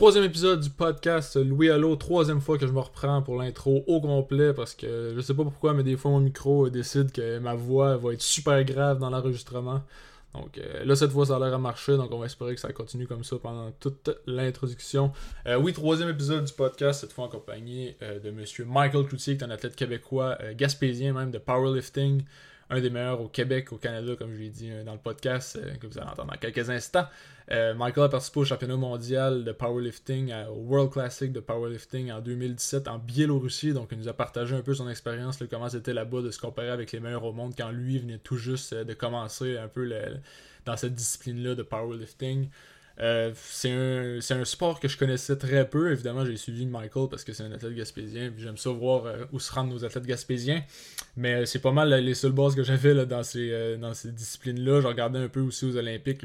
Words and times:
Troisième 0.00 0.24
épisode 0.24 0.60
du 0.60 0.70
podcast 0.70 1.36
Louis 1.36 1.68
Allo, 1.68 1.94
troisième 1.94 2.40
fois 2.40 2.56
que 2.56 2.66
je 2.66 2.72
me 2.72 2.80
reprends 2.80 3.20
pour 3.20 3.36
l'intro 3.36 3.84
au 3.86 4.00
complet 4.00 4.54
parce 4.54 4.72
que 4.72 5.12
je 5.14 5.20
sais 5.20 5.34
pas 5.34 5.42
pourquoi, 5.42 5.74
mais 5.74 5.82
des 5.82 5.94
fois 5.98 6.10
mon 6.10 6.20
micro 6.20 6.70
décide 6.70 7.12
que 7.12 7.38
ma 7.38 7.54
voix 7.54 7.98
va 7.98 8.14
être 8.14 8.22
super 8.22 8.64
grave 8.64 8.98
dans 8.98 9.10
l'enregistrement. 9.10 9.82
Donc 10.32 10.56
euh, 10.56 10.86
là, 10.86 10.96
cette 10.96 11.10
fois, 11.10 11.26
ça 11.26 11.36
a 11.36 11.38
l'air 11.38 11.52
à 11.52 11.58
marcher, 11.58 11.98
donc 11.98 12.10
on 12.12 12.18
va 12.18 12.24
espérer 12.24 12.54
que 12.54 12.60
ça 12.62 12.72
continue 12.72 13.06
comme 13.06 13.24
ça 13.24 13.36
pendant 13.42 13.72
toute 13.72 14.08
l'introduction. 14.24 15.12
Euh, 15.46 15.58
oui, 15.58 15.74
troisième 15.74 16.08
épisode 16.08 16.46
du 16.46 16.52
podcast, 16.54 17.02
cette 17.02 17.12
fois 17.12 17.26
en 17.26 17.28
compagnie 17.28 17.94
euh, 18.00 18.18
de 18.20 18.30
monsieur 18.30 18.64
Michael 18.64 19.04
Cloutier, 19.04 19.36
qui 19.36 19.44
est 19.44 19.46
un 19.46 19.50
athlète 19.50 19.76
québécois, 19.76 20.38
gaspésien 20.56 21.12
même, 21.12 21.30
de 21.30 21.36
powerlifting 21.36 22.22
un 22.70 22.80
des 22.80 22.90
meilleurs 22.90 23.20
au 23.20 23.28
Québec, 23.28 23.72
au 23.72 23.76
Canada, 23.76 24.14
comme 24.16 24.32
je 24.32 24.38
l'ai 24.38 24.48
dit 24.48 24.70
euh, 24.70 24.84
dans 24.84 24.92
le 24.92 24.98
podcast, 24.98 25.56
euh, 25.56 25.74
que 25.74 25.86
vous 25.86 25.98
allez 25.98 26.08
entendre 26.08 26.30
dans 26.32 26.38
quelques 26.38 26.70
instants. 26.70 27.06
Euh, 27.50 27.74
Michael 27.74 28.04
a 28.04 28.08
participé 28.08 28.40
au 28.40 28.44
championnat 28.44 28.76
mondial 28.76 29.42
de 29.42 29.50
powerlifting, 29.50 30.32
au 30.50 30.60
World 30.68 30.92
Classic 30.92 31.32
de 31.32 31.40
powerlifting 31.40 32.12
en 32.12 32.20
2017 32.20 32.86
en 32.86 32.98
Biélorussie. 32.98 33.72
Donc, 33.72 33.88
il 33.90 33.98
nous 33.98 34.08
a 34.08 34.12
partagé 34.12 34.54
un 34.54 34.62
peu 34.62 34.72
son 34.72 34.88
expérience, 34.88 35.38
comment 35.50 35.68
c'était 35.68 35.92
là-bas 35.92 36.22
de 36.22 36.30
se 36.30 36.38
comparer 36.38 36.70
avec 36.70 36.92
les 36.92 37.00
meilleurs 37.00 37.24
au 37.24 37.32
monde 37.32 37.54
quand 37.58 37.70
lui 37.70 37.98
venait 37.98 38.18
tout 38.18 38.36
juste 38.36 38.72
de 38.72 38.94
commencer 38.94 39.58
un 39.58 39.66
peu 39.66 39.92
dans 40.64 40.76
cette 40.76 40.94
discipline-là 40.94 41.56
de 41.56 41.64
powerlifting. 41.64 42.48
Euh, 43.00 43.32
c'est 43.34 43.70
un, 43.70 44.44
sport 44.44 44.78
que 44.78 44.88
je 44.88 44.98
connaissais 44.98 45.36
très 45.36 45.68
peu. 45.68 45.90
Évidemment, 45.90 46.24
j'ai 46.24 46.36
suivi 46.36 46.66
Michael 46.66 47.08
parce 47.08 47.24
que 47.24 47.32
c'est 47.32 47.44
un 47.44 47.52
athlète 47.52 47.74
gaspésien. 47.74 48.32
J'aime 48.36 48.58
ça 48.58 48.70
voir 48.70 49.06
euh, 49.06 49.24
où 49.32 49.40
se 49.40 49.50
rendent 49.52 49.70
nos 49.70 49.84
athlètes 49.84 50.04
gaspésiens. 50.04 50.62
Mais 51.16 51.34
euh, 51.34 51.46
c'est 51.46 51.60
pas 51.60 51.72
mal 51.72 51.92
les 51.94 52.14
seules 52.14 52.32
bases 52.32 52.54
que 52.54 52.62
j'avais 52.62 53.06
dans 53.06 53.22
ces, 53.22 53.76
dans 53.78 53.94
ces 53.94 54.12
disciplines-là. 54.12 54.82
Je 54.82 54.86
regardais 54.86 55.18
un 55.18 55.28
peu 55.28 55.40
aussi 55.40 55.64
aux 55.64 55.76
Olympiques 55.76 56.20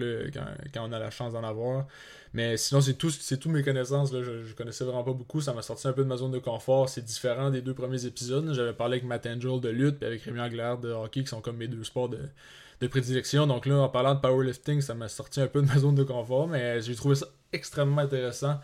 quand, 0.73 0.87
on 0.87 0.91
a 0.91 0.99
la 0.99 1.11
chance 1.11 1.33
d'en 1.33 1.43
avoir. 1.43 1.87
Mais 2.33 2.57
sinon, 2.57 2.81
c'est 2.81 2.95
tout, 2.95 3.11
tout 3.39 3.49
mes 3.49 3.63
connaissances. 3.63 4.11
Je, 4.11 4.43
je, 4.43 4.53
connaissais 4.53 4.83
vraiment 4.83 5.05
pas 5.05 5.13
beaucoup. 5.13 5.39
Ça 5.39 5.53
m'a 5.53 5.61
sorti 5.61 5.87
un 5.87 5.93
peu 5.93 6.03
de 6.03 6.09
ma 6.09 6.17
zone 6.17 6.31
de 6.31 6.39
confort. 6.39 6.89
C'est 6.89 7.05
différent 7.05 7.49
des 7.49 7.61
deux 7.61 7.73
premiers 7.73 8.05
épisodes. 8.05 8.51
J'avais 8.53 8.73
parlé 8.73 8.95
avec 8.95 9.05
Matt 9.05 9.25
Angel 9.25 9.61
de 9.61 9.69
lutte 9.69 10.03
et 10.03 10.05
avec 10.07 10.23
Rémi 10.23 10.41
Anglaire 10.41 10.77
de 10.77 10.89
hockey, 10.89 11.21
qui 11.21 11.29
sont 11.29 11.39
comme 11.39 11.55
mes 11.55 11.69
deux 11.69 11.85
sports 11.85 12.09
de, 12.09 12.19
de 12.81 12.87
prédilection. 12.87 13.47
Donc 13.47 13.65
là, 13.65 13.77
en 13.77 13.89
parlant 13.89 14.15
de 14.15 14.19
powerlifting, 14.19 14.81
ça 14.81 14.93
m'a 14.93 15.07
sorti 15.07 15.41
un 15.41 15.47
peu 15.47 15.61
de 15.61 15.67
ma 15.67 15.77
zone 15.77 15.95
de 15.95 16.03
confort, 16.03 16.47
mais 16.47 16.81
j'ai 16.81 16.95
trouvé 16.95 17.15
ça 17.15 17.27
extrêmement 17.51 18.01
intéressant. 18.01 18.59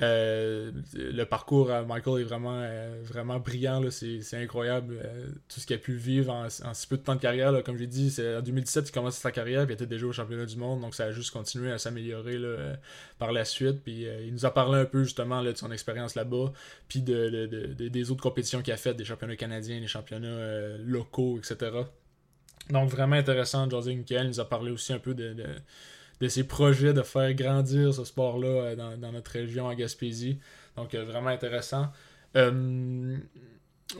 Euh, 0.00 0.70
le 0.94 1.24
parcours 1.24 1.72
à 1.72 1.82
Michael 1.82 2.20
est 2.20 2.24
vraiment, 2.24 2.60
euh, 2.62 3.00
vraiment 3.02 3.40
brillant. 3.40 3.82
C'est, 3.90 4.20
incroyable 4.34 5.00
euh, 5.04 5.26
tout 5.48 5.58
ce 5.58 5.66
qu'il 5.66 5.74
a 5.74 5.78
pu 5.78 5.94
vivre 5.94 6.32
en, 6.32 6.48
si 6.48 6.86
peu 6.86 6.96
de 6.96 7.02
temps 7.02 7.16
de 7.16 7.20
carrière. 7.20 7.52
Comme 7.64 7.76
j'ai 7.76 7.86
dit, 7.86 8.14
en 8.18 8.40
2017 8.40 8.84
qu'il 8.84 8.94
commence 8.94 9.16
sa 9.16 9.32
carrière 9.32 9.66
puis 9.66 9.72
il 9.72 9.74
était 9.74 9.86
déjà 9.86 10.06
au 10.06 10.12
championnat 10.12 10.46
du 10.46 10.56
monde. 10.56 10.80
Donc 10.80 10.94
ça 10.94 11.04
a 11.04 11.10
juste 11.10 11.32
continué 11.32 11.72
à 11.72 11.78
s'améliorer 11.78 12.38
par 13.18 13.32
la 13.32 13.44
suite. 13.44 13.82
Puis 13.82 14.06
il 14.24 14.32
nous 14.32 14.46
a 14.46 14.52
parlé 14.52 14.78
un 14.78 14.84
peu 14.84 15.02
justement 15.02 15.42
de 15.42 15.54
son 15.54 15.72
expérience 15.72 16.14
là-bas. 16.14 16.52
Puis 16.88 17.02
de, 17.02 17.46
des 17.74 18.10
autres 18.10 18.22
compétitions 18.22 18.62
qu'il 18.62 18.72
a 18.72 18.76
faites, 18.76 18.96
des 18.96 19.04
championnats 19.04 19.36
canadiens, 19.36 19.80
des 19.80 19.88
championnats 19.88 20.76
locaux, 20.78 21.38
etc. 21.38 21.70
Donc 22.70 22.90
vraiment 22.90 23.16
intéressant, 23.16 23.68
José 23.68 23.94
Nickel 23.94 24.28
nous 24.28 24.40
a 24.40 24.48
parlé 24.48 24.70
aussi 24.70 24.92
un 24.92 24.98
peu 24.98 25.14
de, 25.14 25.34
de, 26.20 26.28
ses 26.28 26.44
projets 26.44 26.92
de 26.92 27.02
faire 27.02 27.32
grandir 27.34 27.94
ce 27.94 28.04
sport-là 28.04 28.48
euh, 28.48 28.96
dans, 28.96 29.12
notre 29.12 29.30
région 29.32 29.68
à 29.68 29.74
Gaspésie. 29.74 30.38
Donc 30.76 30.94
euh, 30.94 31.04
vraiment 31.04 31.30
intéressant. 31.30 31.90
Euh, 32.36 33.16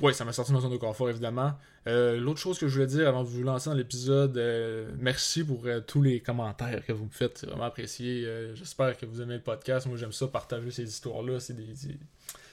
oui, 0.03 0.13
ça 0.13 0.27
m'a 0.27 0.33
sorti 0.33 0.53
une 0.53 0.61
zone 0.61 0.73
de 0.73 0.77
confort, 0.77 1.09
évidemment. 1.09 1.55
L'autre 1.87 2.39
chose 2.39 2.59
que 2.59 2.69
je 2.69 2.75
voulais 2.75 2.87
dire 2.87 3.09
avant 3.09 3.23
de 3.23 3.29
vous 3.29 3.43
lancer 3.43 3.71
dans 3.71 3.77
l'épisode, 3.77 4.39
merci 4.99 5.43
pour 5.43 5.67
tous 5.87 6.03
les 6.03 6.21
commentaires 6.21 6.85
que 6.85 6.93
vous 6.93 7.07
me 7.07 7.11
faites. 7.11 7.39
C'est 7.39 7.47
vraiment 7.47 7.65
apprécié. 7.65 8.29
J'espère 8.53 8.99
que 8.99 9.07
vous 9.07 9.23
aimez 9.23 9.37
le 9.37 9.41
podcast. 9.41 9.87
Moi, 9.87 9.97
j'aime 9.97 10.13
ça, 10.13 10.27
partager 10.27 10.71
ces 10.71 10.83
histoires-là. 10.83 11.41
C'est 11.41 11.55
des, 11.55 11.73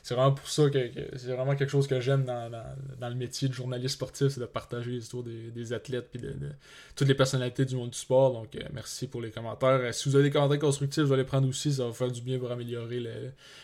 c'est 0.05 0.13
vraiment 0.13 0.33
pour 0.33 0.47
ça 0.47 0.69
que, 0.69 0.91
c'est 1.15 1.33
vraiment 1.33 1.55
quelque 1.55 1.71
chose 1.71 1.87
que 1.87 1.99
j'aime 1.99 2.25
dans, 2.25 3.09
le 3.09 3.15
métier 3.15 3.47
de 3.47 3.53
journaliste 3.53 3.95
sportif, 3.95 4.27
c'est 4.27 4.39
de 4.39 4.45
partager 4.45 4.91
l'histoire 4.91 5.23
des, 5.23 5.49
des 5.49 5.73
athlètes 5.73 6.11
et 6.13 6.19
de, 6.19 6.35
toutes 6.95 7.07
les 7.07 7.15
personnalités 7.15 7.65
du 7.65 7.75
monde 7.75 7.89
du 7.89 7.97
sport. 7.97 8.31
Donc, 8.31 8.55
euh, 8.55 8.59
merci 8.71 9.07
pour 9.07 9.19
les 9.19 9.31
commentaires. 9.31 9.79
Euh, 9.81 9.91
si 9.91 10.07
vous 10.07 10.13
avez 10.13 10.25
des 10.25 10.29
commentaires 10.29 10.59
constructifs, 10.59 11.01
vous 11.05 11.13
allez 11.13 11.23
prendre 11.23 11.49
aussi, 11.49 11.73
ça 11.73 11.87
va 11.87 11.91
faire 11.91 12.11
du 12.11 12.21
bien 12.21 12.37
pour 12.37 12.51
améliorer 12.51 13.03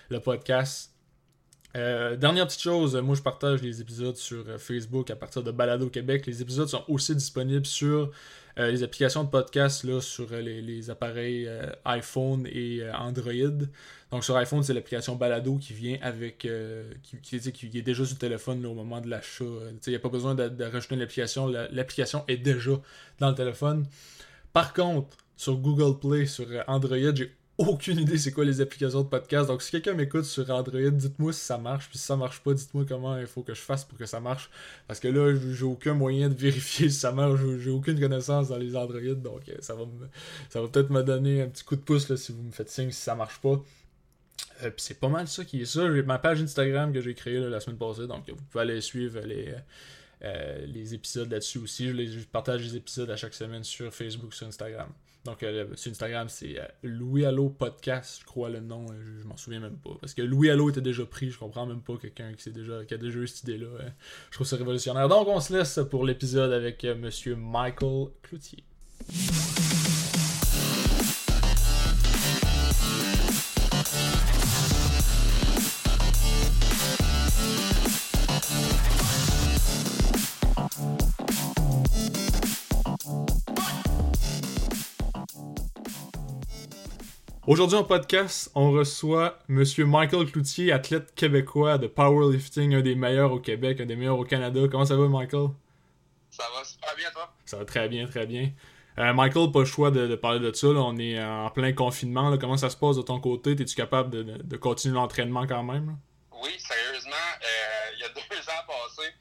le, 0.09 0.19
podcast. 0.19 0.91
Euh, 1.78 2.16
dernière 2.16 2.47
petite 2.47 2.62
chose, 2.62 2.96
moi 2.96 3.13
je 3.13 3.22
partage 3.22 3.62
les 3.62 3.80
épisodes 3.80 4.18
sur 4.18 4.44
Facebook 4.59 5.12
à 5.12 5.16
partir 5.16 5.44
de 5.44 5.51
Balado 5.51 5.90
Québec. 5.90 6.25
Les 6.25 6.41
épisodes 6.41 6.68
sont 6.68 6.84
aussi 6.88 7.16
disponibles 7.16 7.68
sur 7.68 8.09
les 8.57 8.84
applications 8.84 9.23
de 9.23 9.29
podcast 9.29 9.84
là, 9.84 10.01
sur 10.01 10.29
les, 10.31 10.89
appareils 10.89 11.50
iPhone 11.85 12.47
et 12.51 12.81
Android. 12.94 13.66
Donc 14.12 14.25
sur 14.25 14.35
iPhone, 14.35 14.62
c'est 14.62 14.73
l'application 14.73 15.16
Balado 15.16 15.57
qui 15.57 15.73
vient 15.73 15.97
avec. 16.01 16.44
Euh, 16.44 16.91
qui, 17.01 17.39
qui, 17.39 17.78
est 17.78 17.81
déjà 17.81 18.03
sur 18.03 18.16
le 18.16 18.19
téléphone 18.19 18.66
au 18.66 18.73
moment 18.73 19.00
de 19.00 19.09
l'achat. 19.09 19.45
Il 19.88 19.89
n'y 19.89 19.95
a 19.95 20.00
pas 20.00 20.09
besoin 20.09 20.35
de, 20.35 20.63
rajouter 20.66 20.95
une 20.95 21.01
application. 21.01 21.47
L'application 21.47 22.25
est 22.28 22.38
déjà 22.38 22.72
dans 23.19 23.29
le 23.29 23.35
téléphone. 23.35 23.85
Par 24.51 24.73
contre, 24.73 25.16
sur 25.38 25.56
Google 25.57 25.97
Play, 25.97 26.25
sur 26.25 26.45
Android, 26.68 26.97
j'ai 27.16 27.33
aucune 27.68 28.00
idée 28.00 28.18
c'est 28.18 28.32
quoi 28.32 28.46
les 28.46 28.62
applications 28.62 29.02
de 29.02 29.08
podcast. 29.08 29.48
Donc 29.48 29.62
si 29.62 29.72
quelqu'un 29.72 29.94
m'écoute 29.94 30.26
sur 30.26 30.50
Android, 30.50 30.90
dites-moi 30.90 31.34
si 31.34 31.42
ça 31.42 31.58
marche. 31.58 31.90
Puis 31.90 31.98
si 31.98 32.06
ça 32.06 32.16
marche 32.16 32.40
pas, 32.42 32.54
dites-moi 32.54 32.86
comment 32.88 33.18
il 33.18 33.28
faut 33.28 33.44
que 33.44 33.54
je 33.54 33.62
fasse 33.62 33.84
pour 33.84 33.98
que 33.98 34.06
ça 34.06 34.20
marche. 34.20 34.50
Parce 34.88 35.00
que 35.00 35.08
là, 35.08 35.36
j'ai 35.54 35.66
aucun 35.66 35.94
moyen 35.94 36.30
de 36.30 36.36
vérifier 36.36 36.90
si 36.92 37.00
ça 37.00 37.12
marche. 37.12 37.40
J'ai 37.60 37.72
aucune 37.72 38.00
connaissance 38.00 38.50
dans 38.50 38.58
les 38.58 38.76
Android. 38.76 39.16
Donc 39.16 39.50
euh, 39.50 39.56
ça 39.60 39.76
va, 39.76 39.86
ça 40.50 40.62
va 40.62 40.68
peut-être 40.68 40.90
me 40.90 41.04
donner 41.04 41.42
un 41.42 41.48
petit 41.48 41.64
coup 41.64 41.76
de 41.76 41.82
pouce 41.82 42.10
là, 42.10 42.18
si 42.18 42.32
vous 42.32 42.44
me 42.44 42.52
faites 42.52 42.70
signe 42.70 42.92
si 42.92 43.02
ça 43.02 43.16
marche 43.16 43.40
pas. 43.40 43.62
Euh, 44.64 44.70
puis 44.70 44.78
c'est 44.78 45.00
pas 45.00 45.10
mal 45.10 45.28
ça 45.28 45.46
qui 45.46 45.62
est 45.62 45.66
ça. 45.66 45.94
J'ai 45.94 46.04
ma 46.04 46.20
page 46.20 46.42
Instagram 46.42 46.94
que 46.94 47.02
j'ai 47.02 47.14
créée 47.14 47.40
la 47.40 47.60
semaine 47.60 47.78
passée, 47.78 48.08
donc 48.08 48.30
vous 48.30 48.44
pouvez 48.50 48.64
aller 48.64 48.82
suivre 48.82 49.20
les, 49.22 49.54
euh, 50.24 50.66
les 50.68 50.94
épisodes 50.94 51.32
là-dessus 51.32 51.58
aussi. 51.58 51.90
Je, 51.90 52.26
partage 52.26 52.62
les 52.62 52.76
épisodes 52.76 53.10
à 53.10 53.16
chaque 53.16 53.34
semaine 53.34 53.64
sur 53.64 53.94
Facebook, 53.94 54.34
sur 54.34 54.48
Instagram. 54.48 54.90
Donc 55.24 55.44
euh, 55.44 55.68
sur 55.76 55.92
Instagram, 55.92 56.28
c'est 56.30 56.58
Louis 56.82 57.26
Allo 57.26 57.50
Podcast, 57.50 58.20
je 58.22 58.26
crois 58.26 58.50
le 58.50 58.59
nom, 58.59 58.88
je, 58.88 59.28
m'en 59.28 59.38
souviens 59.38 59.59
même 59.59 59.78
pas. 59.78 59.92
Parce 60.00 60.14
que 60.14 60.22
Louis 60.22 60.50
Allo 60.50 60.70
était 60.70 60.82
déjà 60.82 61.06
pris, 61.06 61.30
je 61.30 61.38
comprends 61.38 61.66
même 61.66 61.82
pas 61.82 61.98
quelqu'un 61.98 62.34
qui, 62.34 62.50
a 62.50 62.98
déjà 62.98 63.20
eu 63.20 63.28
cette 63.28 63.44
idée-là. 63.44 63.68
je 64.30 64.36
trouve 64.36 64.48
ça 64.48 64.58
révolutionnaire. 64.58 65.08
Donc 65.08 65.28
on 65.28 65.40
se 65.40 65.54
laisse 65.54 65.80
pour 65.90 66.06
l'épisode 66.06 66.52
avec 66.52 66.84
Monsieur 66.84 67.36
Michael 67.36 68.08
Cloutier. 68.24 68.64
Aujourd'hui 87.51 87.78
en 87.78 87.84
podcast, 87.84 88.50
on 88.56 88.72
reçoit 88.72 89.38
Monsieur 89.50 89.85
Michael 89.85 90.25
Cloutier, 90.31 90.72
athlète 90.72 91.13
québécois 91.16 91.78
de 91.78 91.85
powerlifting, 91.85 92.75
un 92.75 92.79
des 92.79 92.95
meilleurs 92.95 93.34
au 93.34 93.41
Québec, 93.41 93.81
un 93.81 93.85
des 93.85 93.97
meilleurs 93.97 94.17
au 94.17 94.23
Canada. 94.23 94.62
Comment 94.72 94.85
ça 94.85 94.95
va, 94.95 95.09
Michael? 95.09 95.50
Ça 96.29 96.45
va 96.56 96.63
super 96.63 96.95
bien, 96.95 97.12
toi? 97.12 97.29
Ça 97.44 97.57
va 97.57 97.66
très 97.66 97.89
bien, 97.89 98.07
très 98.07 98.25
bien. 98.25 98.51
Euh, 99.00 99.12
Michael, 99.12 99.51
pas 99.51 99.59
le 99.59 99.66
choix 99.66 99.91
de, 99.91 100.16
parler 100.16 100.39
de 100.39 100.53
ça. 100.53 100.68
On 100.68 100.98
est 100.98 101.21
en 101.21 101.50
plein 101.50 101.74
confinement. 101.74 102.38
Comment 102.38 102.56
ça 102.56 102.69
se 102.69 102.77
passe 102.77 102.95
de 102.95 103.01
ton 103.01 103.19
côté? 103.19 103.51
Es-tu 103.51 103.75
capable 103.75 104.12
de, 104.12 104.56
continuer 104.56 104.95
l'entraînement 104.95 105.45
quand 105.45 105.63
même? 105.63 105.97
Oui, 106.42 106.57
sérieusement, 106.57 107.12
euh, 107.12 107.92
il 107.95 108.00
y 108.00 108.04
a 108.06 108.09
deux 108.13 108.50
ans 108.50 108.63
passés, 108.65 109.12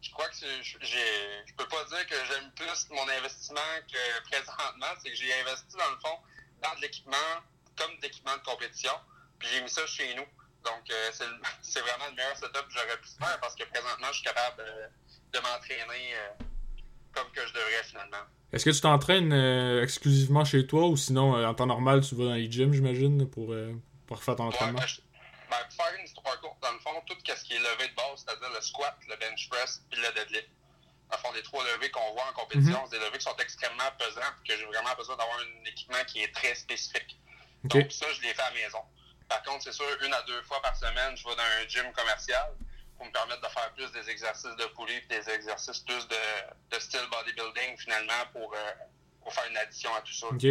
je 0.00 0.10
crois 0.12 0.28
que 0.28 0.36
je, 0.36 0.78
je 0.80 1.54
peux 1.56 1.66
pas 1.66 1.82
dire 1.88 2.06
que 2.06 2.14
j'aime 2.30 2.48
plus 2.54 2.86
mon 2.90 3.08
investissement 3.18 3.74
que 3.92 4.30
présentement. 4.30 4.86
C'est 5.02 5.10
que 5.10 5.16
j'ai 5.16 5.32
investi 5.40 5.76
dans 5.76 5.90
le 5.90 6.00
fond 6.00 6.16
dans 6.62 6.76
de 6.76 6.82
l'équipement 6.82 7.42
comme 7.82 7.98
d'équipement 8.00 8.36
de 8.36 8.42
compétition. 8.42 8.92
Puis 9.38 9.48
j'ai 9.52 9.62
mis 9.62 9.68
ça 9.68 9.86
chez 9.86 10.14
nous. 10.14 10.26
Donc, 10.64 10.90
euh, 10.90 11.10
c'est 11.62 11.80
vraiment 11.80 12.06
le 12.10 12.16
meilleur 12.16 12.36
setup 12.36 12.66
que 12.68 12.72
j'aurais 12.72 12.98
pu 13.00 13.08
faire 13.18 13.40
parce 13.40 13.54
que 13.54 13.64
présentement, 13.64 14.06
je 14.08 14.14
suis 14.14 14.24
capable 14.24 14.60
euh, 14.60 14.86
de 15.32 15.38
m'entraîner 15.40 16.14
euh, 16.14 16.44
comme 17.12 17.30
que 17.32 17.46
je 17.46 17.52
devrais 17.52 17.82
finalement. 17.84 18.24
Est-ce 18.52 18.64
que 18.66 18.70
tu 18.70 18.80
t'entraînes 18.80 19.32
exclusivement 19.82 20.44
chez 20.44 20.66
toi 20.66 20.86
ou 20.86 20.96
sinon, 20.96 21.42
en 21.42 21.54
temps 21.54 21.66
normal, 21.66 22.02
tu 22.02 22.14
vas 22.14 22.24
dans 22.24 22.34
les 22.34 22.50
gyms, 22.50 22.74
j'imagine, 22.74 23.26
pour, 23.30 23.54
pour 24.06 24.22
faire 24.22 24.36
ton 24.36 24.48
entraînement? 24.48 24.78
Ben, 24.78 24.86
ben, 25.50 25.56
pour 25.64 25.86
faire 25.86 25.94
une 25.98 26.04
histoire 26.04 26.38
courte, 26.38 26.60
dans 26.60 26.72
le 26.72 26.78
fond, 26.80 26.90
tout 27.06 27.16
ce 27.24 27.44
qui 27.44 27.54
est 27.54 27.58
levé 27.58 27.88
de 27.88 27.94
base, 27.94 28.24
c'est-à-dire 28.24 28.50
le 28.54 28.60
squat, 28.60 28.94
le 29.08 29.16
bench 29.16 29.48
press 29.48 29.82
puis 29.90 29.98
le 30.02 30.12
deadlift. 30.12 30.50
Dans 31.10 31.16
le 31.16 31.22
fond, 31.22 31.32
les 31.34 31.42
trois 31.42 31.64
levées 31.64 31.90
qu'on 31.90 32.12
voit 32.12 32.28
en 32.28 32.34
compétition, 32.34 32.76
mm-hmm. 32.76 32.88
c'est 32.90 32.98
des 32.98 33.04
levées 33.06 33.18
qui 33.18 33.24
sont 33.24 33.36
extrêmement 33.38 33.90
pesantes 33.98 34.36
et 34.44 34.48
que 34.48 34.58
j'ai 34.58 34.66
vraiment 34.66 34.94
besoin 34.98 35.16
d'avoir 35.16 35.38
un 35.38 35.64
équipement 35.64 36.04
qui 36.06 36.22
est 36.22 36.34
très 36.34 36.54
spécifique. 36.54 37.16
Donc, 37.64 37.92
ça, 37.92 38.06
je 38.12 38.22
l'ai 38.22 38.34
fait 38.34 38.42
à 38.42 38.50
la 38.50 38.54
maison. 38.54 38.78
Par 39.28 39.42
contre, 39.42 39.64
c'est 39.64 39.72
sûr, 39.72 39.86
une 40.04 40.12
à 40.12 40.22
deux 40.22 40.42
fois 40.42 40.60
par 40.62 40.76
semaine, 40.76 41.16
je 41.16 41.24
vais 41.24 41.34
dans 41.34 41.42
un 41.42 41.68
gym 41.68 41.90
commercial 41.92 42.54
pour 42.96 43.06
me 43.06 43.12
permettre 43.12 43.40
de 43.40 43.48
faire 43.48 43.72
plus 43.74 43.90
des 43.92 44.10
exercices 44.10 44.56
de 44.56 44.64
poulie 44.74 44.94
et 44.94 45.08
des 45.08 45.30
exercices 45.30 45.78
plus 45.80 46.06
de, 46.08 46.76
de 46.76 46.80
style 46.80 47.06
bodybuilding, 47.10 47.76
finalement, 47.78 48.22
pour, 48.32 48.52
euh, 48.52 48.72
pour 49.22 49.32
faire 49.32 49.44
une 49.50 49.56
addition 49.56 49.90
à 49.94 50.00
tout 50.02 50.12
ça. 50.12 50.26
OK. 50.28 50.44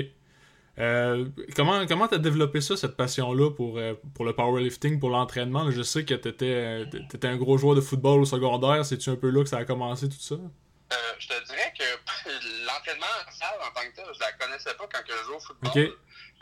Euh, 0.79 1.27
comment 1.55 1.85
comment 1.85 2.07
t'as 2.07 2.17
développé 2.17 2.61
ça, 2.61 2.77
cette 2.77 2.95
passion-là 2.95 3.51
pour, 3.51 3.77
euh, 3.77 3.93
pour 4.15 4.23
le 4.25 4.33
powerlifting, 4.33 4.99
pour 4.99 5.09
l'entraînement? 5.09 5.69
Je 5.69 5.81
sais 5.81 6.05
que 6.05 6.13
t'étais 6.13 6.83
étais 7.13 7.27
un 7.27 7.35
gros 7.35 7.57
joueur 7.57 7.75
de 7.75 7.81
football 7.81 8.21
au 8.21 8.25
secondaire. 8.25 8.85
C'est-tu 8.85 9.09
un 9.09 9.17
peu 9.17 9.29
là 9.29 9.43
que 9.43 9.49
ça 9.49 9.57
a 9.57 9.65
commencé 9.65 10.07
tout 10.07 10.19
ça? 10.19 10.35
Euh, 10.35 10.95
je 11.19 11.27
te 11.27 11.45
dirais 11.45 11.73
que 11.77 11.83
l'entraînement 12.65 13.05
en 13.05 13.31
salle 13.31 13.59
en 13.61 13.73
tant 13.73 13.87
que 13.87 13.95
tel, 13.95 14.05
je 14.13 14.19
la 14.19 14.31
connaissais 14.33 14.73
pas 14.75 14.87
quand 14.91 15.01
je 15.05 15.25
jouais 15.25 15.35
au 15.35 15.39
football. 15.39 15.71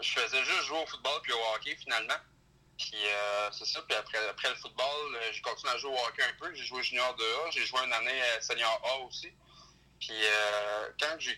Je 0.02 0.20
faisais 0.20 0.44
juste 0.44 0.64
jouer 0.64 0.82
au 0.82 0.86
football 0.86 1.22
puis 1.24 1.34
au 1.34 1.56
hockey 1.56 1.76
finalement. 1.76 2.18
Puis 2.78 2.96
c'est 3.52 3.66
ça, 3.66 3.82
puis 3.82 3.98
après, 3.98 4.18
après 4.30 4.50
le 4.50 4.56
football, 4.56 5.18
j'ai 5.34 5.42
continué 5.42 5.74
à 5.74 5.78
jouer 5.78 5.92
au 5.92 6.08
hockey 6.08 6.24
un 6.24 6.34
peu. 6.40 6.54
J'ai 6.56 6.64
joué 6.64 6.82
junior 6.82 7.14
2A, 7.18 7.52
j'ai 7.52 7.66
joué 7.66 7.80
une 7.84 7.92
année 7.92 8.22
senior 8.40 8.82
A 8.86 9.00
aussi. 9.00 9.30
Puis 10.00 10.16
quand 10.98 11.16
j'ai 11.20 11.38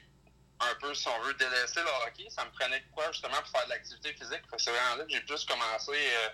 un 0.70 0.76
peu, 0.76 0.94
si 0.94 1.08
on 1.08 1.20
veut, 1.22 1.34
délaisser 1.36 1.82
le 1.82 1.90
hockey. 2.06 2.30
Ça 2.30 2.46
me 2.46 2.52
prenait 2.52 2.84
quoi, 2.94 3.12
justement, 3.12 3.38
pour 3.38 3.50
faire 3.50 3.66
de 3.66 3.70
l'activité 3.70 4.14
physique? 4.14 4.42
C'est 4.58 4.72
vraiment 4.72 4.96
là 4.98 5.04
que 5.06 5.10
j'ai 5.10 5.22
plus 5.22 5.44
commencé 5.46 5.92
euh, 5.92 6.30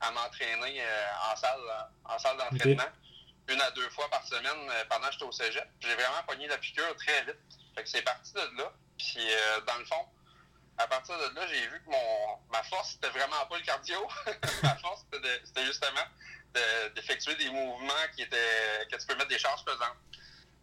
à 0.00 0.10
m'entraîner 0.10 0.80
euh, 0.80 1.32
en 1.32 1.36
salle, 1.36 1.88
en 2.04 2.18
salle 2.18 2.36
d'entraînement. 2.38 2.90
Une 3.48 3.60
à 3.60 3.70
deux 3.72 3.88
fois 3.90 4.08
par 4.10 4.26
semaine 4.26 4.70
euh, 4.70 4.84
pendant 4.88 5.06
que 5.06 5.12
j'étais 5.12 5.24
au 5.24 5.32
cégep. 5.32 5.68
J'ai 5.80 5.94
vraiment 5.94 6.22
pogné 6.26 6.48
la 6.48 6.58
piqûre 6.58 6.96
très 6.96 7.24
vite. 7.24 7.36
Fait 7.74 7.82
que 7.82 7.88
c'est 7.88 8.02
parti 8.02 8.32
de 8.32 8.58
là. 8.58 8.72
Puis, 8.98 9.20
dans 9.66 9.76
le 9.76 9.84
fond, 9.84 10.06
à 10.78 10.86
partir 10.86 11.16
de 11.16 11.34
là, 11.34 11.46
j'ai 11.48 11.66
vu 11.68 11.82
que 11.84 11.90
mon 11.90 12.38
ma 12.50 12.62
force, 12.64 12.92
c'était 12.92 13.08
vraiment 13.08 13.44
pas 13.48 13.56
le 13.56 13.64
cardio. 13.64 14.08
ma 14.62 14.76
force, 14.76 15.04
c'était 15.44 15.66
justement 15.66 16.04
d'effectuer 16.94 17.34
des 17.34 17.50
mouvements 17.50 18.06
qui 18.14 18.22
étaient 18.22 18.86
que 18.90 18.96
tu 18.96 19.06
peux 19.06 19.14
mettre 19.14 19.28
des 19.28 19.38
charges 19.38 19.64
pesantes. 19.64 19.96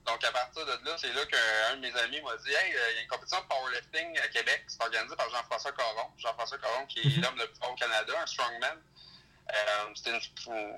Donc, 0.05 0.23
à 0.23 0.31
partir 0.31 0.65
de 0.65 0.71
là, 0.85 0.95
c'est 0.97 1.13
là 1.13 1.25
qu'un 1.25 1.75
de 1.77 1.81
mes 1.81 1.95
amis 2.01 2.21
m'a 2.21 2.35
dit 2.37 2.49
Hey, 2.49 2.75
euh, 2.75 2.91
il 2.91 2.95
y 2.95 2.99
a 2.99 3.01
une 3.03 3.07
compétition 3.07 3.39
de 3.41 3.47
powerlifting 3.47 4.19
à 4.19 4.27
Québec. 4.27 4.63
C'est 4.67 4.81
organisé 4.81 5.15
par 5.15 5.29
Jean-François 5.29 5.71
Caron. 5.71 6.09
Jean-François 6.17 6.57
Caron, 6.57 6.85
qui 6.87 6.99
est 6.99 7.17
mhm. 7.17 7.23
l'homme 7.23 7.37
le 7.37 7.47
plus 7.47 7.59
fort 7.59 7.71
au 7.71 7.75
Canada, 7.75 8.13
un 8.21 8.25
strongman. 8.25 8.81
Euh, 9.49 9.93
C'était 9.95 10.11
une, 10.11 10.77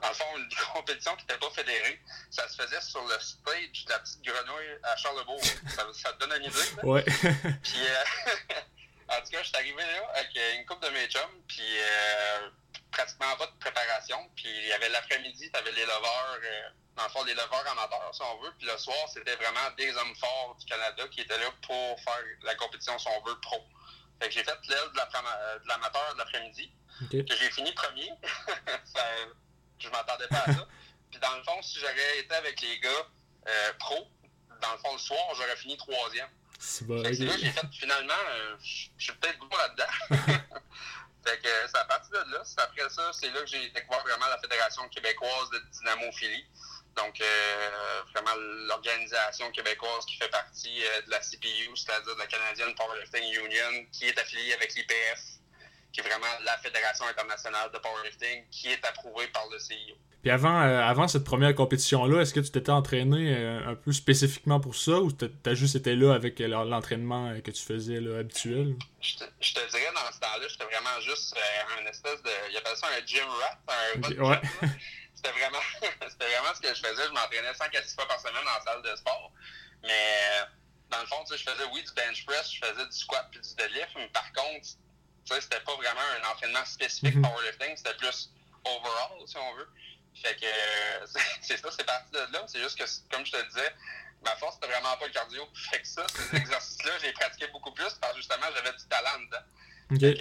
dans 0.00 0.08
le 0.08 0.14
fond, 0.14 0.24
une 0.36 0.48
compétition 0.74 1.14
qui 1.16 1.22
n'était 1.22 1.38
pas 1.38 1.50
fédérée. 1.50 2.00
Ça 2.30 2.48
se 2.48 2.60
faisait 2.60 2.80
sur 2.80 3.02
le 3.02 3.18
stage 3.20 3.84
de 3.84 3.90
la 3.90 3.98
petite 4.00 4.22
grenouille 4.22 4.78
à 4.82 4.96
Charlebourg. 4.96 5.44
ça, 5.68 5.86
ça, 5.92 6.12
te 6.12 6.18
donne 6.18 6.32
une 6.40 6.50
idée? 6.50 6.76
Là? 6.76 6.84
Ouais. 6.84 7.04
puis, 7.04 7.78
euh, 7.78 8.54
en 9.08 9.20
tout 9.20 9.30
cas, 9.30 9.42
je 9.42 9.48
suis 9.48 9.56
arrivé 9.56 9.82
là 9.82 10.12
avec 10.14 10.30
une 10.58 10.66
couple 10.66 10.86
de 10.86 10.90
mes 10.92 11.06
chums, 11.08 11.42
puis 11.48 11.62
euh, 11.62 12.50
pratiquement 12.90 13.36
pas 13.36 13.46
de 13.46 13.58
préparation. 13.58 14.18
Puis, 14.36 14.48
il 14.48 14.66
y 14.66 14.72
avait 14.72 14.88
l'après-midi, 14.88 15.50
tu 15.50 15.58
avais 15.58 15.72
les 15.72 15.86
lovers. 15.86 16.38
Euh, 16.42 16.68
dans 16.96 17.04
le 17.04 17.08
fond, 17.08 17.24
les 17.24 17.34
leveurs 17.34 17.66
amateurs, 17.72 18.10
si 18.12 18.22
on 18.22 18.40
veut. 18.40 18.52
Puis 18.58 18.66
le 18.68 18.78
soir, 18.78 18.96
c'était 19.12 19.34
vraiment 19.36 19.70
des 19.76 19.90
hommes 19.96 20.14
forts 20.14 20.56
du 20.58 20.66
Canada 20.66 21.02
qui 21.10 21.22
étaient 21.22 21.38
là 21.38 21.50
pour 21.62 22.00
faire 22.00 22.22
la 22.42 22.54
compétition, 22.54 22.96
si 22.98 23.08
on 23.08 23.22
veut, 23.22 23.38
pro. 23.40 23.64
Fait 24.20 24.28
que 24.28 24.34
j'ai 24.34 24.44
fait 24.44 24.56
l'aile 24.68 24.92
de 24.92 25.68
l'amateur 25.68 26.14
de 26.14 26.18
l'après-midi, 26.18 26.70
que 27.10 27.36
j'ai 27.36 27.50
fini 27.50 27.72
premier. 27.72 28.10
je 29.78 29.88
m'attendais 29.88 30.28
pas 30.28 30.44
à 30.46 30.54
ça. 30.54 30.68
Puis 31.10 31.20
dans 31.20 31.36
le 31.36 31.42
fond, 31.42 31.60
si 31.62 31.80
j'aurais 31.80 32.18
été 32.20 32.34
avec 32.34 32.60
les 32.60 32.78
gars 32.78 32.90
euh, 33.48 33.72
pro, 33.78 34.06
dans 34.62 34.72
le 34.72 34.78
fond, 34.78 34.92
le 34.92 34.98
soir, 34.98 35.34
j'aurais 35.36 35.56
fini 35.56 35.76
troisième. 35.76 36.28
C'est 36.66 36.86
bon, 36.86 37.02
là 37.02 37.10
que 37.10 37.14
j'ai 37.14 37.28
fait 37.28 37.66
finalement, 37.72 38.14
euh, 38.30 38.56
je 38.62 38.88
suis 39.04 39.12
peut-être 39.20 39.38
bon 39.38 39.56
là-dedans. 39.56 39.84
fait 41.24 41.38
que 41.38 41.48
c'est 41.68 41.78
à 41.78 41.84
partir 41.84 42.24
de 42.24 42.32
là, 42.32 42.42
après 42.56 42.88
ça, 42.88 43.12
c'est 43.12 43.30
là 43.30 43.40
que 43.40 43.46
j'ai 43.46 43.68
découvert 43.68 44.02
vraiment 44.02 44.26
la 44.28 44.38
Fédération 44.38 44.88
québécoise 44.88 45.50
de 45.50 45.58
dynamophilie. 45.70 46.46
Donc, 46.96 47.20
euh, 47.20 48.02
vraiment, 48.12 48.34
l'organisation 48.66 49.50
québécoise 49.52 50.06
qui 50.06 50.16
fait 50.16 50.30
partie 50.30 50.82
euh, 50.84 51.02
de 51.02 51.10
la 51.10 51.18
CPU, 51.20 51.76
c'est-à-dire 51.76 52.14
de 52.14 52.18
la 52.18 52.26
Canadian 52.26 52.72
Powerlifting 52.74 53.44
Union, 53.44 53.86
qui 53.92 54.06
est 54.06 54.18
affiliée 54.18 54.54
avec 54.54 54.74
l'IPF, 54.74 55.20
qui 55.92 56.00
est 56.00 56.02
vraiment 56.02 56.32
la 56.44 56.56
Fédération 56.58 57.06
internationale 57.06 57.70
de 57.72 57.78
powerlifting, 57.78 58.48
qui 58.50 58.72
est 58.72 58.84
approuvée 58.86 59.28
par 59.28 59.46
le 59.50 59.58
CIO. 59.58 59.96
Puis 60.24 60.30
avant, 60.30 60.62
euh, 60.62 60.80
avant 60.80 61.06
cette 61.06 61.24
première 61.24 61.54
compétition-là, 61.54 62.22
est-ce 62.22 62.32
que 62.32 62.40
tu 62.40 62.50
t'étais 62.50 62.72
entraîné 62.72 63.36
un 63.36 63.74
peu 63.74 63.92
spécifiquement 63.92 64.58
pour 64.58 64.74
ça 64.74 64.92
ou 64.92 65.12
t'as 65.12 65.52
juste 65.52 65.76
été 65.76 65.94
là 65.94 66.14
avec 66.14 66.38
l'entraînement 66.38 67.38
que 67.44 67.50
tu 67.50 67.62
faisais 67.62 68.00
là, 68.00 68.20
habituel? 68.20 68.74
Je 69.02 69.16
te, 69.16 69.24
je 69.38 69.52
te, 69.52 69.60
dirais, 69.70 69.92
dans 69.94 70.10
ce 70.10 70.20
temps-là, 70.20 70.48
j'étais 70.48 70.64
vraiment 70.64 70.98
juste 71.02 71.36
un 71.78 71.84
espèce 71.84 72.22
de... 72.22 72.30
Il 72.50 72.56
appelle 72.56 72.74
ça 72.74 72.86
un 72.86 73.04
gym 73.04 73.28
rat, 73.28 73.58
un 73.68 74.00
ouais. 74.00 74.40
c'était 75.14 75.30
vraiment, 75.38 75.60
c'était 76.08 76.24
vraiment 76.24 76.54
ce 76.54 76.60
que 76.62 76.68
je 76.74 76.80
faisais. 76.80 77.04
Je 77.06 77.12
m'entraînais 77.12 77.52
5 77.52 77.74
à 77.74 77.82
6 77.82 77.94
fois 77.94 78.08
par 78.08 78.18
semaine 78.18 78.48
en 78.48 78.64
salle 78.64 78.80
de 78.80 78.96
sport. 78.96 79.30
Mais 79.82 80.48
dans 80.90 81.00
le 81.02 81.06
fond, 81.06 81.22
je 81.30 81.36
faisais, 81.36 81.68
oui, 81.74 81.84
du 81.84 81.92
bench 81.92 82.24
press, 82.24 82.50
je 82.50 82.64
faisais 82.64 82.86
du 82.86 82.96
squat 82.96 83.28
puis 83.30 83.42
du 83.42 83.54
deadlift, 83.56 83.92
mais 83.96 84.08
par 84.08 84.32
contre, 84.32 84.68
c'était 85.24 85.60
pas 85.60 85.76
vraiment 85.76 86.00
un 86.16 86.32
entraînement 86.32 86.64
spécifique 86.64 87.16
mm 87.16 87.22
powerlifting, 87.22 87.76
c'était 87.76 87.96
plus 87.96 88.30
overall, 88.64 89.20
si 89.26 89.36
on 89.36 89.54
veut. 89.56 89.68
Fait 90.22 90.36
que 90.36 90.46
c'est 91.42 91.56
ça, 91.56 91.68
c'est 91.70 91.84
parti 91.84 92.10
de 92.12 92.18
là. 92.32 92.44
C'est 92.46 92.60
juste 92.60 92.78
que, 92.78 92.84
comme 93.10 93.24
je 93.26 93.32
te 93.32 93.48
disais, 93.48 93.72
ma 94.24 94.34
force, 94.36 94.54
c'était 94.54 94.72
vraiment 94.72 94.96
pas 94.96 95.06
le 95.06 95.12
cardio. 95.12 95.42
Fait 95.70 95.80
que 95.80 95.86
ça, 95.86 96.06
ces 96.08 96.36
exercices-là, 96.42 96.92
j'ai 97.02 97.12
pratiqué 97.12 97.46
beaucoup 97.52 97.72
plus 97.72 97.92
parce 98.00 98.12
que 98.12 98.18
justement, 98.18 98.46
j'avais 98.54 98.76
du 98.76 98.84
talent 98.88 99.20
dedans. 99.26 99.44
Okay. 99.92 100.18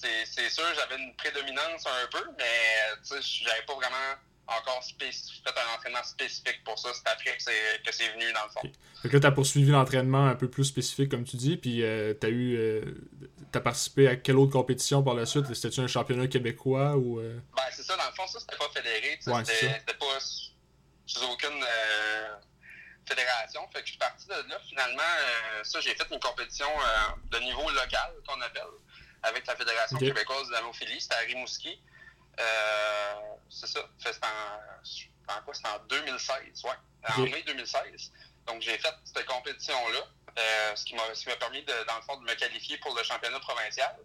C'est 0.00 0.50
sûr, 0.50 0.64
j'avais 0.76 1.02
une 1.02 1.14
prédominance 1.16 1.86
un 1.86 2.06
peu, 2.08 2.24
mais 2.38 3.20
j'avais 3.20 3.62
pas 3.66 3.74
vraiment 3.74 4.16
encore 4.46 4.82
fait 4.98 5.10
un 5.46 5.74
entraînement 5.74 6.02
spécifique 6.02 6.62
pour 6.64 6.78
ça. 6.78 6.90
C'est 6.92 7.08
après 7.08 7.36
que 7.36 7.92
c'est 7.92 8.08
venu 8.12 8.32
dans 8.32 8.44
le 8.44 8.50
fond. 8.50 8.60
Okay. 8.60 8.72
Fait 9.02 9.08
que 9.08 9.14
là, 9.14 9.20
tu 9.20 9.26
as 9.26 9.32
poursuivi 9.32 9.70
l'entraînement 9.70 10.26
un 10.26 10.34
peu 10.34 10.48
plus 10.48 10.64
spécifique, 10.64 11.10
comme 11.10 11.24
tu 11.24 11.36
dis, 11.36 11.56
puis 11.56 11.82
euh, 11.82 12.14
tu 12.18 12.26
as 12.26 12.30
eu. 12.30 12.56
Euh, 12.56 12.82
as 13.58 13.60
participé 13.60 14.08
à 14.08 14.16
quelle 14.16 14.36
autre 14.36 14.52
compétition 14.52 15.02
par 15.02 15.14
la 15.14 15.26
suite? 15.26 15.52
C'était-tu 15.52 15.80
un 15.80 15.86
championnat 15.86 16.26
québécois 16.28 16.96
ou. 16.96 17.20
Euh? 17.20 17.38
Ben, 17.56 17.62
c'est 17.70 17.82
ça, 17.82 17.96
dans 17.96 18.06
le 18.06 18.14
fond, 18.14 18.26
ça, 18.26 18.40
c'était 18.40 18.56
pas 18.56 18.68
fédéré. 18.74 19.18
Ouais, 19.26 19.44
c'était 19.44 19.94
pas 19.98 20.18
sous 21.06 21.24
aucune 21.24 21.62
euh, 21.62 22.36
fédération. 23.06 23.68
Fait 23.72 23.80
que 23.80 23.86
je 23.86 23.90
suis 23.90 23.98
parti 23.98 24.26
de 24.26 24.32
là. 24.32 24.58
Finalement, 24.68 25.02
euh, 25.02 25.64
ça, 25.64 25.80
j'ai 25.80 25.94
fait 25.94 26.06
une 26.10 26.20
compétition 26.20 26.68
de 27.30 27.38
niveau 27.38 27.68
local, 27.70 28.12
qu'on 28.26 28.40
appelle 28.40 28.62
avec 29.22 29.46
la 29.46 29.56
Fédération 29.56 29.98
québécoise 29.98 30.48
de 30.48 30.52
l'amophilie. 30.52 31.00
C'était 31.00 31.14
à 31.16 31.18
Rimouski. 31.18 31.80
C'est 33.48 33.66
ça. 33.66 33.80
C'était 33.98 34.26
en, 34.26 35.34
en, 35.34 35.42
quoi? 35.42 35.54
C'était 35.54 35.68
en 35.68 35.78
2016, 35.88 36.64
ouais. 36.64 36.70
En 37.16 37.22
mai 37.22 37.42
2016. 37.46 38.12
Donc, 38.46 38.62
j'ai 38.62 38.76
fait 38.78 38.94
cette 39.04 39.26
compétition-là, 39.26 40.00
euh, 40.38 40.76
ce 40.76 40.84
qui 40.84 40.94
m'a 40.94 41.36
permis, 41.36 41.62
de, 41.62 41.86
dans 41.86 41.96
le 41.96 42.02
fond, 42.02 42.16
de 42.16 42.24
me 42.24 42.34
qualifier 42.34 42.78
pour 42.78 42.94
le 42.96 43.02
championnat 43.02 43.40
provincial. 43.40 43.96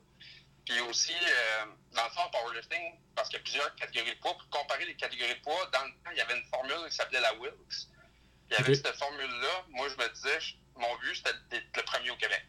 Puis 0.65 0.79
aussi, 0.81 1.13
euh, 1.13 1.65
dans 1.93 2.03
le 2.03 2.09
fond, 2.09 2.29
powerlifting, 2.31 2.99
parce 3.15 3.29
qu'il 3.29 3.37
y 3.37 3.39
a 3.39 3.43
plusieurs 3.43 3.75
catégories 3.75 4.15
de 4.15 4.19
poids. 4.19 4.37
Pour 4.37 4.49
comparer 4.49 4.85
les 4.85 4.95
catégories 4.95 5.35
de 5.35 5.41
poids, 5.41 5.69
dans 5.71 5.83
le 5.85 5.91
temps, 5.91 6.11
il 6.11 6.17
y 6.17 6.21
avait 6.21 6.37
une 6.37 6.45
formule 6.49 6.89
qui 6.89 6.95
s'appelait 6.95 7.21
la 7.21 7.33
Wilks. 7.35 7.87
Puis 8.49 8.57
avec 8.57 8.75
cette 8.75 8.95
formule-là, 8.95 9.65
moi, 9.69 9.87
je 9.89 9.95
me 9.95 10.09
disais, 10.13 10.39
mon 10.75 10.93
but, 10.97 11.15
c'était 11.15 11.37
d'être 11.49 11.75
le 11.75 11.83
premier 11.83 12.11
au 12.11 12.17
Québec. 12.17 12.45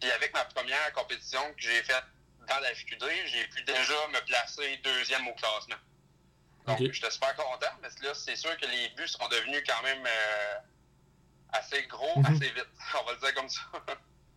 Puis 0.00 0.10
avec 0.10 0.32
ma 0.32 0.44
première 0.46 0.92
compétition 0.92 1.40
que 1.54 1.60
j'ai 1.60 1.82
faite 1.82 2.04
dans 2.48 2.58
la 2.58 2.74
FQD, 2.74 3.04
j'ai 3.26 3.46
pu 3.48 3.62
déjà 3.62 4.08
me 4.08 4.20
placer 4.24 4.76
deuxième 4.78 5.28
au 5.28 5.34
classement. 5.34 5.76
Donc, 6.66 6.78
j'étais 6.92 7.10
super 7.10 7.34
content, 7.36 7.70
mais 7.82 7.88
là, 8.02 8.14
c'est 8.14 8.36
sûr 8.36 8.56
que 8.56 8.66
les 8.66 8.88
buts 8.90 9.08
sont 9.08 9.26
devenus 9.28 9.62
quand 9.66 9.82
même 9.82 10.04
euh, 10.06 10.58
assez 11.52 11.86
gros, 11.88 12.18
mhm. 12.20 12.26
assez 12.26 12.46
vite. 12.46 12.68
On 13.00 13.06
va 13.06 13.12
le 13.12 13.18
dire 13.18 13.34
comme 13.34 13.48
ça. 13.48 13.60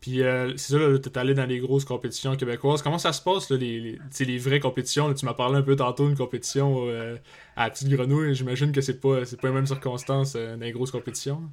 Puis, 0.02 0.22
euh, 0.22 0.56
c'est 0.56 0.74
ça, 0.74 0.78
tu 0.78 1.10
es 1.10 1.18
allé 1.18 1.34
dans 1.34 1.46
les 1.46 1.60
grosses 1.60 1.86
compétitions 1.86 2.36
québécoises. 2.36 2.84
Comment 2.84 3.00
ça 3.00 3.12
se 3.12 3.22
passe, 3.22 3.50
là, 3.50 3.58
les, 3.58 3.80
les, 3.80 4.26
les 4.26 4.38
vraies 4.38 4.60
compétitions? 4.60 5.12
tu 5.14 5.26
m'as 5.26 5.34
parlé 5.34 5.58
un 5.58 5.64
peu 5.64 5.76
tantôt 5.76 6.08
d'une 6.08 6.18
compétition 6.18 6.88
euh, 6.88 7.18
à 7.56 7.64
la 7.64 7.70
Petite 7.72 7.90
Grenouille. 7.90 8.36
J'imagine 8.36 8.72
que 8.72 8.82
c'est 8.82 9.00
pas, 9.00 9.22
pas 9.22 9.48
les 9.48 9.54
mêmes 9.54 9.66
circonstances 9.66 10.34
dans 10.34 10.60
les 10.60 10.72
grosses 10.72 10.92
compétitions. 10.92 11.50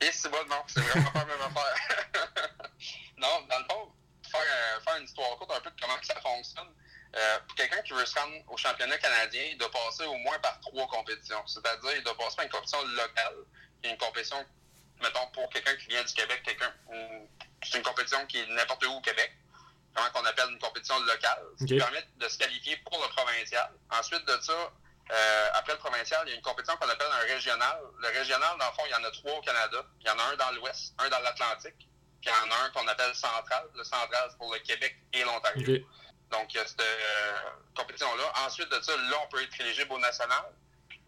Et 0.00 0.10
c'est 0.12 0.30
bon, 0.30 0.36
non, 0.48 0.62
c'est 0.66 0.80
vraiment 0.80 1.10
pas 1.10 1.20
la 1.20 1.26
même 1.26 1.40
affaire. 1.40 2.04
Non, 3.18 3.44
dans 3.50 3.58
le 3.58 3.64
fond, 3.64 3.90
faire, 4.30 4.40
euh, 4.40 4.80
faire 4.80 4.96
une 4.98 5.04
histoire 5.04 5.36
courte 5.38 5.50
un 5.50 5.60
peu 5.60 5.70
de 5.70 5.80
comment 5.80 5.98
ça 6.02 6.14
fonctionne. 6.20 6.68
Euh, 7.16 7.38
pour 7.46 7.56
quelqu'un 7.56 7.82
qui 7.82 7.92
veut 7.92 8.06
se 8.06 8.16
rendre 8.18 8.36
au 8.48 8.56
championnat 8.56 8.96
canadien, 8.98 9.42
il 9.50 9.58
doit 9.58 9.70
passer 9.70 10.04
au 10.04 10.16
moins 10.18 10.38
par 10.38 10.60
trois 10.60 10.86
compétitions. 10.86 11.44
C'est-à-dire, 11.46 11.96
il 11.96 12.04
doit 12.04 12.16
passer 12.16 12.36
par 12.36 12.44
une 12.44 12.50
compétition 12.52 12.82
locale, 12.86 13.36
une 13.84 13.96
compétition, 13.96 14.36
mettons, 15.02 15.26
pour 15.32 15.48
quelqu'un 15.50 15.76
qui 15.76 15.86
vient 15.86 16.02
du 16.02 16.12
Québec, 16.12 16.42
quelqu'un, 16.44 16.72
c'est 17.62 17.78
une 17.78 17.84
compétition 17.84 18.24
qui 18.26 18.38
est 18.38 18.46
n'importe 18.46 18.84
où 18.84 18.92
au 18.92 19.00
Québec, 19.00 19.32
comment 19.94 20.10
qu'on 20.10 20.24
appelle 20.26 20.50
une 20.50 20.58
compétition 20.58 20.98
locale, 21.00 21.42
ce 21.58 21.64
qui 21.64 21.76
permet 21.76 22.04
de 22.16 22.28
se 22.28 22.38
qualifier 22.38 22.76
pour 22.78 23.00
le 23.02 23.08
provincial. 23.14 23.70
Ensuite 23.90 24.24
de 24.26 24.38
ça, 24.40 24.72
euh, 25.10 25.48
après 25.54 25.72
le 25.72 25.78
provincial, 25.78 26.22
il 26.26 26.30
y 26.30 26.32
a 26.34 26.36
une 26.36 26.42
compétition 26.42 26.76
qu'on 26.78 26.88
appelle 26.88 27.08
un 27.10 27.32
régional. 27.32 27.78
Le 28.00 28.08
régional, 28.08 28.58
dans 28.58 28.66
le 28.66 28.72
fond, 28.72 28.82
il 28.86 28.90
y 28.90 28.94
en 28.94 29.04
a 29.04 29.10
trois 29.10 29.32
au 29.32 29.40
Canada. 29.40 29.84
Il 30.00 30.06
y 30.06 30.10
en 30.10 30.18
a 30.18 30.22
un 30.32 30.36
dans 30.36 30.50
l'Ouest, 30.52 30.94
un 30.98 31.08
dans 31.08 31.20
l'Atlantique, 31.20 31.78
puis 31.78 31.88
il 32.24 32.28
y 32.28 32.30
en 32.30 32.54
a 32.54 32.64
un 32.66 32.70
qu'on 32.70 32.86
appelle 32.86 33.14
central. 33.14 33.66
Le 33.74 33.84
central, 33.84 34.28
c'est 34.30 34.36
pour 34.36 34.52
le 34.52 34.58
Québec 34.60 34.96
et 35.12 35.24
l'Ontario. 35.24 35.78
Donc, 36.30 36.52
il 36.52 36.58
y 36.58 36.60
a 36.60 36.66
cette 36.66 36.80
euh, 36.80 37.50
compétition-là. 37.74 38.46
Ensuite 38.46 38.68
de 38.68 38.80
ça, 38.82 38.94
là, 38.94 39.16
on 39.24 39.28
peut 39.28 39.42
être 39.42 39.60
éligible 39.60 39.92
au 39.92 39.98
national. 39.98 40.44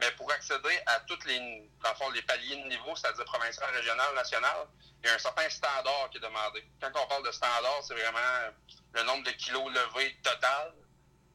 Mais 0.01 0.11
pour 0.17 0.31
accéder 0.33 0.81
à 0.87 1.01
tous 1.01 1.19
les, 1.27 1.39
dans 1.83 1.91
le 1.91 1.97
fond, 1.97 2.11
les 2.11 2.23
paliers 2.23 2.57
de 2.57 2.69
niveau, 2.69 2.97
c'est-à-dire 2.97 3.25
provincial, 3.25 3.69
régional, 3.75 4.15
national, 4.15 4.67
il 5.03 5.09
y 5.09 5.11
a 5.11 5.15
un 5.15 5.19
certain 5.19 5.49
standard 5.49 6.09
qui 6.11 6.19
est 6.19 6.21
demandé. 6.21 6.65
Quand 6.81 6.91
on 7.05 7.07
parle 7.07 7.27
de 7.27 7.33
standard, 7.33 7.81
c'est 7.83 7.95
vraiment 7.95 8.57
le 8.95 9.03
nombre 9.05 9.25
de 9.25 9.31
kilos 9.33 9.69
levés 9.69 10.17
total 10.23 10.73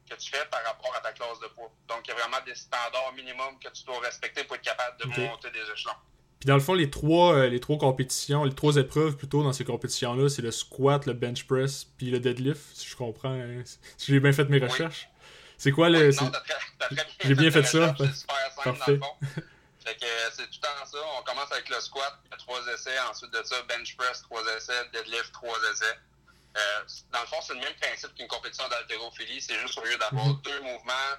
que 0.08 0.14
tu 0.16 0.30
fais 0.30 0.44
par 0.46 0.62
rapport 0.64 0.94
à 0.96 1.00
ta 1.00 1.12
classe 1.12 1.38
de 1.40 1.48
poids. 1.48 1.72
Donc, 1.88 2.00
il 2.04 2.08
y 2.08 2.12
a 2.12 2.14
vraiment 2.16 2.44
des 2.44 2.54
standards 2.54 3.12
minimums 3.16 3.58
que 3.62 3.68
tu 3.70 3.84
dois 3.84 3.98
respecter 4.00 4.44
pour 4.44 4.56
être 4.56 4.62
capable 4.62 4.98
de 5.00 5.06
monter 5.06 5.50
des 5.50 5.62
échelons. 5.72 5.94
Puis 6.38 6.46
dans 6.46 6.54
le 6.54 6.60
fond, 6.60 6.74
les 6.74 6.90
trois, 6.90 7.34
euh, 7.34 7.48
les 7.48 7.60
trois 7.60 7.78
compétitions, 7.78 8.44
les 8.44 8.54
trois 8.54 8.76
épreuves 8.76 9.16
plutôt 9.16 9.42
dans 9.42 9.52
ces 9.52 9.64
compétitions-là, 9.64 10.28
c'est 10.28 10.42
le 10.42 10.50
squat, 10.50 11.06
le 11.06 11.14
bench 11.14 11.46
press, 11.46 11.84
puis 11.96 12.10
le 12.10 12.20
deadlift, 12.20 12.60
si 12.74 12.86
je 12.88 12.94
comprends, 12.94 13.32
hein, 13.32 13.62
si 13.96 14.12
j'ai 14.12 14.20
bien 14.20 14.32
fait 14.32 14.48
mes 14.48 14.60
Oui. 14.60 14.68
recherches. 14.68 15.08
C'est 15.58 15.72
quoi 15.72 15.88
le. 15.88 16.10
Non, 16.10 16.30
t'as 16.78 16.88
bien 16.90 17.04
J'ai 17.24 17.34
bien 17.34 17.50
fait 17.50 17.62
ça. 17.64 17.94
C'est 17.98 18.12
super 18.14 18.36
simple 18.54 18.78
Parfait. 18.78 18.96
dans 18.98 19.16
le 19.20 19.26
fond. 19.26 19.42
Fait 19.86 19.94
que 19.96 20.06
c'est 20.32 20.42
tout 20.50 20.58
le 20.62 20.66
temps 20.66 20.86
ça. 20.86 20.98
On 21.18 21.22
commence 21.22 21.50
avec 21.52 21.68
le 21.68 21.80
squat, 21.80 22.12
trois 22.38 22.60
essais. 22.74 22.98
Ensuite 23.10 23.30
de 23.32 23.42
ça, 23.44 23.56
bench 23.68 23.96
press, 23.96 24.22
trois 24.22 24.42
essais. 24.56 24.84
Deadlift, 24.92 25.32
trois 25.32 25.56
essais. 25.72 25.84
Euh, 26.56 26.60
dans 27.12 27.20
le 27.20 27.26
fond, 27.26 27.36
c'est 27.42 27.54
le 27.54 27.60
même 27.60 27.74
principe 27.80 28.14
qu'une 28.14 28.26
compétition 28.28 28.66
d'haltérophilie. 28.68 29.40
C'est 29.40 29.58
juste 29.60 29.78
au 29.78 29.84
lieu 29.84 29.96
d'avoir 29.98 30.26
Mhm. 30.26 30.40
deux 30.42 30.60
mouvements 30.62 31.14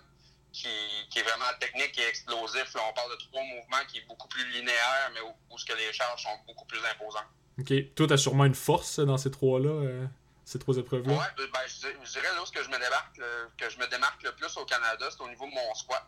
qui, 0.51 0.67
qui 1.11 1.19
est 1.19 1.23
vraiment 1.23 1.45
technique 1.59 1.97
et 1.99 2.07
explosif, 2.07 2.73
là, 2.73 2.81
on 2.89 2.93
parle 2.93 3.11
de 3.11 3.17
trois 3.17 3.43
mouvements 3.43 3.85
qui 3.87 3.99
est 3.99 4.07
beaucoup 4.07 4.27
plus 4.27 4.43
linéaire, 4.51 5.11
mais 5.13 5.21
où, 5.21 5.31
où 5.53 5.57
ce 5.59 5.65
que 5.65 5.73
les 5.77 5.93
charges 5.93 6.23
sont 6.23 6.29
beaucoup 6.47 6.65
plus 6.65 6.79
imposantes. 6.91 7.27
Ok. 7.59 7.93
Toi, 7.95 8.07
t'as 8.07 8.17
sûrement 8.17 8.45
une 8.45 8.55
force 8.55 8.99
dans 8.99 9.17
ces 9.17 9.29
trois-là, 9.29 9.69
euh, 9.69 10.05
ces 10.47 10.59
trois 10.59 10.77
épreuves-là? 10.77 11.13
Ouais, 11.13 11.25
ben, 11.37 11.59
je, 11.67 11.75
dirais- 11.79 11.97
je 12.05 12.11
dirais 12.11 12.33
là 12.33 12.41
ce 12.45 12.51
que 12.51 12.63
je 12.63 12.69
me 12.69 12.77
démarque, 12.79 13.17
le- 13.17 13.49
que 13.57 13.69
je 13.69 13.77
me 13.77 13.87
démarque 13.87 14.23
le 14.23 14.31
plus 14.33 14.55
au 14.57 14.63
Canada, 14.65 15.07
c'est 15.11 15.21
au 15.21 15.27
niveau 15.27 15.45
de 15.45 15.51
mon 15.53 15.73
squat. 15.75 16.07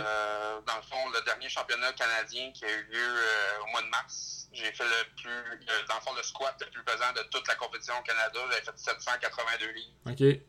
Euh, 0.00 0.60
dans 0.66 0.76
le 0.76 0.82
fond, 0.82 1.08
le 1.10 1.22
dernier 1.24 1.48
championnat 1.48 1.92
canadien 1.92 2.50
qui 2.52 2.64
a 2.64 2.70
eu 2.72 2.82
lieu 2.84 2.98
euh, 2.98 3.60
au 3.62 3.66
mois 3.68 3.82
de 3.82 3.86
mars, 3.88 4.48
j'ai 4.52 4.72
fait 4.72 4.84
le 4.84 5.14
plus, 5.22 5.30
euh, 5.30 5.82
dans 5.88 5.94
le 5.96 6.00
fond, 6.00 6.14
le 6.16 6.22
squat 6.24 6.56
le 6.60 6.70
plus 6.70 6.82
pesant 6.82 7.12
de 7.14 7.22
toute 7.30 7.46
la 7.46 7.54
compétition 7.54 7.94
au 7.98 8.02
Canada. 8.02 8.40
J'avais 8.50 8.64
fait 8.64 8.76
782 8.76 9.70
livres. 9.70 9.92
Ok. 10.06 10.40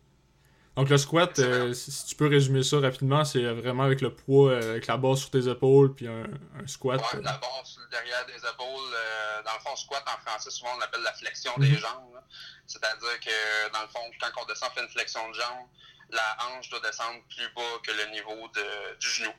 Donc 0.77 0.89
le 0.89 0.97
squat, 0.97 1.37
euh, 1.39 1.73
si 1.73 1.91
si 1.91 2.05
tu 2.05 2.15
peux 2.15 2.27
résumer 2.27 2.61
ça 2.63 2.79
rapidement, 2.79 3.25
c'est 3.25 3.43
vraiment 3.51 3.83
avec 3.83 3.99
le 4.01 4.13
poids, 4.13 4.51
euh, 4.51 4.71
avec 4.71 4.85
la 4.87 4.95
base 4.97 5.19
sur 5.19 5.31
tes 5.31 5.47
épaules, 5.49 5.93
puis 5.95 6.07
un, 6.07 6.23
un 6.23 6.67
squat. 6.67 7.01
Ouais, 7.01 7.19
euh, 7.19 7.21
la 7.23 7.33
barre 7.39 7.61
sur 7.65 7.81
le 7.81 7.89
derrière 7.89 8.25
des 8.27 8.37
épaules. 8.37 8.93
euh, 8.93 9.41
dans 9.43 9.53
le 9.53 9.59
fond, 9.59 9.75
squat 9.75 10.03
en 10.07 10.17
français, 10.29 10.49
souvent 10.51 10.71
on 10.75 10.79
l'appelle 10.79 11.01
la 11.01 11.13
flexion 11.13 11.51
Mhm. 11.57 11.63
des 11.69 11.77
jambes. 11.77 12.13
là. 12.13 12.23
C'est-à-dire 12.67 13.19
que, 13.19 13.71
dans 13.73 13.81
le 13.81 13.87
fond, 13.87 13.99
quand 14.21 14.41
on 14.41 14.45
descend, 14.45 14.69
on 14.71 14.75
fait 14.75 14.83
une 14.83 14.89
flexion 14.89 15.27
de 15.29 15.33
jambe, 15.33 15.65
la 16.11 16.37
hanche 16.45 16.69
doit 16.69 16.79
descendre 16.81 17.19
plus 17.35 17.47
bas 17.55 17.61
que 17.83 17.91
le 17.91 18.11
niveau 18.11 18.47
de, 18.55 18.97
du 18.99 19.09
genou 19.09 19.31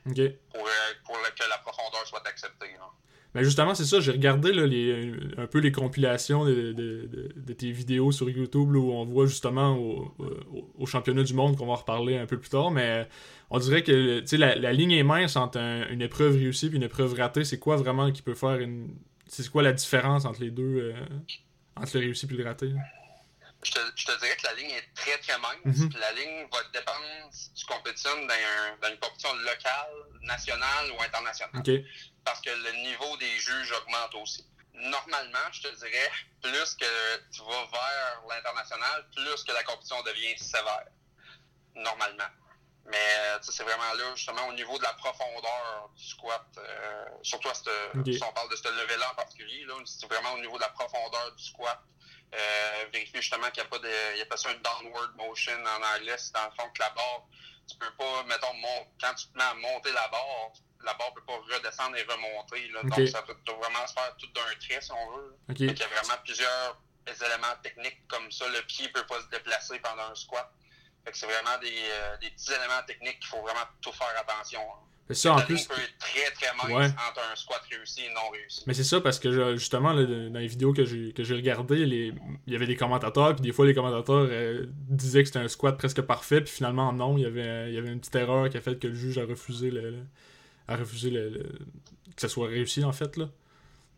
pour, 0.52 0.66
euh, 0.66 0.70
pour 1.04 1.16
que 1.22 1.48
la 1.48 1.58
profondeur 1.58 2.06
soit 2.06 2.26
acceptée. 2.26 2.74
Ben 3.34 3.42
justement, 3.42 3.74
c'est 3.74 3.84
ça, 3.84 4.00
j'ai 4.00 4.12
regardé 4.12 4.52
là, 4.52 4.66
les, 4.66 5.12
un 5.36 5.46
peu 5.46 5.58
les 5.58 5.70
compilations 5.70 6.44
de, 6.46 6.72
de- 6.72 7.06
de- 7.06 7.28
de 7.36 7.52
tes 7.52 7.70
vidéos 7.72 8.10
sur 8.10 8.28
YouTube 8.30 8.72
là, 8.72 8.78
où 8.80 8.90
on 8.92 9.04
voit 9.04 9.26
justement 9.26 9.76
au, 9.76 10.14
au- 10.18 10.70
au 10.78 10.86
championnat 10.86 11.22
du 11.24 11.34
monde 11.34 11.56
qu'on 11.56 11.66
va 11.66 11.72
en 11.72 11.76
reparler 11.76 12.16
un 12.16 12.24
peu 12.26 12.38
plus 12.38 12.48
tard, 12.48 12.70
mais 12.70 13.06
on 13.50 13.58
dirait 13.58 13.82
que 13.82 14.20
tu 14.20 14.26
sais, 14.26 14.36
la, 14.38 14.54
la 14.56 14.72
ligne 14.72 14.92
est 14.92 15.02
mince 15.02 15.36
entre 15.36 15.58
un- 15.58 15.86
une 15.90 16.00
épreuve 16.02 16.32
réussie 16.36 16.66
et 16.66 16.70
une 16.70 16.82
épreuve 16.82 17.14
ratée. 17.14 17.44
C'est 17.44 17.58
quoi 17.58 17.76
vraiment 17.76 18.10
qui 18.12 18.22
peut 18.22 18.34
faire 18.34 18.56
une. 18.60 18.94
C'est 19.26 19.46
quoi 19.50 19.62
la 19.62 19.74
différence 19.74 20.24
entre 20.24 20.40
les 20.40 20.50
deux, 20.50 20.94
euh, 20.94 20.94
entre 21.76 21.96
le 21.98 22.00
réussi 22.00 22.26
et 22.30 22.34
le 22.34 22.44
raté? 22.44 22.68
là? 22.68 22.80
Je 23.62 23.72
te, 23.72 23.78
je 23.96 24.06
te 24.06 24.12
dirais 24.20 24.36
que 24.40 24.46
la 24.46 24.54
ligne 24.54 24.70
est 24.70 24.88
très 24.94 25.18
très 25.18 25.36
mince. 25.38 25.76
Mhm. 25.80 25.88
puis 25.90 25.98
La 26.00 26.12
ligne 26.12 26.46
va 26.50 26.58
dépendre 26.72 27.04
si 27.32 27.52
tu 27.54 27.66
compétitionnes 27.66 28.26
dans, 28.26 28.32
un- 28.32 28.78
dans 28.80 28.88
une 28.94 29.00
compétition 29.00 29.34
locale, 29.34 29.92
nationale 30.22 30.86
ou 30.96 31.02
internationale. 31.02 31.60
Parce 32.28 32.42
que 32.42 32.50
le 32.50 32.72
niveau 32.82 33.16
des 33.16 33.38
juges 33.38 33.72
augmente 33.72 34.14
aussi. 34.16 34.46
Normalement, 34.74 35.48
je 35.50 35.62
te 35.62 35.74
dirais, 35.76 36.10
plus 36.42 36.74
que 36.74 37.16
tu 37.32 37.40
vas 37.42 37.64
vers 37.72 38.22
l'international, 38.28 39.08
plus 39.16 39.42
que 39.44 39.52
la 39.52 39.62
compétition 39.64 40.02
devient 40.02 40.36
sévère. 40.38 40.84
Normalement. 41.74 42.28
Mais 42.84 42.96
euh, 43.18 43.38
c'est 43.40 43.62
vraiment 43.62 43.94
là, 43.94 44.14
justement, 44.14 44.46
au 44.48 44.52
niveau 44.52 44.76
de 44.76 44.82
la 44.82 44.92
profondeur 44.94 45.90
du 45.96 46.04
squat, 46.06 46.46
euh, 46.58 47.04
surtout 47.22 47.48
à 47.48 47.54
cette- 47.54 47.68
si 48.14 48.22
on 48.22 48.32
parle 48.32 48.50
de 48.50 48.56
ce 48.56 48.68
level-là 48.68 49.10
en 49.12 49.14
particulier, 49.14 49.66
c'est 49.86 50.06
vraiment 50.06 50.32
au 50.34 50.38
niveau 50.38 50.56
de 50.58 50.62
la 50.62 50.68
profondeur 50.70 51.34
du 51.34 51.42
squat. 51.44 51.80
Euh, 52.34 52.84
vérifier 52.92 53.22
justement 53.22 53.50
qu'il 53.50 53.62
n'y 53.62 53.66
a 53.68 53.70
pas 53.70 53.78
de. 53.78 53.90
Il 54.14 54.18
y 54.18 54.22
a 54.22 54.26
pas 54.26 54.36
ça 54.36 54.52
une 54.52 54.60
downward 54.60 55.14
motion 55.16 55.52
en 55.64 55.96
anglais, 55.96 56.16
c'est 56.18 56.34
dans 56.34 56.44
le 56.44 56.50
fond 56.58 56.68
que 56.74 56.80
la 56.80 56.90
barre, 56.90 57.22
tu 57.70 57.76
peux 57.78 57.90
pas, 57.96 58.22
mettons, 58.24 58.52
mon- 58.52 58.86
quand 59.00 59.14
tu 59.14 59.28
te 59.28 59.36
mets 59.38 59.44
à 59.44 59.54
monter 59.54 59.92
la 59.92 60.08
barre, 60.08 60.52
la 60.84 60.94
barre 60.94 61.12
peut 61.14 61.22
pas 61.26 61.36
redescendre 61.54 61.96
et 61.96 62.02
remonter. 62.02 62.68
Là. 62.72 62.82
Donc 62.82 63.08
ça 63.08 63.22
peut 63.22 63.34
doit 63.46 63.56
vraiment 63.56 63.86
se 63.86 63.92
faire 63.92 64.14
tout 64.18 64.28
d'un 64.34 64.54
trait 64.60 64.80
si 64.80 64.90
on 64.92 65.16
veut. 65.16 65.36
Ok. 65.50 65.58
Fait 65.58 65.66
qu'il 65.74 65.78
y 65.78 65.82
a 65.82 65.88
vraiment 65.88 66.20
plusieurs 66.24 66.78
éléments 67.08 67.56
techniques 67.62 68.06
comme 68.08 68.30
ça. 68.30 68.46
Le 68.48 68.64
pied 68.66 68.88
peut 68.88 69.04
pas 69.08 69.20
se 69.20 69.28
déplacer 69.28 69.78
pendant 69.80 70.10
un 70.10 70.14
squat. 70.14 70.52
Fait 71.04 71.12
que 71.12 71.18
c'est 71.18 71.26
vraiment 71.26 71.58
des, 71.60 71.68
euh, 71.72 72.16
des 72.20 72.30
petits 72.30 72.50
éléments 72.52 72.82
techniques 72.86 73.18
qu'il 73.20 73.28
faut 73.28 73.40
vraiment 73.40 73.64
tout 73.80 73.92
faire 73.92 74.12
attention. 74.20 74.60
hein. 74.60 74.84
C'est 75.10 75.14
ça 75.14 75.32
en 75.32 75.40
plus. 75.40 75.66
peut 75.66 75.72
être 75.80 75.96
très 75.98 76.30
très 76.32 76.54
mince 76.54 76.66
Ouais. 76.68 76.84
entre 77.08 77.22
un 77.32 77.34
squat 77.34 77.62
réussi 77.70 78.02
et 78.04 78.10
non 78.12 78.28
réussi. 78.30 78.62
Mais 78.66 78.74
c'est 78.74 78.84
ça 78.84 79.00
parce 79.00 79.18
que 79.18 79.56
justement 79.56 79.94
là, 79.94 80.04
dans 80.04 80.38
les 80.38 80.46
vidéos 80.46 80.74
que 80.74 80.84
j'ai 80.84 81.14
que 81.14 81.24
j'ai 81.24 81.34
regardées, 81.34 81.86
les... 81.86 82.12
il 82.46 82.52
y 82.52 82.54
avait 82.54 82.66
des 82.66 82.76
commentateurs, 82.76 83.34
puis 83.34 83.40
des 83.40 83.52
fois 83.52 83.64
les 83.64 83.72
commentateurs 83.74 84.26
euh, 84.30 84.66
disaient 84.68 85.22
que 85.22 85.28
c'était 85.28 85.38
un 85.38 85.48
squat 85.48 85.78
presque 85.78 86.02
parfait, 86.02 86.42
puis 86.42 86.52
finalement 86.52 86.92
non, 86.92 87.16
il 87.16 87.22
y 87.22 87.26
avait 87.26 87.70
il 87.70 87.74
y 87.74 87.78
avait 87.78 87.88
une 87.88 88.00
petite 88.00 88.16
erreur 88.16 88.50
qui 88.50 88.58
a 88.58 88.60
fait 88.60 88.78
que 88.78 88.86
le 88.86 88.94
juge 88.94 89.16
a 89.16 89.24
refusé 89.24 89.70
le, 89.70 89.94
a 90.68 90.76
refusé 90.76 91.10
le, 91.10 91.30
le- 91.30 91.58
que 92.14 92.20
ça 92.20 92.28
soit 92.28 92.48
réussi 92.48 92.84
en 92.84 92.92
fait 92.92 93.16
là. 93.16 93.26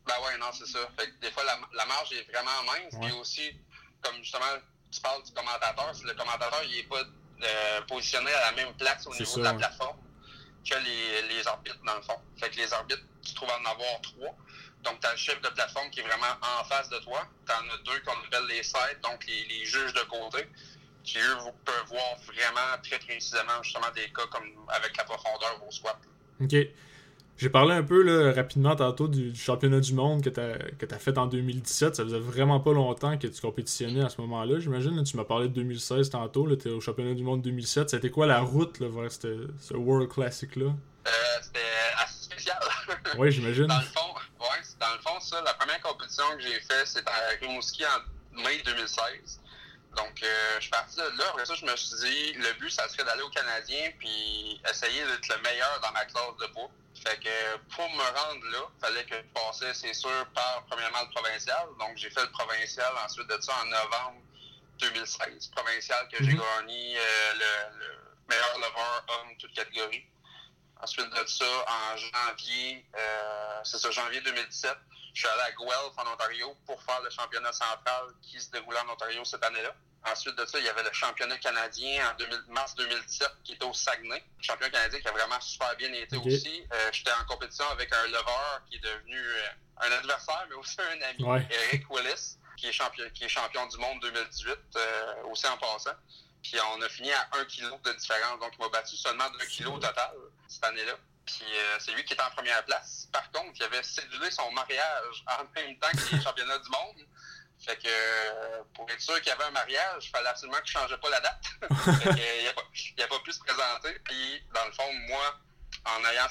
Ben 0.07 0.15
ouais, 0.27 0.39
non, 0.39 0.47
c'est 0.53 0.67
ça. 0.67 0.79
Fait 0.99 1.07
que 1.11 1.21
des 1.21 1.31
fois, 1.31 1.45
la, 1.45 1.59
la 1.75 1.85
marge 1.87 2.13
est 2.13 2.23
vraiment 2.33 2.51
mince. 2.67 2.95
Ouais. 2.95 3.09
Puis 3.09 3.13
aussi, 3.21 3.51
comme 4.03 4.17
justement, 4.17 4.45
tu 4.91 5.01
parles 5.01 5.23
du 5.23 5.33
commentateur, 5.33 5.95
si 5.95 6.05
le 6.05 6.15
commentateur 6.15 6.61
il 6.65 6.79
est 6.79 6.83
pas 6.89 7.03
euh, 7.43 7.81
positionné 7.83 8.33
à 8.33 8.51
la 8.51 8.53
même 8.57 8.75
place 8.75 9.07
au 9.07 9.13
niveau 9.13 9.25
ça, 9.25 9.39
de 9.39 9.45
la 9.45 9.53
ouais. 9.53 9.59
plateforme 9.59 9.97
que 10.69 10.75
les, 10.75 11.35
les 11.35 11.47
arbitres, 11.47 11.79
dans 11.87 11.97
le 11.97 12.03
fond. 12.03 12.17
Fait 12.39 12.51
que 12.51 12.57
les 12.57 12.73
arbitres, 12.73 13.03
tu 13.23 13.35
trouves 13.35 13.51
en 13.51 13.71
avoir 13.71 14.01
trois. 14.03 14.35
Donc, 14.83 14.99
tu 15.01 15.07
as 15.07 15.13
le 15.13 15.19
chef 15.19 15.41
de 15.43 15.49
plateforme 15.49 15.91
qui 15.91 16.01
est 16.01 16.03
vraiment 16.03 16.35
en 16.61 16.65
face 16.65 16.89
de 16.89 16.99
toi. 16.99 17.27
Tu 17.47 17.53
en 17.53 17.71
as 17.75 17.79
deux 17.85 18.01
qu'on 18.01 18.19
appelle 18.27 18.47
les 18.49 18.63
sides, 18.63 19.01
donc 19.03 19.25
les, 19.27 19.45
les 19.45 19.65
juges 19.67 19.93
de 19.93 20.01
côté, 20.03 20.49
qui 21.05 21.19
eux 21.19 21.35
vous- 21.41 21.53
peuvent 21.65 21.87
voir 21.87 22.17
vraiment 22.27 22.83
très 22.83 22.99
précisément 22.99 23.63
justement 23.63 23.91
des 23.95 24.11
cas 24.13 24.27
comme 24.31 24.49
avec 24.69 24.97
la 24.97 25.05
profondeur 25.05 25.63
au 25.67 25.71
squat. 25.71 25.99
Ok. 26.43 26.57
J'ai 27.39 27.49
parlé 27.49 27.73
un 27.75 27.83
peu 27.83 28.03
là, 28.03 28.33
rapidement 28.35 28.77
tantôt 28.77 29.09
du, 29.09 29.35
championnat 29.35 29.81
du 29.81 29.95
monde 29.95 30.23
que 30.23 30.29
t'as 30.29 30.59
que 30.79 30.85
t'as 30.85 30.99
fait 30.99 31.17
en 31.17 31.27
2017. 31.27 31.97
Ça 31.97 32.05
faisait 32.05 32.19
vraiment 32.19 32.61
pas 32.61 32.73
longtemps 32.75 33.17
que 33.17 33.27
tu 33.29 33.41
compétitionnais 33.41 34.03
à 34.03 34.11
ce 34.11 34.21
moment-là, 34.21 34.59
j'imagine. 34.61 35.03
Tu 35.05 35.17
m'as 35.17 35.25
parlé 35.25 35.49
de 35.49 35.55
2016 35.55 36.11
tantôt, 36.11 36.45
là, 36.47 36.57
t'es 36.57 36.69
au 36.69 36.81
championnat 36.83 37.15
du 37.15 37.23
monde 37.23 37.41
2007. 37.41 37.89
C'était 37.89 38.11
quoi 38.11 38.27
la 38.27 38.41
route 38.41 38.79
là, 38.81 38.89
vers 38.89 39.11
cette- 39.11 39.29
ce 39.59 39.73
World 39.73 40.11
Classic-là? 40.11 40.67
Euh, 40.67 41.11
C'était 41.43 41.59
assez 42.03 42.25
spécial. 42.25 42.59
Ouais, 43.19 43.31
j'imagine. 43.31 43.67
Dans 43.67 43.77
le 43.79 43.85
fond, 43.85 44.13
ouais, 44.41 44.47
dans 44.79 44.93
le 44.93 45.01
fond, 45.03 45.19
ça, 45.21 45.41
la 45.45 45.55
première 45.55 45.81
compétition 45.81 46.25
que 46.37 46.43
j'ai 46.43 46.61
fait, 46.61 46.85
c'était 46.85 47.09
à 47.09 47.41
Rimouski 47.41 47.83
en 47.87 48.43
mai 48.43 48.61
2016. 48.67 49.41
Donc, 49.97 50.23
euh, 50.23 50.55
je 50.57 50.61
suis 50.61 50.71
parti 50.71 50.97
de 50.97 51.03
là. 51.19 51.25
Après 51.31 51.47
ça, 51.47 51.55
je 51.55 51.65
me 51.67 51.75
suis 51.77 51.97
dit, 51.97 52.33
le 52.35 52.53
but, 52.55 52.71
ça 52.71 52.89
serait 52.89 53.05
d'aller 53.05 53.23
au 53.23 53.31
Canadien 53.31 53.91
puis 53.99 54.61
essayer 54.71 55.05
d'être 55.05 55.29
le 55.29 55.39
meilleur 55.43 55.81
dans 55.81 55.91
ma 55.93 56.05
classe 56.05 56.37
de 56.41 56.47
poids. 56.49 56.71
Fait 57.05 57.19
que 57.19 57.57
pour 57.75 57.89
me 57.91 58.03
rendre 58.03 58.45
là, 58.53 58.69
fallait 58.81 59.05
que 59.05 59.17
je 59.17 59.23
passais, 59.41 59.73
c'est 59.75 59.95
sûr, 59.95 60.27
par 60.35 60.65
premièrement 60.69 61.03
le 61.03 61.11
provincial. 61.15 61.67
Donc, 61.79 61.97
j'ai 61.97 62.11
fait 62.11 62.23
le 62.23 62.31
provincial 62.31 62.93
ensuite 63.05 63.27
de 63.27 63.41
ça 63.41 63.53
en 63.63 63.67
novembre 63.67 64.21
2016. 64.79 65.49
Provincial 65.49 66.09
que 66.09 66.23
j'ai 66.23 66.33
Mhm. 66.33 66.41
gagné 66.59 66.97
euh, 66.99 67.33
le, 67.35 67.79
le 67.79 67.99
meilleur 68.29 68.59
lever 68.59 69.01
homme 69.09 69.37
toute 69.39 69.53
catégorie. 69.55 70.05
Ensuite 70.83 71.11
de 71.11 71.27
ça, 71.27 71.45
en 71.67 71.97
janvier, 71.97 72.87
euh, 72.97 73.61
c'est 73.65 73.79
ça, 73.79 73.91
janvier 73.91 74.21
2017, 74.23 74.75
je 75.15 75.21
suis 75.21 75.29
allé 75.29 75.43
à 75.43 75.51
Guelph 75.53 75.97
en 75.99 76.13
Ontario 76.13 76.57
pour 76.67 76.83
faire 76.83 77.01
le 77.03 77.11
championnat 77.11 77.53
central 77.53 78.05
qui 78.23 78.41
se 78.41 78.51
déroulait 78.51 78.79
en 78.81 78.93
Ontario 78.93 79.25
cette 79.25 79.45
année-là. 79.45 79.75
Ensuite 80.11 80.35
de 80.37 80.47
ça, 80.47 80.59
il 80.59 80.65
y 80.65 80.69
avait 80.69 80.83
le 80.83 80.93
championnat 80.93 81.37
canadien 81.39 82.11
en 82.11 82.17
2000 82.17 82.45
mars 82.49 82.75
2017 82.77 83.29
qui 83.45 83.53
était 83.53 83.65
au 83.67 83.75
Saguenay. 83.75 84.25
Le 84.39 84.43
championnat 84.43 84.71
canadien 84.71 85.01
qui 85.01 85.09
a 85.09 85.13
vraiment 85.13 85.41
super 85.41 85.77
bien 85.77 85.93
été 85.93 86.17
aussi. 86.17 86.65
Euh, 86.73 86.89
J'étais 86.93 87.13
en 87.13 87.25
compétition 87.27 87.69
avec 87.71 87.93
un 87.93 88.07
lever 88.07 88.59
qui 88.71 88.77
est 88.77 88.81
devenu 88.81 89.19
euh, 89.19 89.49
un 89.83 89.93
adversaire, 89.93 90.47
mais 90.49 90.55
aussi 90.55 90.77
un 90.81 91.03
ami, 91.11 91.23
Ouais. 91.25 91.47
Eric 91.51 91.91
Willis, 91.91 92.39
qui 92.57 92.69
est, 92.69 92.73
champion, 92.73 93.05
qui 93.15 93.25
est 93.25 93.29
champion 93.29 93.67
du 93.67 93.77
monde 93.77 94.01
2018, 94.01 94.57
euh, 94.77 95.15
aussi 95.31 95.47
en 95.47 95.59
passant. 95.59 95.91
Puis 96.43 96.57
on 96.75 96.81
a 96.81 96.89
fini 96.89 97.13
à 97.13 97.29
1 97.39 97.45
kg 97.45 97.83
de 97.83 97.93
différence. 97.93 98.41
Donc 98.41 98.53
il 98.59 98.63
m'a 98.63 98.71
battu 98.71 98.97
seulement 98.97 99.25
1 99.25 99.31
kg 99.47 99.67
au 99.67 99.79
total 99.79 100.13
cette 100.49 100.65
année-là. 100.65 100.95
Puis 101.31 101.47
euh, 101.47 101.77
c'est 101.79 101.93
lui 101.93 102.05
qui 102.05 102.15
était 102.15 102.23
en 102.23 102.31
première 102.31 102.65
place. 102.65 103.09
Par 103.13 103.31
contre, 103.31 103.53
il 103.57 103.63
avait 103.63 103.83
cédulé 103.83 104.31
son 104.31 104.51
mariage 104.53 105.25
en 105.27 105.45
même 105.55 105.79
temps 105.79 105.91
que 105.93 106.17
les 106.17 106.23
championnats 106.23 106.59
du 106.59 106.71
monde. 106.71 107.07
Fait 107.65 107.77
que 107.77 107.89
euh, 107.89 108.63
pour 108.75 108.89
être 108.91 109.01
sûr 109.01 109.21
qu'il 109.21 109.29
y 109.29 109.33
avait 109.33 109.45
un 109.45 109.51
mariage, 109.51 110.07
il 110.07 110.11
fallait 110.11 110.29
absolument 110.29 110.59
que 110.59 110.67
je 110.67 110.79
ne 110.79 110.83
changeais 110.83 110.97
pas 110.97 111.11
la 111.11 111.21
date. 111.21 111.45
fait 112.01 112.09
que, 112.09 112.09
euh, 112.09 112.41
il 112.41 112.45
n'a 112.99 113.07
pas, 113.07 113.17
pas 113.17 113.23
pu 113.23 113.33
se 113.33 113.41
présenter. 113.41 113.99
Puis 114.05 114.43
dans 114.55 114.65
le 114.65 114.73
fond, 114.73 114.93
moi, 115.09 115.39
en 115.85 116.05
ayant 116.09 116.29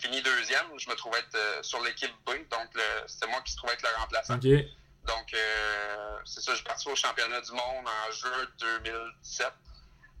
fini, 0.00 0.22
deuxième, 0.22 0.66
je 0.78 0.88
me 0.88 0.94
trouvais 0.94 1.18
être 1.18 1.64
sur 1.64 1.80
l'équipe 1.82 2.12
B, 2.24 2.30
donc 2.50 2.70
c'était 3.06 3.26
moi 3.26 3.40
qui 3.42 3.52
se 3.52 3.56
trouvais 3.58 3.74
être 3.74 3.82
le 3.82 4.00
remplaçant. 4.00 4.36
Donc, 4.36 5.34
c'est 6.24 6.40
ça, 6.40 6.54
j'ai 6.54 6.62
parti 6.62 6.88
au 6.88 6.96
championnat 6.96 7.40
du 7.40 7.52
monde 7.52 7.86
en 7.86 8.12
juin 8.12 8.46
2017. 8.58 9.52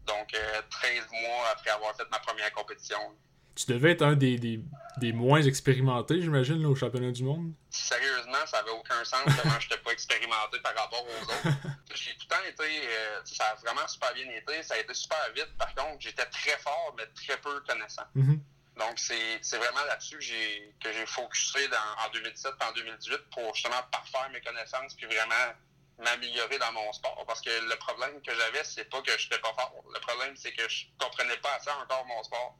Donc, 0.06 0.28
13 0.70 1.06
mois 1.10 1.48
après 1.50 1.70
avoir 1.70 1.94
fait 1.96 2.08
ma 2.10 2.18
première 2.20 2.52
compétition. 2.52 3.16
Tu 3.56 3.72
devais 3.72 3.92
être 3.92 4.02
un 4.02 4.14
des, 4.14 4.38
des, 4.38 4.60
des 4.98 5.12
moins 5.12 5.42
expérimentés, 5.42 6.20
j'imagine, 6.20 6.64
au 6.66 6.74
championnat 6.74 7.10
du 7.10 7.24
monde. 7.24 7.52
Sérieusement, 7.70 8.44
ça 8.46 8.58
n'avait 8.58 8.70
aucun 8.70 9.02
sens 9.04 9.22
comment 9.24 9.58
je 9.58 9.68
n'étais 9.68 9.82
pas 9.82 9.92
expérimenté 9.92 10.60
par 10.62 10.74
rapport 10.74 11.04
aux 11.04 11.22
autres. 11.22 11.56
J'ai 11.94 12.12
tout 12.12 12.26
le 12.30 12.36
temps 12.36 12.44
été. 12.46 12.86
Euh, 12.86 13.20
ça 13.24 13.44
a 13.44 13.54
vraiment 13.56 13.88
super 13.88 14.12
bien 14.12 14.28
été. 14.30 14.62
Ça 14.62 14.74
a 14.74 14.78
été 14.78 14.92
super 14.92 15.18
vite. 15.34 15.48
Par 15.58 15.74
contre, 15.74 15.96
j'étais 16.00 16.26
très 16.26 16.58
fort, 16.58 16.94
mais 16.98 17.06
très 17.14 17.38
peu 17.38 17.60
connaissant. 17.60 18.04
Mm-hmm. 18.14 18.38
Donc, 18.76 18.98
c'est 18.98 19.56
vraiment 19.56 19.84
là-dessus 19.88 20.16
que 20.18 20.22
j'ai 20.22 20.74
que 20.80 20.92
j'ai 20.92 21.06
focusé 21.06 21.66
en 22.04 22.10
2017 22.12 22.52
et 22.60 22.64
en 22.64 22.72
2018 22.72 23.16
pour 23.32 23.54
justement 23.54 23.82
parfaire 23.90 24.28
mes 24.30 24.40
connaissances 24.42 24.94
puis 24.94 25.06
vraiment 25.06 25.54
m'améliorer 25.98 26.58
dans 26.58 26.72
mon 26.72 26.92
sport. 26.92 27.24
Parce 27.26 27.40
que 27.40 27.48
le 27.48 27.76
problème 27.76 28.20
que 28.20 28.34
j'avais, 28.34 28.64
c'est 28.64 28.84
pas 28.84 29.00
que 29.00 29.16
je 29.16 29.24
n'étais 29.24 29.38
pas 29.38 29.54
fort. 29.54 29.82
Le 29.94 30.00
problème, 30.00 30.36
c'est 30.36 30.52
que 30.52 30.68
je 30.68 30.84
comprenais 30.98 31.38
pas 31.38 31.54
assez 31.54 31.70
encore 31.70 32.04
mon 32.06 32.22
sport. 32.22 32.58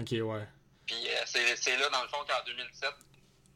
Ok, 0.00 0.10
ouais. 0.10 0.46
Puis 0.86 0.96
euh, 1.08 1.52
c'est 1.56 1.76
là, 1.76 1.88
dans 1.90 2.02
le 2.02 2.08
fond, 2.08 2.18
qu'en 2.26 2.44
2007, 2.46 2.90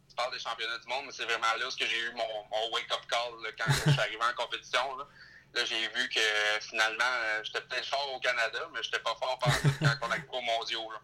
tu 0.08 0.14
parles 0.14 0.32
des 0.32 0.38
championnats 0.38 0.78
du 0.78 0.88
monde, 0.88 1.04
mais 1.06 1.12
c'est 1.12 1.24
vraiment 1.24 1.52
là 1.58 1.66
où 1.66 1.70
j'ai 1.78 1.86
eu 1.86 2.12
mon, 2.12 2.28
mon 2.50 2.74
wake-up 2.74 3.00
call 3.08 3.32
quand 3.56 3.72
je 3.72 3.90
suis 3.90 4.00
arrivé 4.00 4.20
en 4.20 4.34
compétition. 4.42 4.96
Là, 4.98 5.06
là 5.54 5.64
j'ai 5.64 5.80
vu 5.80 6.08
que 6.10 6.20
finalement, 6.60 7.12
euh, 7.24 7.40
j'étais 7.44 7.62
peut-être 7.62 7.86
fort 7.86 8.12
au 8.14 8.20
Canada, 8.20 8.58
mais 8.74 8.82
j'étais 8.82 8.98
pas 8.98 9.14
fort 9.18 9.38
par 9.38 9.52
quand 9.80 10.06
on 10.06 10.10
arrivé 10.10 10.26
aux 10.30 10.42
mondiaux. 10.42 10.90
Là. 10.92 11.00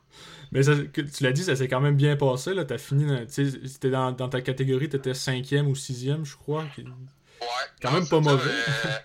Mais 0.52 0.62
ça, 0.62 0.72
tu 0.92 1.22
l'as 1.22 1.32
dit, 1.32 1.44
ça 1.44 1.56
s'est 1.56 1.68
quand 1.68 1.80
même 1.80 1.96
bien 1.96 2.16
passé. 2.16 2.52
Là. 2.52 2.64
As 2.68 2.78
fini, 2.78 3.26
c'était 3.30 3.90
dans, 3.90 4.12
dans 4.12 4.28
ta 4.28 4.42
catégorie, 4.42 4.90
tu 4.90 4.96
étais 4.96 5.14
cinquième 5.14 5.68
ou 5.68 5.74
sixième, 5.74 6.26
je 6.26 6.36
crois. 6.36 6.64
Ouais. 6.76 7.46
Quand 7.80 7.92
même 7.92 8.08
pas 8.08 8.20
mauvais. 8.20 8.50
Euh, 8.50 8.98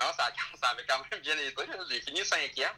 non, 0.00 0.06
ça, 0.16 0.30
ça, 0.60 0.68
avait 0.70 0.84
quand 0.88 0.98
même 1.10 1.20
bien 1.20 1.34
été. 1.34 1.62
J'ai 1.90 2.00
fini 2.00 2.24
cinquième. 2.24 2.74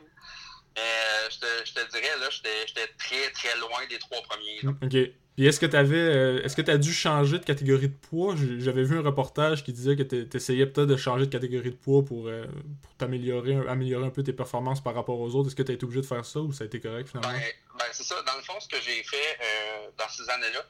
Mais 0.77 0.83
euh, 0.83 1.31
je 1.31 1.39
te, 1.39 1.47
je 1.65 1.75
te 1.75 1.91
dirais, 1.91 2.19
là, 2.21 2.29
j'étais 2.31 2.87
très, 2.99 3.31
très 3.33 3.59
loin 3.59 3.81
des 3.89 3.99
trois 3.99 4.23
premiers. 4.23 4.61
OK. 4.83 5.13
Puis 5.37 5.47
est-ce 5.47 5.59
que 5.59 5.67
tu 5.67 5.77
avais. 5.77 5.97
Euh, 5.97 6.43
est-ce 6.43 6.55
que 6.55 6.63
tu 6.63 6.71
as 6.71 6.79
dû 6.79 6.93
changer 6.93 7.39
de 7.39 7.45
catégorie 7.45 7.89
de 7.89 7.95
poids? 7.95 8.35
J'avais 8.59 8.83
vu 8.83 8.99
un 8.99 9.03
reportage 9.03 9.65
qui 9.65 9.73
disait 9.73 9.97
que 9.97 10.03
tu 10.03 10.37
essayais 10.37 10.67
peut-être 10.67 10.89
de 10.89 10.97
changer 10.97 11.27
de 11.27 11.31
catégorie 11.31 11.71
de 11.71 11.77
poids 11.77 12.05
pour, 12.05 12.29
euh, 12.29 12.45
pour 12.83 12.95
t'améliorer 12.97 13.57
améliorer 13.69 14.07
un 14.07 14.11
peu 14.11 14.23
tes 14.23 14.33
performances 14.33 14.83
par 14.83 14.95
rapport 14.95 15.19
aux 15.19 15.35
autres. 15.35 15.49
Est-ce 15.49 15.57
que 15.57 15.63
tu 15.63 15.73
as 15.73 15.75
été 15.75 15.85
obligé 15.85 16.03
de 16.03 16.07
faire 16.07 16.25
ça 16.25 16.41
ou 16.41 16.53
ça 16.53 16.65
a 16.65 16.67
été 16.67 16.81
correct 16.81 17.09
finalement? 17.09 17.33
Ben, 17.33 17.53
ben 17.79 17.85
c'est 17.93 18.05
ça. 18.05 18.21
Dans 18.23 18.37
le 18.37 18.43
fond, 18.43 18.59
ce 18.61 18.69
que 18.69 18.81
j'ai 18.83 19.03
fait 19.03 19.39
dans 19.97 20.09
ces 20.09 20.29
années-là, 20.29 20.65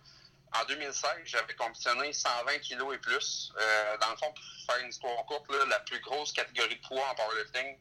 en 0.61 0.65
2016, 0.69 1.11
j'avais 1.25 1.55
compétitionné 1.55 2.13
120 2.13 2.59
kg 2.59 2.95
et 2.95 2.99
plus. 2.99 3.53
dans 4.01 4.11
le 4.11 4.17
fond, 4.17 4.33
pour 4.33 4.75
faire 4.75 4.85
une 4.85 4.91
histoire 4.91 5.25
courte, 5.27 5.51
là, 5.51 5.65
la 5.69 5.81
plus 5.81 6.01
grosse 6.01 6.33
catégorie 6.33 6.77
de 6.77 6.87
poids 6.87 7.03
en 7.11 7.15
powerlifting, 7.15 7.77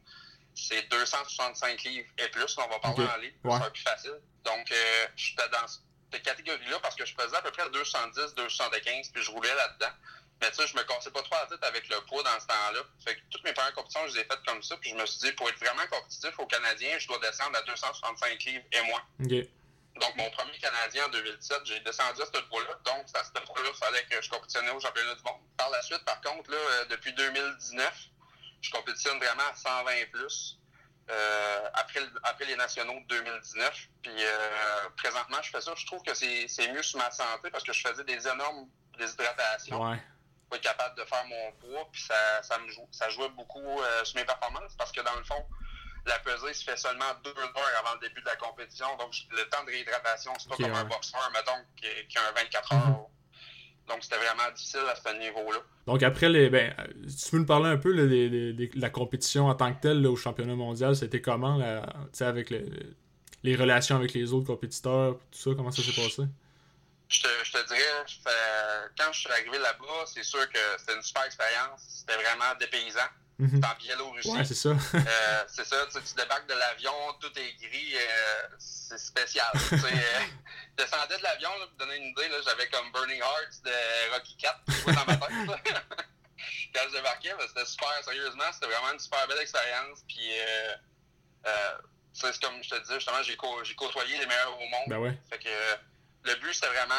c'est 0.54 0.88
265 0.90 1.82
livres 1.84 2.08
et 2.18 2.28
plus. 2.28 2.56
On 2.58 2.68
va 2.68 2.78
parler 2.78 3.06
en 3.06 3.16
livres, 3.18 3.36
ça 3.44 3.58
sera 3.58 3.70
plus 3.70 3.82
facile. 3.82 4.20
Donc, 4.44 4.70
euh, 4.70 5.06
j'étais 5.16 5.48
dans 5.48 5.66
cette 5.66 6.22
catégorie-là 6.22 6.78
parce 6.80 6.94
que 6.96 7.04
je 7.04 7.14
pesais 7.14 7.36
à 7.36 7.42
peu 7.42 7.50
près 7.50 7.68
210, 7.70 8.34
215, 8.34 9.08
puis 9.08 9.22
je 9.22 9.30
roulais 9.30 9.54
là-dedans. 9.54 9.92
Mais 10.40 10.50
tu 10.50 10.56
sais, 10.56 10.66
je 10.66 10.76
me 10.76 10.82
cassais 10.84 11.10
pas 11.10 11.22
trop 11.22 11.36
la 11.36 11.46
tête 11.46 11.62
avec 11.64 11.88
le 11.88 12.00
poids 12.06 12.22
dans 12.22 12.40
ce 12.40 12.46
temps-là. 12.46 12.80
Fait 13.04 13.14
que 13.14 13.20
toutes 13.30 13.44
mes 13.44 13.52
premières 13.52 13.74
compétitions, 13.74 14.08
je 14.08 14.14
les 14.14 14.20
ai 14.20 14.24
faites 14.24 14.42
comme 14.46 14.62
ça. 14.62 14.76
Puis 14.78 14.90
je 14.90 14.94
me 14.94 15.04
suis 15.04 15.20
dit, 15.20 15.32
pour 15.32 15.48
être 15.50 15.58
vraiment 15.58 15.86
compétitif 15.90 16.38
au 16.38 16.46
Canadien, 16.46 16.98
je 16.98 17.06
dois 17.08 17.18
descendre 17.18 17.58
à 17.58 17.62
265 17.62 18.42
livres 18.44 18.64
et 18.72 18.82
moins. 18.82 19.02
Donc, 20.00 20.16
mon 20.16 20.30
premier 20.30 20.56
Canadien 20.58 21.06
en 21.06 21.08
2017, 21.10 21.60
j'ai 21.64 21.80
descendu 21.80 22.22
à 22.22 22.24
ce 22.24 22.40
poids-là. 22.48 22.78
Donc, 22.86 23.06
à 23.12 23.22
ce 23.22 23.30
poids-là, 23.32 23.68
il 23.68 23.78
fallait 23.78 24.04
que 24.04 24.22
je 24.22 24.30
compétitionnais 24.30 24.70
au 24.70 24.80
championnat 24.80 25.14
du 25.14 25.22
monde. 25.22 25.40
Par 25.58 25.68
la 25.68 25.82
suite, 25.82 26.02
par 26.06 26.20
contre, 26.22 26.50
là, 26.50 26.56
euh, 26.56 26.84
depuis 26.86 27.12
2019, 27.12 27.92
je 28.60 28.70
compétitionne 28.70 29.18
vraiment 29.18 29.48
à 29.50 29.54
120 29.54 30.10
plus. 30.12 30.58
Euh, 31.10 31.68
après, 31.74 32.00
après 32.22 32.44
les 32.44 32.56
nationaux 32.56 33.00
de 33.00 33.06
2019. 33.06 33.88
Puis 34.02 34.12
euh, 34.12 34.88
présentement, 34.96 35.38
je 35.42 35.50
fais 35.50 35.60
ça. 35.60 35.72
Je 35.76 35.86
trouve 35.86 36.02
que 36.02 36.14
c'est 36.14 36.72
mieux 36.72 36.82
sur 36.82 36.98
ma 36.98 37.10
santé 37.10 37.50
parce 37.50 37.64
que 37.64 37.72
je 37.72 37.80
faisais 37.80 38.04
des 38.04 38.28
énormes 38.28 38.68
déshydratations. 38.98 39.90
Ouais. 39.90 39.98
Pour 40.48 40.56
être 40.56 40.62
capable 40.62 40.96
de 40.96 41.04
faire 41.04 41.24
mon 41.26 41.52
poids. 41.52 41.88
Puis 41.92 42.02
ça, 42.02 42.42
ça, 42.42 42.58
me 42.58 42.70
joue, 42.70 42.86
ça 42.92 43.08
jouait 43.08 43.28
beaucoup 43.30 43.58
euh, 43.58 44.04
sur 44.04 44.16
mes 44.16 44.24
performances 44.24 44.74
parce 44.76 44.92
que 44.92 45.00
dans 45.00 45.14
le 45.14 45.24
fond, 45.24 45.44
la 46.06 46.18
pesée 46.20 46.54
se 46.54 46.64
fait 46.64 46.76
seulement 46.76 47.12
deux 47.24 47.36
heures 47.36 47.78
avant 47.80 47.94
le 47.94 48.08
début 48.08 48.20
de 48.20 48.26
la 48.26 48.36
compétition. 48.36 48.96
Donc 48.96 49.12
le 49.30 49.48
temps 49.48 49.64
de 49.64 49.70
réhydratation, 49.70 50.32
c'est 50.38 50.48
pas 50.48 50.56
comme 50.56 50.74
un 50.74 50.84
boxeur, 50.84 51.28
mettons, 51.32 51.64
qui, 51.76 51.88
qui 52.08 52.18
a 52.18 52.28
un 52.28 52.32
24 52.32 52.72
heures. 52.72 52.78
Mm-hmm. 52.78 53.19
Donc, 53.90 54.02
c'était 54.02 54.16
vraiment 54.16 54.50
difficile 54.54 54.80
à 54.90 54.94
ce 54.94 55.18
niveau-là. 55.18 55.58
Donc, 55.86 56.02
après, 56.02 56.28
les, 56.28 56.48
ben, 56.48 56.72
tu 57.02 57.30
peux 57.30 57.38
nous 57.38 57.46
parler 57.46 57.68
un 57.68 57.76
peu 57.76 57.92
de 57.92 58.80
la 58.80 58.90
compétition 58.90 59.48
en 59.48 59.54
tant 59.54 59.74
que 59.74 59.80
telle 59.80 60.06
au 60.06 60.16
championnat 60.16 60.54
mondial, 60.54 60.94
c'était 60.94 61.20
comment, 61.20 61.56
là, 61.56 61.84
avec 62.20 62.54
les 63.42 63.56
relations 63.56 63.96
avec 63.96 64.14
les 64.14 64.32
autres 64.32 64.46
compétiteurs, 64.46 65.18
tout 65.32 65.38
ça, 65.38 65.50
comment 65.56 65.70
ça 65.70 65.82
s'est 65.82 66.00
passé? 66.00 66.22
Je 67.08 67.22
te, 67.22 67.28
je 67.42 67.52
te 67.52 67.66
dirais, 67.66 68.04
quand 68.96 69.12
je 69.12 69.18
suis 69.18 69.30
arrivé 69.30 69.58
là-bas, 69.58 70.06
c'est 70.06 70.22
sûr 70.22 70.48
que 70.48 70.58
c'était 70.78 70.94
une 70.94 71.02
super 71.02 71.24
expérience. 71.24 71.80
C'était 71.88 72.14
vraiment 72.14 72.54
dépaysant. 72.60 73.00
Mhm. 73.40 73.60
en 73.64 73.74
Biélorussie. 73.78 74.30
Ouais, 74.30 74.44
c'est 74.44 74.54
ça. 74.54 74.68
euh, 74.68 75.44
c'est 75.48 75.64
ça, 75.64 75.86
tu, 75.86 75.98
tu 76.02 76.14
débarques 76.14 76.46
de 76.46 76.54
l'avion, 76.54 76.92
tout 77.20 77.32
est 77.38 77.52
gris, 77.54 77.94
euh, 77.96 78.48
c'est 78.58 78.98
spécial. 78.98 79.50
tu 79.68 79.78
sais, 79.78 79.86
euh, 79.86 80.20
je 80.78 80.84
descendais 80.84 81.16
de 81.18 81.22
l'avion, 81.22 81.50
pour 81.58 81.86
donner 81.86 81.96
une 81.96 82.08
idée, 82.08 82.28
j'avais 82.44 82.68
comme 82.68 82.92
Burning 82.92 83.20
Hearts 83.20 83.62
de 83.64 84.12
Rocky 84.12 84.36
4 84.36 84.60
dans 84.86 84.92
ma 85.06 85.16
tête. 85.16 85.64
Quand 86.74 86.80
je 86.88 86.92
débarquais, 86.96 87.34
ben, 87.38 87.46
c'était 87.48 87.64
super, 87.66 88.04
sérieusement, 88.04 88.44
c'était 88.52 88.66
vraiment 88.66 88.92
une 88.92 88.98
super 89.00 89.26
belle 89.26 89.40
expérience. 89.40 89.98
Puis, 90.06 90.30
c'est 92.12 92.40
comme 92.40 92.62
je 92.62 92.70
te 92.70 92.78
disais, 92.80 92.94
justement, 92.94 93.22
j'ai 93.22 93.36
côtoyé 93.36 94.18
les 94.18 94.26
meilleurs 94.26 94.56
au 94.60 94.66
monde. 94.66 94.88
Ben 94.88 94.98
ouais. 94.98 95.18
Fait 95.30 95.38
que 95.38 95.48
le 96.24 96.34
but, 96.36 96.52
c'était 96.54 96.68
vraiment, 96.68 96.94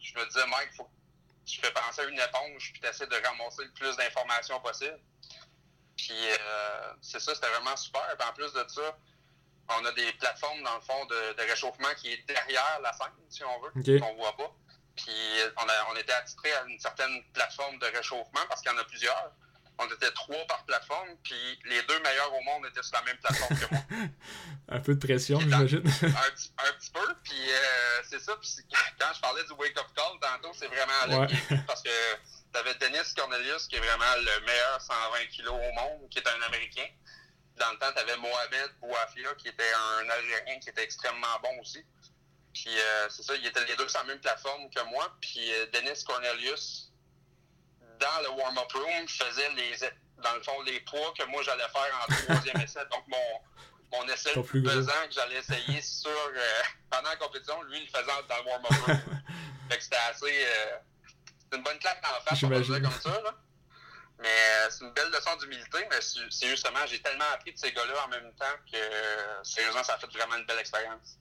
je 0.00 0.14
me 0.18 0.26
disais, 0.26 0.46
Mike, 0.46 0.70
faut 0.76 0.84
que 0.84 0.90
tu 1.46 1.60
fais 1.60 1.70
penser 1.72 2.02
à 2.02 2.04
une 2.04 2.18
éponge, 2.18 2.72
puis 2.72 2.80
tu 2.80 2.86
essaies 2.88 3.06
de 3.06 3.16
ramasser 3.26 3.64
le 3.64 3.70
plus 3.72 3.96
d'informations 3.96 4.60
possible. 4.60 4.98
Puis 5.96 6.12
euh, 6.12 6.92
c'est 7.00 7.20
ça, 7.20 7.34
c'était 7.34 7.48
vraiment 7.48 7.76
super. 7.76 8.02
Puis 8.18 8.28
en 8.28 8.32
plus 8.32 8.52
de 8.52 8.64
ça, 8.68 8.98
on 9.68 9.84
a 9.84 9.92
des 9.92 10.12
plateformes, 10.12 10.62
dans 10.62 10.74
le 10.74 10.80
fond, 10.80 11.04
de, 11.06 11.42
réchauffement 11.48 11.88
qui 11.96 12.12
est 12.12 12.26
derrière 12.26 12.80
la 12.82 12.92
scène, 12.92 13.08
si 13.28 13.42
on 13.44 13.60
veut, 13.60 13.80
okay. 13.80 14.00
qu'on 14.00 14.14
voit 14.14 14.36
pas. 14.36 14.52
Puis 14.96 15.12
on, 15.56 15.68
a, 15.68 15.72
on 15.92 15.96
était 15.96 16.12
attitré 16.12 16.52
à 16.52 16.64
une 16.64 16.78
certaine 16.78 17.22
plateforme 17.32 17.78
de 17.78 17.86
réchauffement 17.86 18.40
parce 18.48 18.62
qu'il 18.62 18.70
y 18.70 18.74
en 18.74 18.78
a 18.78 18.84
plusieurs. 18.84 19.32
On 19.78 19.86
était 19.92 20.10
trois 20.12 20.42
par 20.46 20.64
plateforme, 20.64 21.10
puis 21.22 21.34
les 21.66 21.82
deux 21.82 21.98
meilleurs 22.00 22.32
au 22.32 22.40
monde 22.40 22.64
étaient 22.64 22.82
sur 22.82 22.96
la 22.96 23.02
même 23.02 23.18
plateforme 23.18 23.58
que 23.58 23.74
moi. 23.74 23.82
un 24.68 24.80
peu 24.80 24.94
de 24.94 25.06
pression, 25.06 25.38
j'imagine. 25.38 25.82
un, 25.86 26.06
un, 26.06 26.72
petit 26.72 26.90
peu, 26.90 27.14
puis 27.22 27.50
euh, 27.50 28.02
c'est 28.08 28.20
ça. 28.20 28.34
Puis 28.40 28.50
quand 28.98 29.12
je 29.14 29.20
parlais 29.20 29.44
du 29.44 29.52
wake-up 29.52 29.86
call 29.94 30.18
tantôt, 30.18 30.54
c'est 30.58 30.68
vraiment 30.68 31.06
là 31.08 31.18
ouais. 31.26 31.60
parce 31.66 31.82
que 31.82 31.90
tu 32.56 32.68
avais 32.68 32.74
Dennis 32.76 33.12
Cornelius, 33.14 33.66
qui 33.66 33.76
est 33.76 33.80
vraiment 33.80 34.14
le 34.16 34.46
meilleur 34.46 34.80
120 34.80 35.26
kg 35.36 35.48
au 35.48 35.72
monde, 35.72 36.08
qui 36.10 36.18
est 36.18 36.28
un 36.28 36.42
Américain. 36.42 36.86
Dans 37.56 37.70
le 37.72 37.78
temps, 37.78 37.92
tu 37.94 38.00
avais 38.00 38.16
Mohamed 38.16 38.70
Bouafia, 38.80 39.34
qui 39.36 39.48
était 39.48 39.72
un 40.00 40.08
Algérien, 40.08 40.58
qui 40.60 40.70
était 40.70 40.84
extrêmement 40.84 41.38
bon 41.42 41.60
aussi. 41.60 41.84
Puis 42.54 42.78
euh, 42.78 43.08
c'est 43.10 43.22
ça, 43.22 43.34
ils 43.34 43.46
étaient 43.46 43.64
les 43.64 43.76
deux 43.76 43.88
sur 43.88 44.00
la 44.00 44.06
même 44.06 44.20
plateforme 44.20 44.70
que 44.70 44.82
moi. 44.84 45.14
Puis 45.20 45.52
euh, 45.52 45.66
Dennis 45.72 46.02
Cornelius, 46.04 46.90
dans 48.00 48.22
le 48.22 48.30
warm-up 48.30 48.72
room, 48.72 49.08
faisait 49.08 49.50
les, 49.52 49.76
dans 50.22 50.34
le 50.34 50.42
fond 50.42 50.60
les 50.62 50.80
poids 50.80 51.12
que 51.18 51.24
moi 51.24 51.42
j'allais 51.42 51.68
faire 51.68 52.06
en 52.08 52.14
troisième 52.14 52.60
essai. 52.62 52.80
Donc 52.90 53.04
mon, 53.08 53.98
mon 53.98 54.08
essai 54.08 54.34
le 54.34 54.42
plus 54.42 54.62
pesant 54.62 54.92
que 55.06 55.12
j'allais 55.12 55.36
essayer 55.36 55.82
sur 55.82 56.10
euh, 56.10 56.62
pendant 56.90 57.10
la 57.10 57.16
compétition, 57.16 57.62
lui, 57.64 57.78
il 57.78 57.84
le 57.84 57.90
faisait 57.90 58.06
dans 58.28 58.36
le 58.38 58.48
warm-up 58.48 58.86
room. 58.86 59.00
fait 59.70 59.76
que 59.76 59.82
c'était 59.82 59.96
assez. 59.96 60.46
C'est 61.50 61.58
une 61.58 61.64
bonne 61.64 61.78
claque 61.78 62.02
en 62.04 62.20
face, 62.24 62.42
on 62.42 62.48
va 62.48 62.60
dire 62.60 62.82
comme 62.82 63.00
ça. 63.00 63.22
Là. 63.22 63.34
Mais 64.20 64.28
euh, 64.28 64.70
c'est 64.70 64.84
une 64.84 64.92
belle 64.92 65.10
leçon 65.10 65.36
d'humilité, 65.36 65.78
mais 65.90 66.00
c'est 66.00 66.48
justement, 66.48 66.78
j'ai 66.86 67.00
tellement 67.00 67.24
appris 67.34 67.52
de 67.52 67.58
ces 67.58 67.70
gars-là 67.72 68.06
en 68.06 68.08
même 68.08 68.32
temps 68.38 68.44
que 68.70 68.78
sérieusement, 69.42 69.82
ça 69.84 69.94
a 69.94 69.98
fait 69.98 70.06
vraiment 70.06 70.36
une 70.36 70.46
belle 70.46 70.58
expérience. 70.58 71.18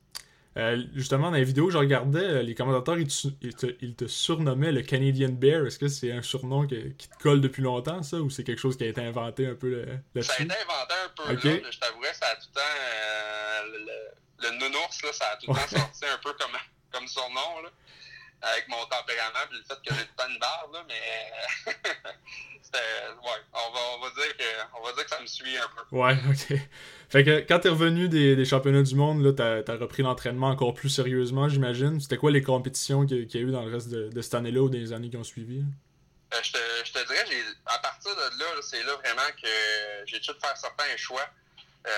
Euh, 0.57 0.81
justement, 0.93 1.31
dans 1.31 1.35
les 1.35 1.43
vidéos 1.43 1.67
que 1.67 1.73
je 1.73 1.77
regardais, 1.77 2.23
euh, 2.23 2.41
les 2.41 2.55
commentateurs, 2.55 2.97
ils 2.97 3.09
te, 3.09 3.27
ils 3.41 3.53
te, 3.53 3.65
ils 3.81 3.93
te 3.93 4.07
surnommaient 4.07 4.71
le 4.71 4.83
Canadian 4.83 5.27
Bear. 5.27 5.65
Est-ce 5.65 5.77
que 5.77 5.89
c'est 5.89 6.13
un 6.13 6.21
surnom 6.21 6.65
que, 6.65 6.91
qui 6.91 7.09
te 7.09 7.17
colle 7.21 7.41
depuis 7.41 7.61
longtemps, 7.61 8.01
ça, 8.03 8.17
ou 8.17 8.29
c'est 8.29 8.45
quelque 8.45 8.61
chose 8.61 8.77
qui 8.77 8.85
a 8.85 8.87
été 8.87 9.01
inventé 9.01 9.45
un 9.45 9.55
peu 9.55 9.83
là-dessus? 9.83 10.29
Ça 10.29 10.35
a 10.39 10.43
été 10.43 10.53
inventé 10.53 10.93
un 11.03 11.09
peu 11.09 11.33
okay. 11.33 11.59
là. 11.59 11.71
Je 11.71 11.79
t'avouerais, 11.79 12.13
ça 12.13 12.27
a 12.27 12.35
tout 12.37 12.47
le 12.47 12.61
temps... 12.61 12.61
Le, 13.67 14.47
le, 14.47 14.57
nounours, 14.59 15.01
là, 15.03 15.11
ça 15.11 15.25
a 15.31 15.35
tout 15.35 15.51
le 15.51 15.55
temps 15.55 15.67
sorti 15.67 16.05
un 16.05 16.17
peu 16.23 16.31
comme, 16.39 16.57
comme 16.93 17.07
surnom, 17.09 17.61
là 17.61 17.69
avec 18.45 18.67
mon 18.67 18.83
tempérament 18.85 19.39
et 19.51 19.55
le 19.55 19.63
fait 19.63 19.75
que 19.75 19.95
j'ai 19.95 20.05
pas 20.15 20.27
une 20.29 20.39
barbe, 20.39 20.73
là, 20.73 20.85
mais 20.87 21.71
c'était. 22.61 22.77
Ouais, 23.23 23.41
on 23.53 23.73
va, 23.73 23.79
on 23.97 24.01
va 24.01 24.09
dire 24.09 24.37
que 24.37 24.43
on 24.79 24.85
va 24.85 24.93
dire 24.93 25.03
que 25.03 25.09
ça 25.09 25.21
me 25.21 25.27
suit 25.27 25.57
un 25.57 25.69
peu. 25.75 25.95
Ouais, 25.95 26.15
ok. 26.29 26.59
Fait 27.09 27.23
que 27.23 27.39
quand 27.47 27.59
t'es 27.59 27.69
revenu 27.69 28.09
des, 28.09 28.35
des, 28.35 28.45
championnats 28.45 28.83
du 28.83 28.95
monde, 28.95 29.23
là, 29.23 29.33
t'as 29.33 29.73
as 29.73 29.77
repris 29.77 30.03
l'entraînement 30.03 30.49
encore 30.49 30.73
plus 30.73 30.89
sérieusement, 30.89 31.49
j'imagine. 31.49 31.99
C'était 31.99 32.17
quoi 32.17 32.31
les 32.31 32.41
compétitions 32.41 33.05
qu'il 33.05 33.31
y 33.33 33.37
a 33.37 33.41
eu 33.41 33.51
dans 33.51 33.63
le 33.63 33.71
reste 33.71 33.89
de, 33.89 34.09
de 34.09 34.21
cette 34.21 34.35
année-là 34.35 34.61
ou 34.61 34.69
des 34.69 34.93
années 34.93 35.09
qui 35.09 35.17
ont 35.17 35.23
suivi? 35.23 35.63
Euh, 36.33 36.37
je, 36.43 36.51
te, 36.51 36.57
je, 36.83 36.91
te, 36.91 37.07
dirais, 37.07 37.25
à 37.65 37.79
partir 37.79 38.11
de 38.15 38.39
là, 38.39 38.45
c'est 38.61 38.83
là 38.83 38.95
vraiment 38.95 39.29
que 39.41 39.47
j'ai 40.05 40.19
dû 40.19 40.29
faire 40.41 40.57
certains 40.57 40.97
choix. 40.97 41.27
Euh, 41.87 41.91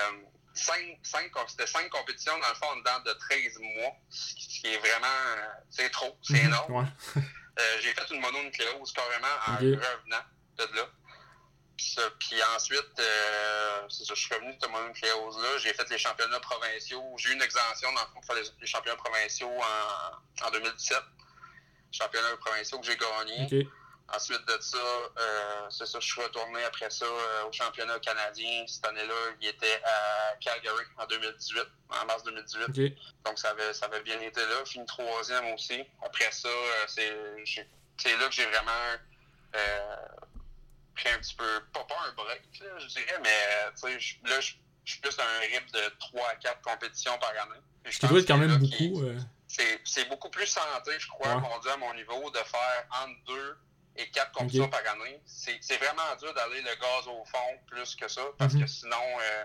cinq, 0.58 0.98
cinq, 1.02 1.30
c'était 1.48 1.66
cinq 1.66 1.88
compétitions 1.90 2.38
dans 2.38 2.48
le 2.48 2.54
fond 2.54 2.76
dedans 2.76 3.00
de 3.04 3.12
13 3.12 3.58
mois, 3.60 3.92
ce 4.10 4.34
qui 4.34 4.66
est 4.66 4.78
vraiment, 4.78 5.06
c'est 5.70 5.90
trop, 5.90 6.18
c'est 6.22 6.34
mhm. 6.34 6.46
énorme. 6.46 6.74
Ouais. 6.74 6.84
euh, 7.58 7.78
j'ai 7.80 7.94
fait 7.94 8.10
une 8.14 8.20
mononucléose 8.20 8.92
carrément 8.92 9.26
en 9.46 9.54
okay. 9.54 9.74
revenant 9.74 10.24
de 10.58 10.76
là. 10.76 10.88
Puis 12.18 12.42
ensuite, 12.56 12.98
euh, 12.98 13.86
c'est 13.88 14.04
ça, 14.04 14.14
je 14.14 14.20
suis 14.20 14.34
revenu 14.34 14.52
de 14.52 14.58
cette 14.60 14.70
mononucléose-là. 14.70 15.58
J'ai 15.58 15.72
fait 15.72 15.88
les 15.90 15.98
championnats 15.98 16.40
provinciaux. 16.40 17.04
J'ai 17.18 17.30
eu 17.30 17.34
une 17.34 17.42
exemption 17.42 17.92
dans 17.92 18.00
le 18.00 18.06
fond 18.08 18.20
pour 18.26 18.34
les, 18.34 18.42
les 18.60 18.66
championnats 18.66 18.96
provinciaux 18.96 19.50
en, 19.50 20.46
en 20.46 20.50
2017. 20.50 20.98
Championnats 21.92 22.36
provinciaux 22.44 22.80
que 22.80 22.86
j'ai 22.86 22.96
gagné. 22.96 23.46
Okay. 23.46 23.68
Ensuite 24.10 24.40
de 24.48 24.56
ça, 24.60 24.78
euh, 24.78 25.66
c'est 25.68 25.84
ça, 25.84 26.00
je 26.00 26.06
suis 26.06 26.22
retourné 26.22 26.64
après 26.64 26.88
ça 26.88 27.04
euh, 27.04 27.44
au 27.46 27.52
championnat 27.52 27.98
canadien. 27.98 28.64
Cette 28.66 28.86
année-là, 28.86 29.14
il 29.38 29.48
était 29.48 29.82
à 29.84 30.34
Calgary 30.40 30.84
en 30.96 31.06
2018, 31.06 31.62
en 31.90 32.06
mars 32.06 32.22
2018. 32.24 32.68
Okay. 32.70 32.96
Donc 33.26 33.38
ça 33.38 33.50
avait, 33.50 33.74
ça 33.74 33.84
avait 33.84 34.02
bien 34.02 34.18
été 34.20 34.40
là. 34.40 34.64
Fini 34.64 34.86
troisième 34.86 35.52
aussi. 35.52 35.84
Après 36.02 36.32
ça, 36.32 36.48
euh, 36.48 36.84
c'est 36.86 38.16
là 38.16 38.28
que 38.28 38.34
j'ai 38.34 38.46
vraiment 38.46 38.70
euh, 39.54 39.96
pris 40.96 41.10
un 41.10 41.18
petit 41.18 41.34
peu, 41.34 41.44
pas, 41.74 41.84
pas 41.84 41.96
un 42.08 42.12
break, 42.14 42.42
là, 42.60 42.78
je 42.78 42.86
dirais, 42.86 43.20
mais 43.22 44.30
là, 44.30 44.40
je 44.40 44.54
suis 44.86 45.00
plus 45.00 45.18
un 45.18 45.40
rythme 45.40 45.70
de 45.70 45.98
3 45.98 46.28
à 46.30 46.36
4 46.36 46.62
compétitions 46.62 47.18
par 47.18 47.30
année. 47.30 47.60
Ce 47.90 47.98
qui 47.98 48.06
doit 48.06 48.20
être 48.20 48.26
quand 48.26 48.38
même 48.38 48.56
beaucoup. 48.56 49.02
C'est 49.46 50.08
beaucoup 50.08 50.30
plus 50.30 50.46
santé, 50.46 50.92
je 50.98 51.08
crois, 51.08 51.34
ouais. 51.34 51.40
mon 51.42 51.58
Dieu, 51.58 51.70
à 51.70 51.76
mon 51.76 51.92
niveau, 51.92 52.30
de 52.30 52.38
faire 52.38 52.86
entre 52.90 53.24
deux 53.26 53.56
et 53.98 54.08
quatre 54.10 54.32
compétitions 54.32 54.64
okay. 54.64 54.82
par 54.82 54.92
année. 54.94 55.20
C'est 55.26 55.76
vraiment 55.76 56.16
dur 56.20 56.32
d'aller 56.32 56.62
le 56.62 56.74
gaz 56.80 57.06
au 57.06 57.24
fond 57.24 57.58
plus 57.66 57.94
que 57.96 58.08
ça, 58.08 58.22
parce 58.38 58.54
mm 58.54 58.58
-hmm. 58.58 58.62
que 58.62 58.66
sinon, 58.66 59.06
euh, 59.20 59.44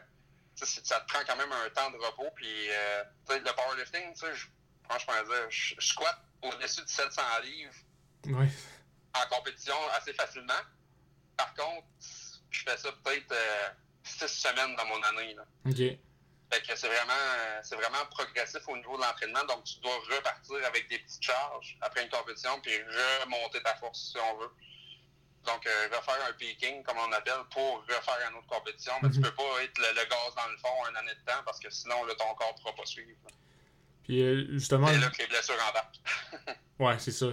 ça 0.56 1.00
te 1.02 1.08
prend 1.12 1.24
quand 1.28 1.36
même 1.36 1.52
un 1.52 1.70
temps 1.72 1.92
de 1.92 1.98
repos. 1.98 2.30
Puis, 2.36 2.70
euh, 2.70 3.04
le 3.30 3.52
powerlifting, 3.56 4.14
je, 4.16 4.46
franchement, 4.88 5.14
je, 5.50 5.76
je 5.80 5.88
squatte 5.88 6.22
au-dessus 6.44 6.84
de 6.84 6.90
700 6.90 7.22
livres 7.44 7.74
en 9.16 9.36
compétition 9.36 9.76
assez 9.98 10.14
facilement. 10.14 10.64
Par 11.38 11.54
contre, 11.56 11.88
je 12.50 12.64
fais 12.64 12.78
ça 12.78 12.90
peut-être 13.04 13.32
euh, 13.32 13.70
six 14.04 14.28
semaines 14.28 14.76
dans 14.76 14.86
mon 14.86 15.02
année. 15.04 15.34
Là. 15.34 15.46
Okay. 15.70 16.00
Fait 16.54 16.62
que 16.62 16.76
c'est 16.76 16.88
vraiment, 16.88 17.14
c'est 17.64 17.76
vraiment 17.76 18.06
progressif 18.12 18.62
au 18.68 18.78
niveau 18.78 18.96
de 18.96 19.02
l'entraînement. 19.02 19.44
Donc, 19.46 19.64
tu 19.64 19.80
dois 19.80 19.98
repartir 20.16 20.58
avec 20.68 20.88
des 20.88 21.00
petites 21.00 21.24
charges 21.24 21.76
après 21.82 22.04
une 22.04 22.10
compétition, 22.10 22.60
puis 22.62 22.72
remonter 23.24 23.64
ta 23.64 23.74
force, 23.78 24.12
si 24.12 24.18
on 24.20 24.38
veut. 24.38 24.52
Donc, 25.46 25.66
euh, 25.66 25.90
refaire 25.92 26.24
un 26.30 26.34
peaking, 26.34 26.84
comme 26.84 27.00
on 27.00 27.12
appelle, 27.12 27.44
pour 27.52 27.84
refaire 27.88 28.30
une 28.30 28.38
autre 28.38 28.48
compétition. 28.48 28.94
Mais 29.02 29.10
mm 29.10 29.12
-hmm. 29.12 29.16
tu 29.16 29.22
peux 29.22 29.36
pas 29.36 29.64
être 29.64 29.78
le, 29.80 29.90
le, 30.00 30.06
gaz 30.06 30.36
dans 30.36 30.48
le 30.48 30.58
fond 30.58 30.86
un 30.90 30.96
année 30.96 31.16
de 31.16 31.26
temps, 31.26 31.44
parce 31.44 31.60
que 31.60 31.72
sinon, 31.72 32.06
là, 32.06 32.14
ton 32.14 32.36
corps 32.36 32.54
ne 32.56 32.62
pourra 32.62 32.76
pas 32.76 32.86
suivre. 32.86 33.18
Puis, 34.04 34.22
euh, 34.22 34.46
justement... 34.52 34.88
C'est 34.88 34.98
là 34.98 35.10
que 35.10 35.22
les 35.22 35.28
blessures 35.28 35.56
embarquent. 35.70 36.58
ouais, 36.80 36.96
c'est 37.00 37.12
ça. 37.12 37.28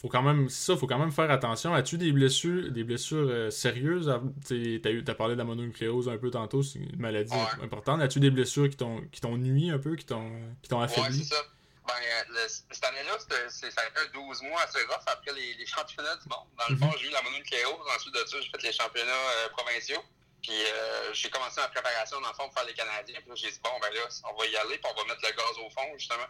Faut 0.00 0.08
quand 0.08 0.22
même, 0.22 0.48
ça, 0.48 0.76
faut 0.76 0.86
quand 0.86 0.98
même 0.98 1.12
faire 1.12 1.30
attention. 1.30 1.74
As-tu 1.74 1.98
des 1.98 2.12
blessures, 2.12 2.70
des 2.70 2.84
blessures 2.84 3.28
euh, 3.28 3.50
sérieuses? 3.50 4.12
Tu 4.46 4.80
as, 5.06 5.14
parlé 5.14 5.34
de 5.34 5.38
la 5.38 5.44
mononucléose 5.44 6.08
un 6.08 6.18
peu 6.18 6.30
tantôt, 6.30 6.62
c'est 6.62 6.78
une 6.78 6.96
maladie 7.00 7.34
ouais. 7.34 7.64
importante. 7.64 8.00
As-tu 8.00 8.20
des 8.20 8.30
blessures 8.30 8.68
qui 8.68 8.76
t'ont 8.76 9.36
nuit 9.36 9.70
un 9.70 9.78
peu, 9.78 9.96
qui 9.96 10.04
t'ont 10.04 10.80
affaibli? 10.80 11.18
Ouais, 11.18 11.24
c'est 11.24 11.34
ça. 11.34 11.42
Ben, 11.86 11.94
le, 12.30 12.48
cette 12.48 12.84
année-là, 12.84 13.18
ça 13.18 13.66
a 13.66 13.86
été 13.88 14.12
12 14.14 14.42
mois 14.42 14.62
assez 14.62 14.78
rough 14.84 15.02
après 15.06 15.32
les, 15.32 15.54
les 15.54 15.66
championnats 15.74 16.16
du 16.16 16.28
monde. 16.28 16.46
Dans 16.58 16.68
le 16.68 16.76
-hmm. 16.76 16.78
fond, 16.78 16.98
j'ai 16.98 17.08
eu 17.08 17.10
la 17.10 17.22
mononucléose. 17.22 17.86
Ensuite 17.96 18.14
de 18.14 18.24
ça, 18.24 18.40
j'ai 18.40 18.50
fait 18.50 18.62
les 18.62 18.72
championnats 18.72 19.12
euh, 19.12 19.48
provinciaux. 19.56 20.02
Puis 20.42 20.52
euh, 20.52 21.14
j'ai 21.14 21.30
commencé 21.30 21.60
ma 21.60 21.68
préparation 21.68 22.20
dans 22.20 22.28
le 22.28 22.34
fond 22.34 22.44
pour 22.44 22.54
faire 22.54 22.66
les 22.66 22.74
Canadiens. 22.74 23.20
Puis 23.20 23.36
j'ai 23.36 23.50
dit, 23.50 23.60
bon, 23.62 23.70
ben 23.80 23.92
là, 23.94 24.00
on 24.30 24.36
va 24.36 24.46
y 24.46 24.56
aller, 24.56 24.78
puis 24.78 24.92
on 24.92 25.00
va 25.00 25.04
mettre 25.06 25.24
le 25.24 25.36
gaz 25.36 25.58
au 25.64 25.70
fond, 25.70 25.88
justement. 25.96 26.26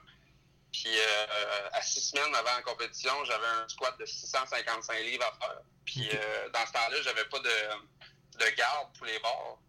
Puis 0.70 0.88
euh, 0.88 1.68
à 1.72 1.83
six 1.83 2.01
semaines 2.01 2.35
avant 2.35 2.55
la 2.57 2.62
compétition, 2.62 3.12
j'avais 3.25 3.46
un 3.46 3.68
squat 3.68 3.96
de 3.98 4.07
655 4.07 5.01
livres 5.01 5.25
à 5.25 5.46
faire. 5.46 5.61
Puis 5.85 6.09
euh, 6.12 6.48
dans 6.51 6.66
ce 6.66 6.72
temps-là, 6.72 7.03
j'avais 7.03 7.25
pas 7.25 7.38
de, 7.38 8.44
de 8.44 8.57
garde 8.57 8.88
pour 8.96 9.07
les 9.07 9.18
bords. 9.18 9.61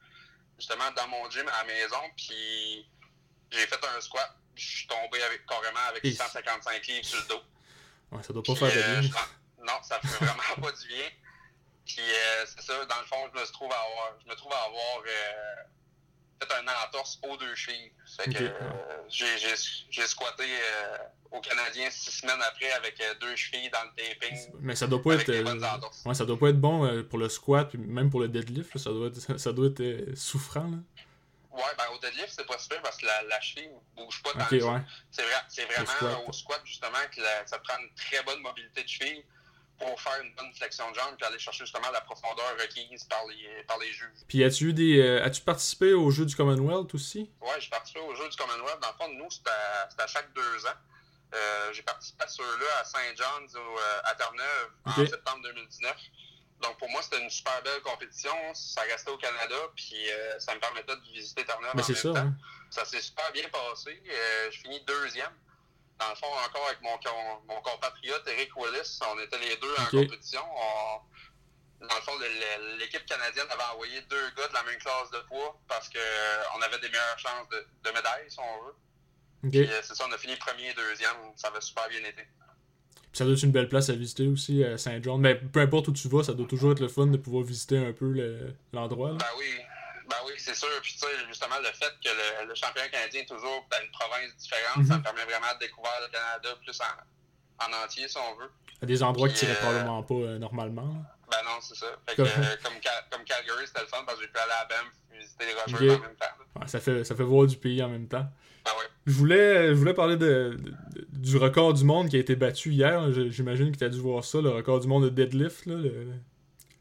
Justement, 0.57 0.91
dans 0.91 1.07
mon 1.07 1.29
gym 1.29 1.47
à 1.47 1.63
la 1.63 1.73
maison, 1.73 2.01
puis 2.15 2.87
j'ai 3.51 3.67
fait 3.67 3.85
un 3.85 4.01
squat. 4.01 4.37
Je 4.55 4.65
suis 4.65 4.87
tombé 4.87 5.21
avec, 5.23 5.45
carrément 5.45 5.79
avec 5.89 6.05
655 6.05 6.85
livres 6.87 7.05
sur 7.05 7.19
le 7.21 7.27
dos. 7.27 7.41
Ouais, 8.11 8.23
ça 8.23 8.31
doit 8.31 8.43
pas 8.43 8.53
puis, 8.53 8.69
faire 8.69 9.01
de 9.01 9.01
bien. 9.01 9.11
Non, 9.65 9.81
ça 9.81 9.99
fait 9.99 10.23
vraiment 10.23 10.61
pas 10.61 10.71
du 10.71 10.87
bien. 10.87 11.09
Puis 11.85 11.99
euh, 11.99 12.45
c'est 12.45 12.61
ça, 12.61 12.73
dans 12.85 12.99
le 12.99 13.05
fond, 13.05 13.29
je 13.33 13.39
me 13.39 13.45
trouve 13.47 13.71
à 13.71 13.75
avoir, 13.75 14.15
je 14.23 14.29
me 14.29 14.35
trouve 14.35 14.53
à 14.53 14.63
avoir 14.63 15.03
euh, 15.05 15.63
fait 16.41 16.53
un 16.53 16.87
entorse 16.87 17.19
aux 17.23 17.37
deux 17.37 17.55
chevilles. 17.55 17.91
Fait 18.17 18.31
que 18.31 18.37
okay. 18.37 18.53
euh, 18.61 19.77
j'ai 19.89 20.07
squatté 20.07 20.43
euh, 20.43 20.97
au 21.31 21.41
Canadien 21.41 21.89
six 21.89 22.11
semaines 22.11 22.41
après 22.41 22.71
avec 22.71 23.01
deux 23.19 23.35
chevilles 23.35 23.69
dans 23.69 23.83
le 23.83 23.89
taping. 23.95 24.53
Mais 24.61 24.75
ça 24.75 24.87
doit 24.87 25.01
pas 25.01 25.15
être. 25.15 26.05
ouais, 26.05 26.13
ça 26.13 26.25
doit 26.25 26.39
pas 26.39 26.49
être 26.49 26.61
bon 26.61 27.03
pour 27.09 27.19
le 27.19 27.29
squat, 27.29 27.69
puis 27.69 27.77
même 27.77 28.09
pour 28.09 28.21
le 28.21 28.29
deadlift, 28.29 28.77
ça 28.77 28.91
doit 28.91 29.07
être, 29.07 29.37
ça 29.39 29.51
doit 29.51 29.67
être 29.67 30.15
souffrant. 30.15 30.69
Là. 30.69 30.77
Ouais, 31.53 31.61
ben 31.77 31.83
au 31.93 31.99
deadlift, 31.99 32.33
c'est 32.35 32.47
pas 32.47 32.57
super 32.57 32.81
parce 32.81 32.97
que 32.97 33.05
la, 33.05 33.23
la 33.23 33.39
cheville 33.39 33.69
ne 33.69 34.03
bouge 34.03 34.23
pas 34.23 34.31
tant 34.31 34.45
okay, 34.45 34.63
ouais. 34.63 34.81
C'est 35.11 35.21
vrai, 35.21 35.65
vraiment 35.67 35.85
squat. 35.85 36.23
au 36.27 36.33
squat, 36.33 36.61
justement, 36.65 36.97
que 37.11 37.21
la, 37.21 37.45
ça 37.45 37.59
prend 37.59 37.77
une 37.77 37.93
très 37.93 38.23
bonne 38.23 38.41
mobilité 38.41 38.83
de 38.83 38.89
cheville 38.89 39.23
pour 39.79 39.99
faire 39.99 40.21
une 40.21 40.33
bonne 40.35 40.53
flexion 40.53 40.89
de 40.91 40.95
jambe 40.95 41.15
puis 41.17 41.25
aller 41.25 41.39
chercher 41.39 41.65
justement 41.65 41.89
la 41.91 42.01
profondeur 42.01 42.55
requise 42.59 43.03
par 43.05 43.25
les, 43.27 43.63
par 43.63 43.77
les 43.79 43.91
juges. 43.91 44.25
Puis 44.27 44.43
as-tu 44.43 44.69
eu 44.69 44.73
des 44.73 44.99
euh, 44.99 45.23
as-tu 45.23 45.41
participé 45.41 45.93
aux 45.93 46.09
Jeux 46.11 46.25
du 46.25 46.35
Commonwealth 46.35 46.93
aussi? 46.93 47.29
Ouais, 47.41 47.59
j'ai 47.59 47.69
participé 47.69 47.99
aux 47.99 48.15
Jeux 48.15 48.29
du 48.29 48.37
Commonwealth. 48.37 48.79
Dans 48.81 48.89
le 48.89 48.93
fond, 48.93 49.13
nous, 49.17 49.29
c'était 49.29 49.49
à, 49.49 50.03
à, 50.03 50.07
chaque 50.07 50.31
deux 50.33 50.65
ans. 50.65 50.77
Euh, 51.33 51.73
j'ai 51.73 51.81
participé 51.81 52.23
à 52.23 52.27
ceux-là 52.27 52.79
à 52.79 52.83
Saint 52.83 53.15
John's 53.15 53.55
ou 53.55 53.57
euh, 53.57 54.01
à 54.03 54.13
Terre-Neuve 54.13 54.69
okay. 54.85 55.01
en 55.01 55.07
septembre 55.07 55.43
2019. 55.43 55.95
Donc 56.61 56.77
pour 56.77 56.89
moi, 56.89 57.01
c'était 57.01 57.21
une 57.21 57.29
super 57.29 57.61
belle 57.63 57.81
compétition. 57.81 58.31
Ça 58.53 58.81
restait 58.81 59.09
au 59.09 59.17
Canada, 59.17 59.55
puis 59.75 60.11
euh, 60.11 60.39
ça 60.39 60.53
me 60.53 60.59
permettait 60.59 60.95
de 60.95 61.01
visiter 61.11 61.43
Terre-Neuve 61.43 61.71
en 61.73 61.75
même 61.75 61.95
ça, 61.95 62.13
temps. 62.13 62.15
Hein? 62.15 62.35
Ça 62.69 62.85
s'est 62.85 63.01
super 63.01 63.31
bien 63.31 63.49
passé. 63.49 64.01
Je 64.51 64.57
finis 64.59 64.81
deuxième 64.85 65.33
dans 65.99 66.09
le 66.09 66.15
fond, 66.15 66.27
encore 66.27 66.65
avec 66.67 66.81
mon, 66.81 66.97
mon 67.47 67.61
compatriote 67.61 68.27
Eric 68.27 68.55
Willis, 68.55 68.99
on 69.11 69.19
était 69.19 69.37
les 69.39 69.55
deux 69.57 69.73
en 69.77 69.85
compétition. 69.85 70.41
On, 70.43 70.99
dans 71.87 71.95
le 71.95 72.01
fond, 72.01 72.13
l'équipe 72.79 73.05
canadienne 73.05 73.47
avait 73.49 73.73
envoyé 73.73 74.01
deux 74.09 74.29
gars 74.37 74.47
de 74.47 74.53
la 74.53 74.63
même 74.63 74.79
classe 74.79 75.11
de 75.11 75.19
poids 75.27 75.59
parce 75.67 75.89
qu'on 75.89 76.61
avait 76.61 76.79
des 76.79 76.89
meilleures 76.89 77.19
chances 77.19 77.47
de, 77.49 77.67
de 77.83 77.95
médaille, 77.95 78.29
si 78.29 78.39
on 78.39 78.65
veut. 78.65 78.75
Okay. 79.45 79.65
Puis 79.65 79.75
c'est 79.83 79.95
ça, 79.95 80.05
on 80.07 80.11
a 80.11 80.17
fini 80.17 80.35
premier 80.37 80.69
et 80.69 80.73
deuxième. 80.73 81.15
Ça 81.35 81.49
avait 81.49 81.61
super 81.61 81.87
bien 81.89 81.99
été. 81.99 82.23
Puis 82.23 83.17
ça 83.19 83.25
doit 83.25 83.33
être 83.33 83.43
une 83.43 83.51
belle 83.51 83.69
place 83.69 83.89
à 83.89 83.93
visiter 83.93 84.27
aussi, 84.27 84.63
à 84.63 84.77
Saint-John. 84.77 85.19
Mais 85.21 85.35
peu 85.35 85.59
importe 85.59 85.89
où 85.89 85.93
tu 85.93 86.07
vas, 86.07 86.23
ça 86.23 86.33
doit 86.33 86.47
toujours 86.47 86.71
être 86.71 86.79
le 86.79 86.87
fun 86.87 87.07
de 87.07 87.17
pouvoir 87.17 87.43
visiter 87.43 87.77
un 87.77 87.91
peu 87.91 88.55
l'endroit. 88.71 89.11
Le, 89.11 89.17
ben 89.17 89.25
oui, 89.37 89.59
ben 90.09 90.17
oui, 90.25 90.33
c'est 90.37 90.55
sûr. 90.55 90.69
Puis, 90.81 90.93
tu 90.93 90.99
sais, 90.99 91.07
justement, 91.27 91.59
le 91.59 91.71
fait 91.71 91.93
que 92.03 92.09
le, 92.09 92.47
le 92.49 92.55
championnat 92.55 92.89
canadien 92.89 93.21
est 93.21 93.25
toujours 93.25 93.65
dans 93.71 93.81
une 93.83 93.91
province 93.91 94.35
différente, 94.37 94.77
mm 94.77 94.83
-hmm. 94.83 94.87
ça 94.87 94.97
me 94.97 95.03
permet 95.03 95.25
vraiment 95.25 95.53
de 95.55 95.59
découvrir 95.59 95.93
le 96.05 96.09
Canada 96.11 96.49
plus 96.63 96.79
en, 96.81 97.65
en 97.65 97.83
entier, 97.83 98.07
si 98.07 98.17
on 98.17 98.35
veut. 98.39 98.51
À 98.81 98.85
des 98.85 99.01
endroits 99.03 99.27
Puis, 99.27 99.35
que 99.35 99.39
tu 99.39 99.45
n'irais 99.45 99.57
euh, 99.57 99.61
probablement 99.61 100.03
pas 100.03 100.15
euh, 100.15 100.39
normalement. 100.39 101.05
Ben 101.31 101.41
non, 101.45 101.57
c'est 101.61 101.75
ça. 101.75 101.87
Fait 102.05 102.15
comme... 102.15 102.25
Que, 102.25 102.31
euh, 102.31 102.55
comme, 102.63 102.77
comme, 103.11 103.23
Calgary, 103.23 103.65
c'était 103.65 103.81
le 103.81 103.87
fun 103.87 104.03
parce 104.05 104.17
que 104.17 104.23
j'ai 104.23 104.31
pu 104.31 104.39
aller 104.39 104.57
à 104.61 104.65
Banff 104.65 104.91
visiter 105.19 105.45
les 105.45 105.53
Rogers 105.53 105.75
okay. 105.75 105.95
en 105.95 106.07
même 106.07 106.15
temps. 106.15 106.35
Ouais, 106.59 106.67
ça, 106.67 106.79
fait, 106.79 107.03
ça 107.03 107.15
fait 107.15 107.23
voir 107.23 107.47
du 107.47 107.57
pays 107.57 107.81
en 107.81 107.89
même 107.89 108.07
temps. 108.07 108.27
Ben 108.65 108.71
oui. 108.79 108.85
Je 109.05 109.13
voulais, 109.13 109.69
je 109.69 109.73
voulais 109.73 109.93
parler 109.93 110.17
de, 110.17 110.57
de, 110.59 111.07
du 111.09 111.37
record 111.37 111.73
du 111.73 111.83
monde 111.83 112.09
qui 112.09 112.15
a 112.15 112.19
été 112.19 112.35
battu 112.35 112.71
hier. 112.71 113.11
J'imagine 113.31 113.71
que 113.71 113.77
tu 113.77 113.83
as 113.83 113.89
dû 113.89 113.99
voir 113.99 114.23
ça, 114.23 114.41
le 114.41 114.49
record 114.49 114.79
du 114.79 114.87
monde 114.87 115.03
de 115.03 115.09
deadlift. 115.09 115.65
Là, 115.65 115.75
le... 115.75 115.93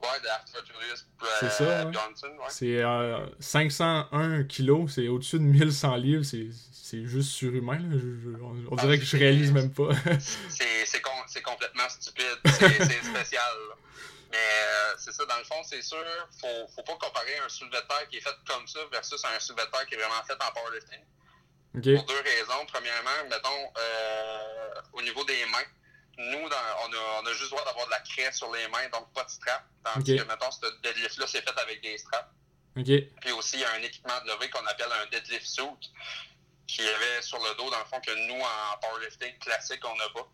Ouais, 0.03 0.21
d'Arthur 0.25 0.65
Julius 0.67 1.07
c'est 1.41 1.51
ça, 1.51 1.65
euh, 1.65 1.93
Johnson. 1.93 2.31
Ouais. 2.38 2.47
C'est 2.49 2.83
euh, 2.83 3.25
501 3.38 4.45
kilos, 4.45 4.93
c'est 4.95 5.09
au-dessus 5.09 5.38
de 5.38 5.45
1100 5.45 5.97
livres, 5.97 6.25
c'est 6.25 7.05
juste 7.05 7.31
surhumain. 7.31 7.79
Là. 7.79 7.97
Je, 7.97 7.99
je, 7.99 8.43
on, 8.43 8.57
on, 8.71 8.77
dirait 8.77 8.95
ah, 8.95 8.99
que 8.99 9.05
je 9.05 9.17
réalise 9.17 9.53
même 9.53 9.73
pas. 9.73 9.91
c'est 10.49 11.01
com 11.01 11.12
complètement 11.45 11.88
stupide, 11.88 12.38
c'est 12.45 13.05
spécial. 13.05 13.55
Là. 13.69 13.77
Mais 14.33 14.38
euh, 14.38 14.95
c'est 14.99 15.12
ça, 15.12 15.25
dans 15.27 15.38
le 15.38 15.45
fond, 15.45 15.62
c'est 15.62 15.83
sûr, 15.83 16.05
faut, 16.41 16.67
faut 16.75 16.83
pas 16.83 16.97
comparer 16.97 17.38
un 17.45 17.49
soulevé 17.49 17.77
de 17.77 17.87
terre 17.87 18.09
qui 18.11 18.17
est 18.17 18.21
fait 18.21 18.37
comme 18.49 18.67
ça 18.67 18.81
versus 18.91 19.23
un 19.25 19.38
soulevé 19.38 19.67
de 19.67 19.71
terre 19.71 19.87
qui 19.87 19.95
est 19.95 19.99
vraiment 19.99 20.23
fait 20.27 20.33
en 20.35 20.51
powerlifting. 20.53 21.01
Okay. 21.77 21.97
Pour 21.97 22.05
deux 22.05 22.21
raisons. 22.21 22.67
Premièrement, 22.73 23.29
mettons, 23.31 23.73
euh, 23.79 24.81
au 24.95 25.03
niveau 25.03 25.25
des 25.25 25.45
mains, 25.47 25.69
nous, 26.18 26.48
dans, 26.48 26.57
on, 26.85 26.92
a, 26.92 27.22
on, 27.22 27.27
a, 27.27 27.31
juste 27.33 27.44
le 27.44 27.48
droit 27.51 27.64
d'avoir 27.64 27.87
de 27.87 27.90
la 27.90 28.01
craie 28.01 28.33
sur 28.33 28.53
les 28.53 28.68
mains, 28.68 28.88
donc 28.92 29.12
pas 29.12 29.25
de 29.25 29.31
strap. 29.31 29.64
Tandis 29.85 30.12
okay. 30.12 30.22
que, 30.22 30.29
mettons, 30.29 30.51
ce 30.51 30.66
deadlift-là, 30.83 31.27
c'est 31.27 31.42
fait 31.42 31.59
avec 31.59 31.83
des 31.83 31.98
straps. 31.98 32.29
Puis 32.75 33.33
aussi, 33.33 33.57
il 33.57 33.61
y 33.61 33.64
a 33.64 33.72
un 33.72 33.83
équipement 33.83 34.18
de 34.25 34.29
levée 34.29 34.48
qu'on 34.51 34.64
appelle 34.66 34.88
un 35.03 35.07
deadlift 35.11 35.46
suit 35.46 35.92
qui 36.66 36.81
avait 36.81 37.20
sur 37.20 37.38
le 37.38 37.55
dos, 37.57 37.70
dans 37.70 37.79
le 37.79 37.85
fond, 37.85 38.01
que 38.01 38.14
nous, 38.29 38.40
en 38.40 38.79
powerlifting 38.81 39.38
classique, 39.38 39.83
on 39.85 39.94
n'a 39.96 40.09
pas. 40.14 40.27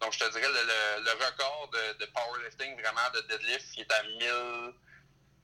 Donc, 0.00 0.12
je 0.12 0.18
te 0.18 0.30
dirais, 0.30 0.48
le, 0.48 1.04
le, 1.04 1.10
record 1.12 1.70
de, 1.72 1.98
de, 1.98 2.10
powerlifting, 2.10 2.80
vraiment, 2.80 3.10
de 3.14 3.20
deadlift, 3.28 3.66
il 3.76 3.82
est 3.82 3.92
à 3.92 4.02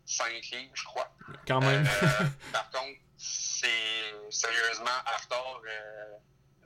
1005 0.07 0.33
livres, 0.53 0.71
je 0.75 0.85
crois. 0.85 1.13
Quand 1.47 1.61
même. 1.61 1.87
Euh, 1.87 2.25
par 2.53 2.71
contre, 2.71 2.99
c'est 3.17 3.69
sérieusement, 4.31 4.99
Arthur, 5.07 5.63
euh, 5.67 6.19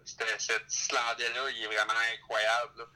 cet 0.05 0.63
Islandais-là, 0.69 1.51
il 1.51 1.63
est 1.63 1.67
vraiment 1.67 1.99
incroyable. 2.15 2.87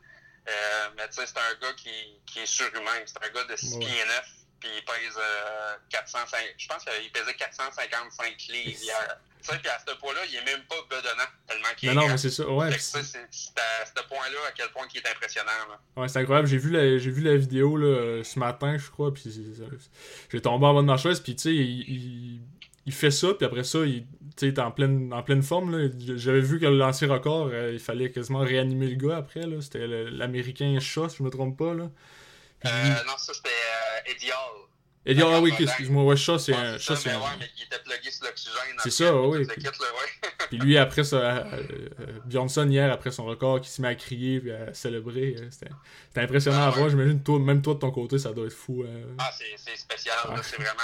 Euh, 0.49 0.89
mais 0.97 1.09
tu 1.09 1.15
sais, 1.17 1.27
c'est 1.27 1.39
un 1.39 1.55
gars 1.61 1.73
qui, 1.77 1.91
qui 2.27 2.41
est 2.41 2.47
surhumain. 2.47 3.03
C'est 3.05 3.19
un 3.19 3.33
gars 3.33 3.45
de 3.45 3.57
6 3.57 3.79
pieds 3.79 4.05
9, 4.07 4.25
puis 4.61 4.69
il 4.77 4.85
pèse 4.85 5.17
euh, 5.19 5.77
405, 5.91 6.39
je 6.57 6.69
pense 6.69 6.85
qu'il 6.85 7.13
pesait 7.13 7.35
455 7.35 8.37
livres 8.49 8.81
hier. 8.83 9.19
Tu 9.43 9.53
sais, 9.53 9.59
puis 9.59 9.69
à 9.69 9.79
ce 9.79 9.95
poids-là, 9.95 10.21
il 10.29 10.37
est 10.37 10.45
même 10.45 10.65
pas 10.65 10.77
bedonnant, 10.89 11.29
tellement 11.47 11.69
qu'il 11.77 11.89
est 11.89 11.95
Non, 11.95 12.03
non, 12.03 12.09
mais 12.09 12.19
c'est 12.19 12.31
ça, 12.31 12.49
ouais. 12.49 12.71
C'est 12.79 12.99
à 12.99 13.87
ce 13.87 14.03
point-là 14.09 14.39
à 14.49 14.53
quel 14.53 14.69
point 14.71 14.87
il 14.93 14.99
est 14.99 15.09
impressionnant. 15.09 15.51
Là. 15.69 16.03
Ouais, 16.03 16.09
c'est 16.09 16.21
incroyable. 16.21 16.49
J'ai 16.49 16.59
vu, 16.59 16.71
la, 16.71 16.97
vu 16.97 17.23
la 17.23 17.37
vidéo 17.37 17.77
là, 17.77 18.23
ce 18.25 18.39
matin, 18.39 18.77
je 18.79 18.89
crois, 18.91 19.13
puis 19.13 19.31
j'ai 20.31 20.41
tombé 20.41 20.67
en 20.67 20.75
bas 20.75 20.81
de 20.81 20.87
ma 20.87 20.97
chaise, 20.97 21.21
puis 21.21 21.37
tu 21.37 21.43
sais, 21.43 21.55
il, 21.55 21.81
il, 21.89 22.41
fait 22.93 23.11
ça, 23.11 23.35
puis 23.35 23.45
après 23.45 23.65
ça, 23.65 23.81
il, 23.85 24.07
sais, 24.37 24.59
en 24.61 24.71
pleine, 24.71 25.13
en 25.13 25.23
pleine 25.23 25.43
forme. 25.43 25.91
J'avais 26.17 26.41
vu 26.41 26.61
que 26.61 26.67
le 26.67 26.77
lancer 26.77 27.07
record, 27.07 27.51
euh, 27.53 27.73
il 27.73 27.79
fallait 27.79 28.11
quasiment 28.11 28.41
réanimer 28.41 28.89
le 28.89 28.97
gars 28.97 29.17
après. 29.19 29.43
C'était 29.61 29.87
l'américain 29.87 30.79
Shaw, 30.81 31.09
si 31.09 31.19
je 31.19 31.23
me 31.23 31.31
trompe 31.31 31.57
pas. 31.57 31.75
Là. 31.75 31.91
Euh, 32.65 32.69
non, 33.07 33.17
ça 33.19 33.35
c'était 33.35 33.49
euh, 33.49 34.11
Eddie 34.11 34.31
Hall. 34.31 34.67
Eddie 35.05 35.23
Hall, 35.23 35.35
ah 35.35 35.41
oui, 35.41 35.53
excuse-moi, 35.59 36.03
ouais, 36.05 36.17
Shaw, 36.17 36.39
c'est 36.39 36.55
un. 36.55 36.79
Shaw, 36.79 36.97
c'est 36.97 37.11
un... 37.11 37.21
Ouais, 37.21 37.27
mais 37.39 37.49
il 37.57 37.63
était 37.63 37.79
plugué 37.79 38.11
sur 38.11 38.27
l'oxygène. 38.27 38.77
C'est 38.79 38.91
ça, 38.91 39.15
oui. 39.15 39.47
Puis... 39.47 39.63
Kit, 39.63 39.65
là, 39.65 39.71
ouais. 39.71 40.31
puis 40.49 40.59
lui, 40.59 40.77
après 40.77 41.05
ça, 41.05 41.17
euh, 41.17 41.63
Bjornsson, 42.25 42.69
hier, 42.69 42.93
après 42.93 43.13
son 43.13 43.25
record, 43.25 43.61
qui 43.61 43.71
s'est 43.71 43.83
mis 43.83 43.89
à 43.89 43.95
crier 43.95 44.43
et 44.45 44.53
à 44.53 44.75
célébrer, 44.75 45.37
c'était 45.51 46.21
impressionnant 46.21 46.63
ah, 46.63 46.67
à 46.67 46.71
voir. 46.71 46.89
J'imagine, 46.89 47.23
même 47.39 47.63
toi 47.63 47.75
de 47.75 47.79
ton 47.79 47.93
côté, 47.93 48.19
ça 48.19 48.33
doit 48.33 48.47
être 48.47 48.53
fou. 48.53 48.85
Ah, 49.19 49.31
c'est 49.33 49.77
spécial. 49.77 50.17
C'est 50.43 50.57
vraiment 50.57 50.83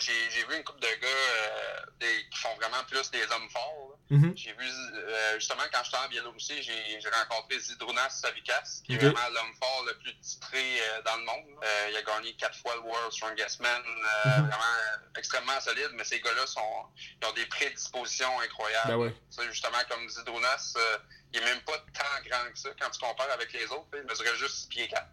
j'ai 0.00 0.44
vu 0.46 0.56
une 0.56 0.64
couple 0.64 0.80
de 0.80 1.00
gars 1.00 1.08
euh, 1.08 1.76
des, 2.00 2.28
qui 2.30 2.38
font 2.38 2.54
vraiment 2.56 2.82
plus 2.88 3.10
des 3.10 3.22
hommes 3.22 3.48
forts. 3.50 3.98
Mm-hmm. 4.10 4.36
J'ai 4.36 4.52
vu, 4.52 4.66
euh, 4.66 5.34
justement, 5.38 5.62
quand 5.72 5.82
j'étais 5.84 5.96
en 5.96 6.08
Biélorussie, 6.08 6.62
j'ai 6.62 6.98
rencontré 7.10 7.58
Zidrunas 7.58 8.10
Savikas, 8.10 8.82
qui 8.84 8.94
est 8.94 8.98
vraiment 8.98 9.28
l'homme 9.32 9.54
fort 9.60 9.84
le 9.86 9.94
plus 9.98 10.14
titré 10.20 10.58
euh, 10.58 11.02
dans 11.02 11.16
le 11.16 11.24
monde. 11.24 11.64
Il 11.90 11.96
a 11.96 12.02
gagné 12.02 12.34
quatre 12.34 12.58
fois 12.58 12.74
le 12.76 12.82
World 12.82 13.12
Strongest 13.12 13.60
Man, 13.60 13.82
mm-hmm. 13.82 14.46
vraiment 14.46 15.08
extrêmement 15.16 15.60
solide, 15.60 15.90
mais 15.94 16.04
ces 16.04 16.20
gars-là 16.20 16.46
sont, 16.46 16.84
ils 17.22 17.26
ont 17.26 17.32
des 17.32 17.46
prédispositions 17.46 18.40
incroyables. 18.40 18.88
Ben 18.88 18.96
ouais. 18.96 19.14
Justement, 19.50 19.78
comme 19.88 20.08
Zidrunas, 20.08 20.74
il 21.32 21.40
n'est 21.40 21.46
même 21.46 21.60
pas 21.62 21.78
tant 21.92 22.28
grand 22.28 22.50
que 22.52 22.58
ça 22.58 22.70
quand 22.78 22.90
tu 22.90 23.00
compares 23.00 23.30
avec 23.32 23.52
les 23.52 23.64
autres. 23.66 23.88
Il 23.94 24.04
mesurait 24.04 24.36
juste 24.36 24.56
6 24.56 24.66
pieds 24.68 24.88
4. 24.88 25.04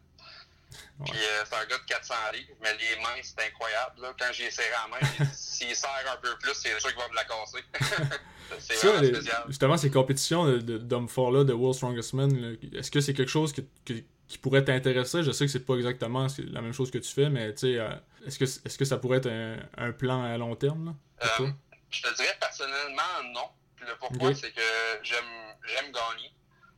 Puis 1.06 1.18
euh, 1.18 1.44
c'est 1.46 1.56
un 1.56 1.66
gars 1.66 1.78
de 1.78 1.86
400 1.86 2.14
livres, 2.34 2.54
mais 2.62 2.74
les 2.74 3.02
mains, 3.02 3.22
c'est 3.24 3.48
incroyable. 3.48 4.02
Là. 4.02 4.14
Quand 4.20 4.32
j'ai 4.32 4.52
serré 4.52 4.70
la 4.70 4.88
main, 4.88 5.26
s'il 5.34 5.76
serre 5.76 6.06
un 6.12 6.18
peu 6.18 6.36
plus, 6.40 6.54
c'est 6.54 6.80
sûr 6.80 6.90
qu'il 6.90 7.00
va 7.00 7.08
me 7.10 7.16
la 7.16 7.24
casser. 7.24 7.64
c'est 8.60 8.76
ça. 8.76 9.46
Justement, 9.48 9.78
ces 9.78 9.92
compétitions 9.92 10.58
d'hommes 10.58 11.10
forts-là, 11.10 11.44
de 11.44 11.54
World 11.54 11.76
Strongest 11.76 12.14
Man, 12.14 12.58
est-ce 12.74 12.92
que 12.92 13.02
c'est 13.02 13.14
quelque 13.14 13.30
chose 13.30 13.54
que, 13.54 13.62
qui 13.86 14.38
pourrait 14.38 14.64
t'intéresser? 14.64 15.24
Je 15.24 15.32
sais 15.32 15.46
que 15.46 15.52
c'est 15.52 15.66
pas 15.66 15.76
exactement 15.76 16.28
la 16.38 16.62
même 16.62 16.74
chose 16.74 16.92
que 16.92 16.98
tu 16.98 17.12
fais, 17.12 17.30
mais 17.30 17.54
tu 17.54 17.74
sais, 17.74 17.80
euh, 17.80 17.90
est-ce 18.26 18.40
que, 18.40 18.46
est 18.46 18.78
que 18.78 18.86
ça 18.86 18.98
pourrait 18.98 19.18
être 19.18 19.30
un, 19.30 19.58
un, 19.78 19.92
plan 19.92 20.24
à 20.24 20.38
long 20.38 20.56
terme? 20.56 20.96
Là, 21.20 21.28
euh, 21.40 21.50
je 21.90 22.02
te 22.02 22.16
dirais 22.16 22.38
personnellement, 22.40 23.24
non. 23.34 23.50
Le 23.82 23.96
pourquoi, 23.98 24.34
c'est 24.36 24.52
que 24.52 24.62
j'aime 25.04 25.92
gagner. 25.92 26.32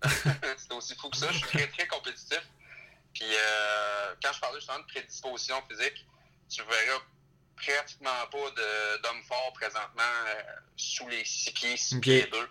c'est 0.57 0.73
aussi 0.73 0.95
fou 0.95 1.09
que 1.09 1.17
ça. 1.17 1.31
Je 1.31 1.37
suis 1.37 1.47
très, 1.47 1.67
très 1.67 1.87
compétitif. 1.87 2.41
Puis 3.13 3.25
euh, 3.29 4.15
quand 4.21 4.33
je 4.33 4.39
parlais 4.39 4.59
justement 4.59 4.79
de 4.79 4.85
prédisposition 4.85 5.61
physique, 5.69 6.05
tu 6.49 6.61
verras 6.63 7.01
pratiquement 7.55 8.27
pas 8.31 8.51
d'hommes 9.03 9.23
forts 9.23 9.53
présentement 9.53 10.03
euh, 10.27 10.41
sous 10.75 11.07
les 11.07 11.23
6 11.23 11.51
pieds, 11.51 11.77
6 11.77 11.99
pieds 11.99 12.27
2. 12.27 12.49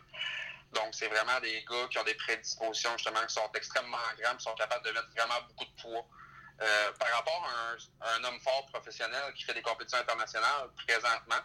Donc, 0.73 0.89
c'est 0.93 1.09
vraiment 1.09 1.39
des 1.41 1.65
gars 1.69 1.87
qui 1.91 1.99
ont 1.99 2.05
des 2.05 2.15
prédispositions, 2.15 2.93
justement, 2.97 3.21
qui 3.27 3.35
sont 3.35 3.51
extrêmement 3.55 3.99
grands, 4.19 4.37
qui 4.37 4.45
sont 4.45 4.55
capables 4.55 4.85
de 4.87 4.93
mettre 4.93 5.11
vraiment 5.15 5.47
beaucoup 5.49 5.65
de 5.65 5.83
poids. 5.83 6.07
Euh, 6.61 6.93
par 6.93 7.09
rapport 7.11 7.47
à 8.01 8.15
un, 8.15 8.25
homme 8.25 8.41
fort 8.41 8.67
professionnel 8.67 9.35
qui 9.35 9.43
fait 9.43 9.55
des 9.55 9.63
compétitions 9.63 9.99
internationales, 9.99 10.71
présentement, 10.87 11.43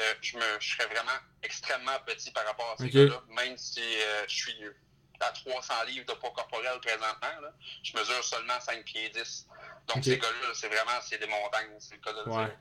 euh, 0.00 0.14
je, 0.20 0.36
me, 0.36 0.60
je 0.60 0.74
serais 0.74 0.86
vraiment 0.86 1.18
extrêmement 1.42 1.98
petit 2.06 2.30
par 2.30 2.44
rapport 2.44 2.72
à 2.72 2.76
ces 2.76 2.90
gars-là, 2.90 3.22
même 3.28 3.56
si 3.56 3.82
je 4.28 4.34
suis 4.34 4.54
à 5.22 5.30
300 5.30 5.74
livres 5.86 6.06
de 6.06 6.12
poids 6.18 6.32
corporel 6.34 6.78
présentement. 6.80 7.40
Là. 7.42 7.52
Je 7.82 7.96
mesure 7.96 8.24
seulement 8.24 8.60
5 8.60 8.84
pieds 8.84 9.10
10. 9.10 9.46
Donc, 9.88 10.04
ces 10.04 10.18
gars-là, 10.18 10.48
c'est 10.54 10.68
vraiment 10.68 11.00
c'est 11.02 11.18
des 11.18 11.26
montagnes. 11.26 11.76
C'est 11.78 11.94
le 11.94 12.00
cas 12.00 12.12
de 12.12 12.28
ouais. 12.28 12.56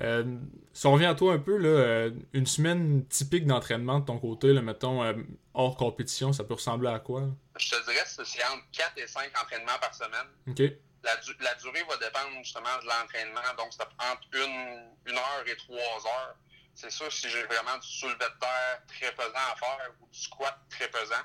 Euh, 0.00 0.38
si 0.74 0.86
on 0.86 0.92
revient 0.92 1.06
à 1.06 1.14
toi 1.14 1.32
un 1.32 1.38
peu, 1.38 1.56
là, 1.56 1.68
euh, 1.68 2.10
une 2.34 2.46
semaine 2.46 3.06
typique 3.06 3.46
d'entraînement 3.46 4.00
de 4.00 4.04
ton 4.04 4.18
côté, 4.18 4.52
là, 4.52 4.60
mettons, 4.60 5.02
euh, 5.02 5.14
hors 5.54 5.76
compétition, 5.76 6.32
ça 6.32 6.44
peut 6.44 6.54
ressembler 6.54 6.90
à 6.90 6.98
quoi? 6.98 7.22
Je 7.58 7.70
te 7.70 7.82
dirais 7.84 8.04
que 8.04 8.24
c'est 8.24 8.44
entre 8.44 8.64
4 8.72 8.98
et 8.98 9.06
5 9.06 9.30
entraînements 9.42 9.78
par 9.80 9.94
semaine. 9.94 10.76
La, 11.02 11.54
durée 11.54 11.84
va 11.88 11.96
dépendre 11.96 12.36
justement 12.42 12.76
de 12.82 12.86
l'entraînement. 12.86 13.40
Donc, 13.56 13.68
c'est 13.70 13.82
entre 13.82 14.28
une, 14.34 14.90
une 15.06 15.16
heure 15.16 15.44
et 15.46 15.56
trois 15.56 15.76
heures. 15.76 16.36
C'est 16.74 16.90
sûr, 16.90 17.10
si 17.10 17.30
j'ai 17.30 17.44
vraiment 17.44 17.78
du 17.78 17.88
soulevé 17.88 18.16
de 18.18 18.38
terre 18.40 18.82
très 18.88 19.14
pesant 19.14 19.52
à 19.52 19.56
faire 19.56 19.92
ou 20.00 20.06
du 20.08 20.18
squat 20.18 20.58
très 20.68 20.88
pesant, 20.88 21.22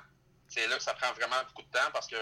c'est 0.52 0.66
là 0.66 0.76
que 0.76 0.82
ça 0.82 0.92
prend 0.94 1.12
vraiment 1.14 1.42
beaucoup 1.48 1.62
de 1.62 1.70
temps 1.70 1.90
parce 1.94 2.06
que, 2.06 2.16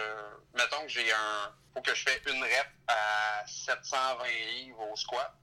mettons 0.55 0.83
que 0.83 0.89
j'ai 0.89 1.13
un. 1.13 1.53
faut 1.75 1.83
que 1.83 1.93
je 1.95 2.03
fais 2.03 2.23
une 2.27 2.43
rep 2.43 2.69
à 2.87 3.45
720 3.47 4.25
livres 4.55 4.81
au 4.89 4.97
squat. 4.97 5.35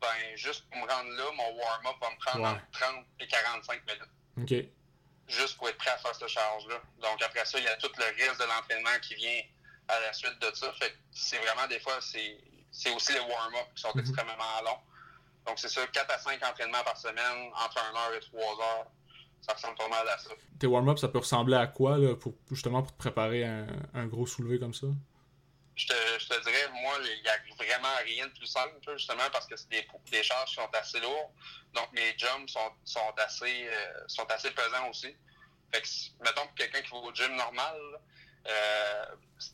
Ben, 0.00 0.36
juste 0.36 0.64
pour 0.70 0.80
me 0.80 0.90
rendre 0.90 1.10
là, 1.10 1.24
mon 1.34 1.56
warm-up 1.58 1.96
va 2.00 2.10
me 2.10 2.16
prendre 2.18 2.46
entre 2.46 2.70
30 2.72 3.04
et 3.20 3.26
45 3.26 3.82
minutes. 3.86 4.02
OK. 4.40 4.70
Juste 5.28 5.56
pour 5.58 5.68
être 5.68 5.78
prêt 5.78 5.90
à 5.90 5.98
faire 5.98 6.14
cette 6.14 6.28
charge-là. 6.28 6.80
Donc, 7.00 7.22
après 7.22 7.44
ça, 7.44 7.58
il 7.58 7.64
y 7.64 7.68
a 7.68 7.76
tout 7.76 7.90
le 7.98 8.04
reste 8.04 8.40
de 8.40 8.46
l'entraînement 8.46 8.98
qui 9.02 9.14
vient 9.14 9.42
à 9.88 10.00
la 10.00 10.12
suite 10.12 10.38
de 10.38 10.54
ça. 10.54 10.72
Fait 10.74 10.96
c'est 11.12 11.38
vraiment, 11.38 11.66
des 11.66 11.80
fois, 11.80 11.98
c'est 12.00 12.90
aussi 12.94 13.12
les 13.12 13.20
warm-up 13.20 13.66
qui 13.74 13.82
sont 13.82 13.90
mm-hmm. 13.90 14.00
extrêmement 14.00 14.62
longs. 14.64 14.80
Donc, 15.46 15.58
c'est 15.58 15.68
ça, 15.68 15.86
4 15.86 16.10
à 16.10 16.18
5 16.18 16.42
entraînements 16.44 16.84
par 16.84 16.96
semaine, 16.96 17.50
entre 17.54 17.78
1 17.78 17.96
heure 17.96 18.14
et 18.14 18.20
3 18.20 18.42
heures 18.42 18.86
ça 19.40 19.52
ressemble 19.52 19.76
pas 19.76 19.88
mal 19.88 20.08
à 20.08 20.18
ça. 20.18 20.30
Tes 20.58 20.66
warm-ups, 20.66 21.00
ça 21.00 21.08
peut 21.08 21.18
ressembler 21.18 21.56
à 21.56 21.66
quoi, 21.66 21.98
là, 21.98 22.16
pour, 22.16 22.34
justement, 22.50 22.82
pour 22.82 22.92
te 22.92 22.98
préparer 22.98 23.44
un, 23.44 23.66
un 23.94 24.06
gros 24.06 24.26
soulevé 24.26 24.58
comme 24.58 24.74
ça? 24.74 24.86
Je 25.76 25.86
te, 25.86 25.94
je 26.18 26.28
te 26.28 26.42
dirais, 26.42 26.68
moi, 26.80 26.94
il 27.02 27.22
n'y 27.22 27.28
a 27.28 27.36
vraiment 27.58 27.94
rien 28.04 28.26
de 28.26 28.32
plus 28.32 28.46
simple, 28.46 28.74
justement, 28.96 29.28
parce 29.30 29.46
que 29.46 29.56
c'est 29.56 29.68
des, 29.68 29.86
des 30.10 30.22
charges 30.22 30.48
qui 30.48 30.54
sont 30.54 30.70
assez 30.72 30.98
lourdes. 31.00 31.30
Donc, 31.74 31.92
mes 31.92 32.16
jumps 32.16 32.50
sont, 32.50 32.72
sont, 32.84 33.14
assez, 33.18 33.68
euh, 33.68 34.04
sont 34.06 34.24
assez 34.30 34.50
pesants 34.52 34.88
aussi. 34.88 35.14
Fait 35.72 35.82
que, 35.82 35.88
mettons, 36.24 36.46
pour 36.46 36.54
quelqu'un 36.54 36.80
qui 36.80 36.90
va 36.90 36.96
au 36.96 37.12
gym 37.12 37.36
normal, 37.36 37.76
euh, 38.48 39.04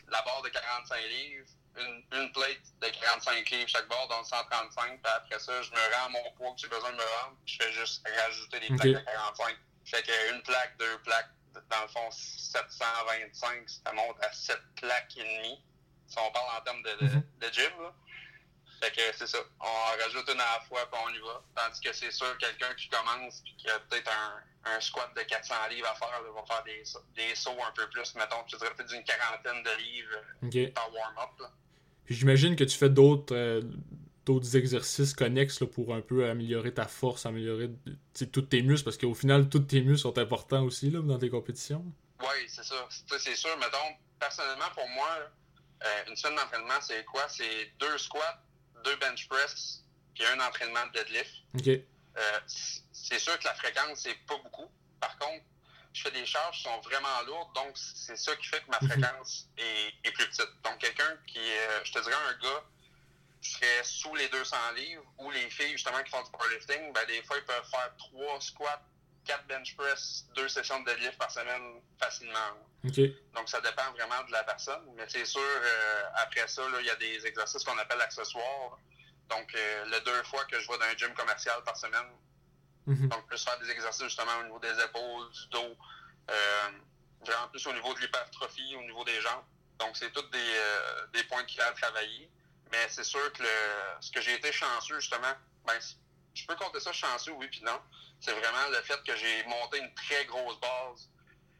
la 0.09 0.23
barre 0.23 0.43
de 0.43 0.49
45 0.51 0.97
livres, 1.09 1.47
une, 1.77 2.05
une, 2.13 2.33
plate 2.33 2.61
de 2.81 2.89
45 2.89 3.51
livres 3.51 3.69
chaque 3.69 3.89
barre, 3.89 4.07
donc 4.09 4.27
135. 4.27 5.03
Puis 5.03 5.13
après 5.13 5.39
ça, 5.39 5.61
je 5.63 5.71
me 5.71 5.77
rends 5.77 6.07
à 6.07 6.09
mon 6.11 6.31
poids 6.37 6.53
que 6.53 6.61
j'ai 6.61 6.69
besoin 6.69 6.91
de 6.91 6.97
me 6.97 7.23
rendre. 7.23 7.37
Je 7.47 7.57
fais 7.57 7.73
juste 7.73 8.07
rajouter 8.07 8.61
des 8.61 8.67
plaques 8.69 9.05
de 9.05 9.13
45. 9.13 9.57
Fait 9.85 10.03
qu'une 10.03 10.43
plaque, 10.43 10.77
deux 10.79 10.99
plaques, 11.05 11.31
dans 11.55 11.83
le 11.83 11.89
fond, 11.89 12.11
725, 12.11 13.69
ça 13.69 13.93
monte 13.93 14.17
à 14.23 14.33
7 14.33 14.57
plaques 14.77 15.17
et 15.17 15.23
demie. 15.23 15.63
Si 16.07 16.19
on 16.19 16.31
parle 16.31 16.59
en 16.59 16.65
termes 16.65 16.83
de, 16.83 17.07
de, 17.07 17.15
mhm. 17.15 17.23
de 17.41 17.47
gym, 17.53 17.73
là. 17.81 17.95
Fait 18.83 18.91
que 18.91 19.17
c'est 19.17 19.29
ça. 19.29 19.39
On 19.61 20.03
rajoute 20.03 20.29
une 20.29 20.41
à 20.41 20.59
la 20.59 20.61
fois, 20.67 20.81
puis 20.91 21.01
on 21.07 21.11
y 21.11 21.19
va. 21.21 21.43
Tandis 21.55 21.81
que 21.81 21.93
c'est 21.93 22.11
sûr, 22.11 22.37
quelqu'un 22.39 22.75
qui 22.75 22.89
commence, 22.89 23.41
puis 23.45 23.55
qui 23.57 23.71
a 23.71 23.79
peut-être 23.79 24.11
un, 24.11 24.73
un, 24.75 24.81
squat 24.81 25.09
de 25.17 25.23
400 25.23 25.55
livres 25.71 25.89
à 25.89 25.95
faire, 25.95 26.11
là, 26.11 26.29
va 26.35 26.45
faire 26.45 26.65
des, 26.65 26.83
des 27.15 27.35
sauts 27.37 27.63
un 27.65 27.71
peu 27.77 27.89
plus. 27.91 28.15
Mettons, 28.17 28.43
je 28.49 28.57
dirais 28.57 28.71
peut-être 28.75 28.89
d'une 28.89 29.05
quarantaine 29.05 29.63
de 29.63 29.83
livres 29.83 30.17
okay. 30.43 30.67
par 30.69 30.93
warm-up. 30.93 31.49
Puis 32.05 32.17
j'imagine 32.17 32.57
que 32.57 32.65
tu 32.65 32.77
fais 32.77 32.89
d'autres 32.89 33.37
euh, 33.37 33.63
d'autres 34.25 34.57
exercices 34.57 35.15
connexes 35.15 35.61
là, 35.61 35.67
pour 35.67 35.95
un 35.95 36.01
peu 36.01 36.29
améliorer 36.29 36.73
ta 36.73 36.87
force, 36.87 37.27
améliorer 37.27 37.71
tous 38.33 38.43
tes 38.43 38.63
muscles, 38.63 38.85
parce 38.85 38.99
qu'au 38.99 39.15
final, 39.15 39.49
tous 39.49 39.61
tes 39.61 39.81
muscles 39.81 40.03
sont 40.03 40.19
importants 40.19 40.63
aussi 40.63 40.91
là, 40.91 41.01
dans 41.01 41.19
tes 41.19 41.31
compétitions. 41.31 41.85
Oui, 42.21 42.49
c'est 42.49 42.65
ça. 42.65 42.89
C'est 43.19 43.35
sûr, 43.35 43.57
mettons, 43.59 43.97
personnellement, 44.21 44.71
pour 44.75 44.89
moi, 44.91 45.09
euh, 45.85 46.05
une 46.09 46.17
semaine 46.17 46.37
d'entraînement, 46.37 46.81
c'est 46.81 47.05
quoi? 47.05 47.29
C'est 47.29 47.73
deux 47.81 47.99
squats, 47.99 48.43
deux 48.85 48.97
bench 48.97 49.29
press, 49.29 49.85
puis 50.15 50.25
un 50.27 50.41
entraînement 50.41 50.87
de 50.87 50.99
deadlift. 50.99 51.33
Euh, 52.17 52.21
c'est 52.47 53.19
sûr 53.19 53.39
que 53.39 53.45
la 53.45 53.55
fréquence, 53.55 54.01
c'est 54.01 54.15
pas 54.27 54.37
beaucoup. 54.39 54.71
Par 55.01 55.19
contre, 55.19 55.45
je 55.93 56.03
fais 56.03 56.11
des 56.13 56.25
charges 56.25 56.59
qui 56.59 56.63
sont 56.63 56.81
vraiment 56.81 57.23
lourdes, 57.27 57.55
donc 57.55 57.77
c'est 57.77 58.17
ça 58.17 58.35
qui 58.37 58.47
fait 58.47 58.61
que 58.61 58.71
ma 58.71 58.79
mhm. 58.81 58.89
fréquence 58.89 59.49
est, 59.59 60.09
est, 60.09 60.13
plus 60.13 60.27
petite. 60.29 60.49
Donc, 60.65 60.79
quelqu'un 60.79 61.17
qui, 61.27 61.39
euh, 61.39 61.85
je 61.85 61.93
te 61.93 61.99
dirais 61.99 62.15
un 62.29 62.43
gars 62.43 62.65
serait 63.51 63.83
sous 63.83 64.15
les 64.15 64.29
200 64.29 64.57
livres, 64.77 65.05
ou 65.19 65.31
les 65.31 65.51
filles, 65.51 65.73
justement, 65.73 66.03
qui 66.03 66.11
font 66.11 66.23
du 66.23 66.31
powerlifting, 66.31 66.93
ben, 66.93 67.07
des 67.07 67.23
fois, 67.23 67.37
ils 67.39 67.45
peuvent 67.45 67.69
faire 67.71 67.93
3 67.99 68.41
squats, 68.41 68.83
4 69.25 69.47
bench 69.47 69.77
press, 69.77 70.27
2 70.35 70.49
sessions 70.49 70.81
de 70.81 70.87
deadlift 70.87 71.19
par 71.19 71.31
semaine 71.31 71.81
facilement. 72.01 72.39
Donc, 73.35 73.49
ça 73.49 73.61
dépend 73.61 73.91
vraiment 73.93 74.25
de 74.27 74.33
la 74.33 74.43
personne. 74.45 74.83
Mais 74.97 75.05
c'est 75.09 75.25
sûr, 75.25 75.41
euh, 75.41 76.03
après 76.17 76.47
ça, 76.49 76.63
il 76.81 76.87
y 76.87 76.91
a 76.91 76.97
des 76.97 77.27
exercices 77.27 77.63
qu'on 77.65 77.79
appelle 77.79 78.01
accessoires. 78.01 78.79
Donc, 79.29 79.55
euh, 79.55 79.85
le 79.87 80.01
deux 80.01 80.23
fois 80.25 80.45
que 80.45 80.61
je 80.61 80.69
vais 80.69 80.79
dans 80.79 80.85
un 80.85 80.97
gym 80.97 81.15
commercial 81.15 81.63
par 81.65 81.77
semaine. 81.77 82.11
Mm-hmm. 82.89 83.09
Donc, 83.09 83.27
plus 83.27 83.43
faire 83.43 83.59
des 83.61 83.71
exercices 83.71 84.05
justement 84.05 84.39
au 84.41 84.45
niveau 84.45 84.59
des 84.59 84.73
épaules, 84.83 85.31
du 85.31 85.49
dos, 85.51 85.77
euh, 86.31 86.71
vraiment 87.25 87.49
plus 87.49 87.67
au 87.67 87.73
niveau 87.73 87.95
de 87.95 88.01
l'hypertrophie, 88.01 88.75
au 88.77 88.83
niveau 88.83 89.05
des 89.05 89.21
jambes. 89.21 89.45
Donc, 89.79 89.97
c'est 89.97 90.13
tous 90.13 90.29
des, 90.31 90.39
euh, 90.39 91.07
des 91.13 91.25
points 91.25 91.45
qui 91.45 91.61
à 91.61 91.73
travailler. 91.73 92.31
Mais 92.73 92.89
c'est 92.89 93.05
sûr 93.05 93.33
que 93.35 93.43
le, 93.43 93.49
ce 94.01 94.11
que 94.11 94.21
j'ai 94.23 94.35
été 94.35 94.51
chanceux, 94.51 94.99
justement, 94.99 95.35
ben, 95.67 95.79
je 96.35 96.47
peux 96.47 96.57
compter 96.57 96.81
ça 96.81 96.93
chanceux, 96.93 97.33
oui, 97.33 97.47
puis 97.49 97.63
non. 97.63 97.79
C'est 98.21 98.33
vraiment 98.33 98.69
le 98.71 98.81
fait 98.83 99.03
que 99.05 99.15
j'ai 99.15 99.45
monté 99.45 99.79
une 99.79 99.93
très 99.95 100.25
grosse 100.25 100.59
base 100.59 101.11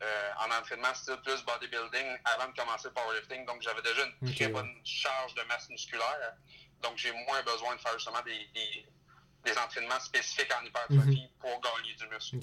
euh, 0.03 0.31
en 0.39 0.51
entraînement 0.59 0.95
style 0.95 1.19
plus 1.25 1.45
bodybuilding 1.45 2.17
avant 2.25 2.49
de 2.51 2.57
commencer 2.57 2.89
le 2.89 2.95
powerlifting. 2.95 3.45
Donc, 3.45 3.61
j'avais 3.61 3.83
déjà 3.83 4.07
une 4.23 4.35
très 4.35 4.49
bonne 4.49 4.75
charge 4.85 5.35
de 5.35 5.43
masse 5.43 5.69
musculaire. 5.69 6.35
Donc, 6.81 6.97
j'ai 6.97 7.13
moins 7.13 7.43
besoin 7.43 7.77
de 7.77 7.81
faire 7.81 7.93
justement 7.95 8.23
des, 8.23 8.49
des, 9.45 9.59
entraînements 9.59 10.01
spécifiques 10.01 10.53
en 10.59 10.65
hypertrophie 10.65 11.23
mhm. 11.23 11.39
pour 11.41 11.61
gagner 11.61 11.95
du 11.95 12.07
muscle. 12.09 12.39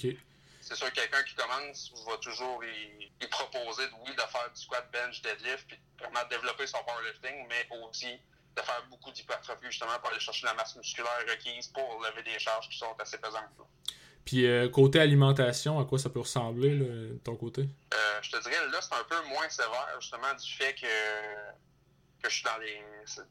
C'est 0.61 0.75
sûr, 0.75 0.91
quelqu'un 0.93 1.23
qui 1.23 1.33
commence 1.33 1.91
va 2.05 2.17
toujours 2.17 2.63
y, 2.63 3.27
proposer, 3.27 3.83
oui, 4.05 4.11
de 4.11 4.21
faire 4.21 4.51
du 4.53 4.61
squat, 4.61 4.87
bench, 4.91 5.21
deadlift, 5.21 5.67
puis 5.67 5.79
vraiment 5.97 6.23
développer 6.29 6.67
son 6.67 6.83
powerlifting, 6.83 7.47
mais 7.47 7.67
aussi 7.83 8.19
de 8.59 8.65
faire 8.65 8.83
beaucoup 8.89 9.11
d'hypertrophie 9.11 9.65
justement 9.69 9.97
pour 9.99 10.09
aller 10.09 10.19
chercher 10.19 10.45
la 10.45 10.53
masse 10.53 10.75
musculaire 10.75 11.11
requise 11.27 11.67
pour 11.67 12.03
lever 12.03 12.23
des 12.23 12.39
charges 12.39 12.69
qui 12.69 12.77
sont 12.77 12.95
assez 12.99 13.17
pesantes. 13.17 13.43
Puis 14.25 14.45
euh, 14.45 14.69
côté 14.69 14.99
alimentation, 14.99 15.79
à 15.79 15.85
quoi 15.85 15.97
ça 15.97 16.09
peut 16.09 16.19
ressembler 16.19 16.77
de 16.77 17.19
ton 17.23 17.35
côté? 17.35 17.67
Euh, 17.93 18.19
je 18.21 18.31
te 18.31 18.41
dirais, 18.43 18.67
là, 18.71 18.79
c'est 18.81 18.93
un 18.93 19.03
peu 19.03 19.27
moins 19.29 19.49
sévère 19.49 19.97
justement 19.99 20.33
du 20.33 20.51
fait 20.51 20.75
que, 20.75 22.21
que 22.21 22.29
je 22.29 22.35
suis 22.35 22.43
dans 22.43 22.57
les 22.57 22.83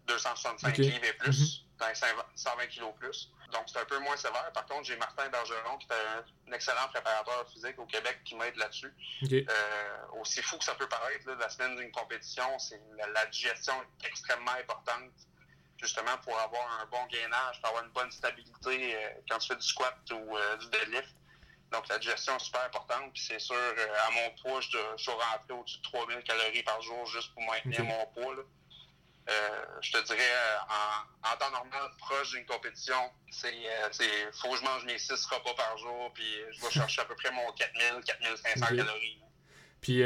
265 0.07 0.77
livres 0.79 1.05
et 1.05 1.13
plus, 1.13 1.31
mm-hmm. 1.31 1.68
Dans 1.79 1.89
les 1.89 1.95
120 1.95 2.67
kilos 2.67 2.93
plus. 2.99 3.31
Donc, 3.53 3.63
c'est 3.67 3.79
un 3.79 3.85
peu 3.85 3.99
moins 4.01 4.17
sévère. 4.17 4.51
Par 4.53 4.67
contre, 4.67 4.85
j'ai 4.85 4.97
Martin 4.97 5.29
Bergeron, 5.29 5.79
qui 5.79 5.87
est 5.87 6.51
un, 6.51 6.53
excellent 6.53 6.89
préparateur 6.93 7.49
physique 7.51 7.79
au 7.79 7.87
Québec, 7.87 8.21
qui 8.25 8.35
m'aide 8.35 8.57
là-dessus. 8.57 8.93
Euh, 9.33 9.41
aussi 10.21 10.43
fou 10.43 10.59
que 10.59 10.65
ça 10.65 10.75
peut 10.75 10.89
paraître, 10.89 11.27
là, 11.27 11.35
la 11.39 11.49
semaine 11.49 11.77
d'une 11.77 11.91
compétition, 11.93 12.59
c'est 12.59 12.81
la, 13.15 13.27
digestion 13.27 13.75
est 13.83 14.07
extrêmement 14.07 14.53
importante, 14.53 15.13
justement 15.81 16.17
pour 16.25 16.39
avoir 16.39 16.81
un 16.83 16.87
bon 16.87 17.07
gainage, 17.07 17.61
pour 17.61 17.71
avoir 17.71 17.85
une 17.85 17.93
bonne 17.93 18.11
stabilité 18.11 18.97
euh, 18.97 19.11
quand 19.31 19.39
tu 19.39 19.49
fais 19.49 19.57
du 19.57 19.67
squat 19.67 19.97
ou 20.11 20.37
euh, 20.37 20.57
du 20.57 20.69
deadlift. 20.69 21.15
Donc, 21.71 21.87
la 21.89 21.99
digestion 21.99 22.37
est 22.37 22.45
super 22.45 22.65
importante. 22.65 23.13
Puis, 23.13 23.23
c'est 23.23 23.39
sûr, 23.39 23.57
à 23.57 24.11
mon 24.11 24.31
poids, 24.43 24.61
je, 24.61 24.79
je 24.97 25.03
suis 25.03 25.13
rentré 25.13 25.53
au-dessus 25.53 25.79
de 25.79 25.83
3000 25.83 26.23
calories 26.23 26.63
par 26.63 26.81
jour 26.83 27.07
juste 27.07 27.33
pour 27.35 27.43
maintenir 27.45 27.85
mon 27.85 28.07
poids. 28.07 28.35
Là. 28.35 28.43
Euh, 29.29 29.65
je 29.83 29.93
te 29.93 30.05
dirais, 30.07 30.19
euh, 30.19 31.31
en, 31.31 31.37
temps 31.37 31.51
normal, 31.51 31.91
proche 31.99 32.31
d'une 32.31 32.47
compétition, 32.47 32.97
c'est 33.31 33.49
euh, 33.49 34.31
faut 34.33 34.51
que 34.51 34.57
je 34.57 34.65
mange 34.65 34.85
mes 34.87 34.99
6 34.99 35.13
repas 35.27 35.55
par 35.55 35.77
jour, 35.77 36.11
puis 36.15 36.25
je 36.53 36.61
vais 36.63 36.71
chercher 36.71 37.03
à 37.03 37.05
peu 37.05 37.15
près 37.15 37.31
mon 37.31 37.53
4000, 37.53 38.05
4500 38.05 38.67
calories. 38.77 39.19
Puis, 39.81 40.03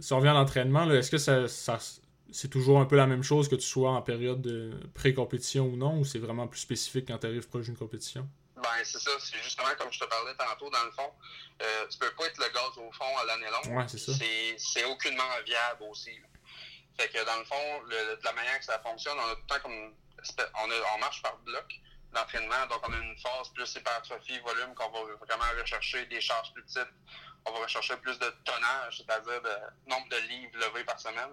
si 0.00 0.12
on 0.12 0.16
revient 0.16 0.28
à 0.28 0.34
l'entraînement, 0.34 0.90
est-ce 0.90 1.10
que 1.10 1.18
ça, 1.18 1.78
c'est 2.32 2.48
toujours 2.48 2.80
un 2.80 2.86
peu 2.86 2.96
la 2.96 3.06
même 3.06 3.22
chose 3.22 3.48
que 3.48 3.54
tu 3.54 3.66
sois 3.66 3.92
en 3.92 4.02
période 4.02 4.42
de 4.42 4.72
pré-compétition 4.94 5.66
ou 5.66 5.76
non, 5.76 6.00
ou 6.00 6.04
c'est 6.04 6.18
vraiment 6.18 6.48
plus 6.48 6.60
spécifique 6.60 7.06
quand 7.08 7.18
tu 7.18 7.26
arrives 7.26 7.48
proche 7.48 7.66
d'une 7.66 7.76
compétition? 7.76 8.28
Ben, 8.56 8.84
c'est 8.84 8.98
ça. 8.98 9.10
C'est 9.20 9.36
justement 9.42 9.68
comme 9.78 9.92
je 9.92 10.00
te 10.00 10.04
parlais 10.06 10.34
tantôt, 10.34 10.70
dans 10.70 10.84
le 10.84 10.90
fond. 10.90 11.12
Euh, 11.62 11.86
tu 11.88 11.98
peux 11.98 12.10
pas 12.18 12.26
être 12.26 12.38
le 12.38 12.52
gaz 12.52 12.78
au 12.78 12.90
fond 12.92 13.16
à 13.20 13.24
l'année 13.26 13.46
longue. 13.50 13.76
Ouais, 13.76 13.84
c'est 13.86 13.98
ça. 13.98 14.12
C'est 14.56 14.84
aucunement 14.84 15.22
viable 15.44 15.84
aussi. 15.90 16.12
Fait 16.98 17.08
que 17.08 17.24
dans 17.24 17.36
le 17.36 17.44
fond, 17.44 17.82
de 17.88 18.24
la 18.24 18.32
manière 18.32 18.58
que 18.58 18.64
ça 18.64 18.78
fonctionne, 18.80 19.18
on 19.18 19.30
a 19.30 19.34
tout 19.34 19.40
le 19.42 19.46
temps 19.46 19.60
comme 19.60 19.94
on, 20.22 20.94
on 20.94 20.98
marche 20.98 21.22
par 21.22 21.36
bloc 21.38 21.66
d'entraînement. 22.12 22.66
Donc 22.66 22.80
on 22.88 22.92
a 22.92 22.96
une 22.96 23.16
phase 23.18 23.50
plus 23.54 23.74
hypertrophie, 23.74 24.38
volume, 24.40 24.74
qu'on 24.74 24.90
va 24.90 25.00
vraiment 25.26 25.60
rechercher 25.60 26.06
des 26.06 26.20
charges 26.20 26.52
plus 26.54 26.62
petites. 26.64 26.94
On 27.44 27.52
va 27.52 27.58
rechercher 27.60 27.96
plus 27.98 28.18
de 28.18 28.28
tonnage, 28.44 28.96
c'est-à-dire 28.98 29.40
le 29.42 29.90
nombre 29.90 30.08
de 30.08 30.16
livres 30.28 30.58
levés 30.58 30.84
par 30.84 30.98
semaine. 30.98 31.30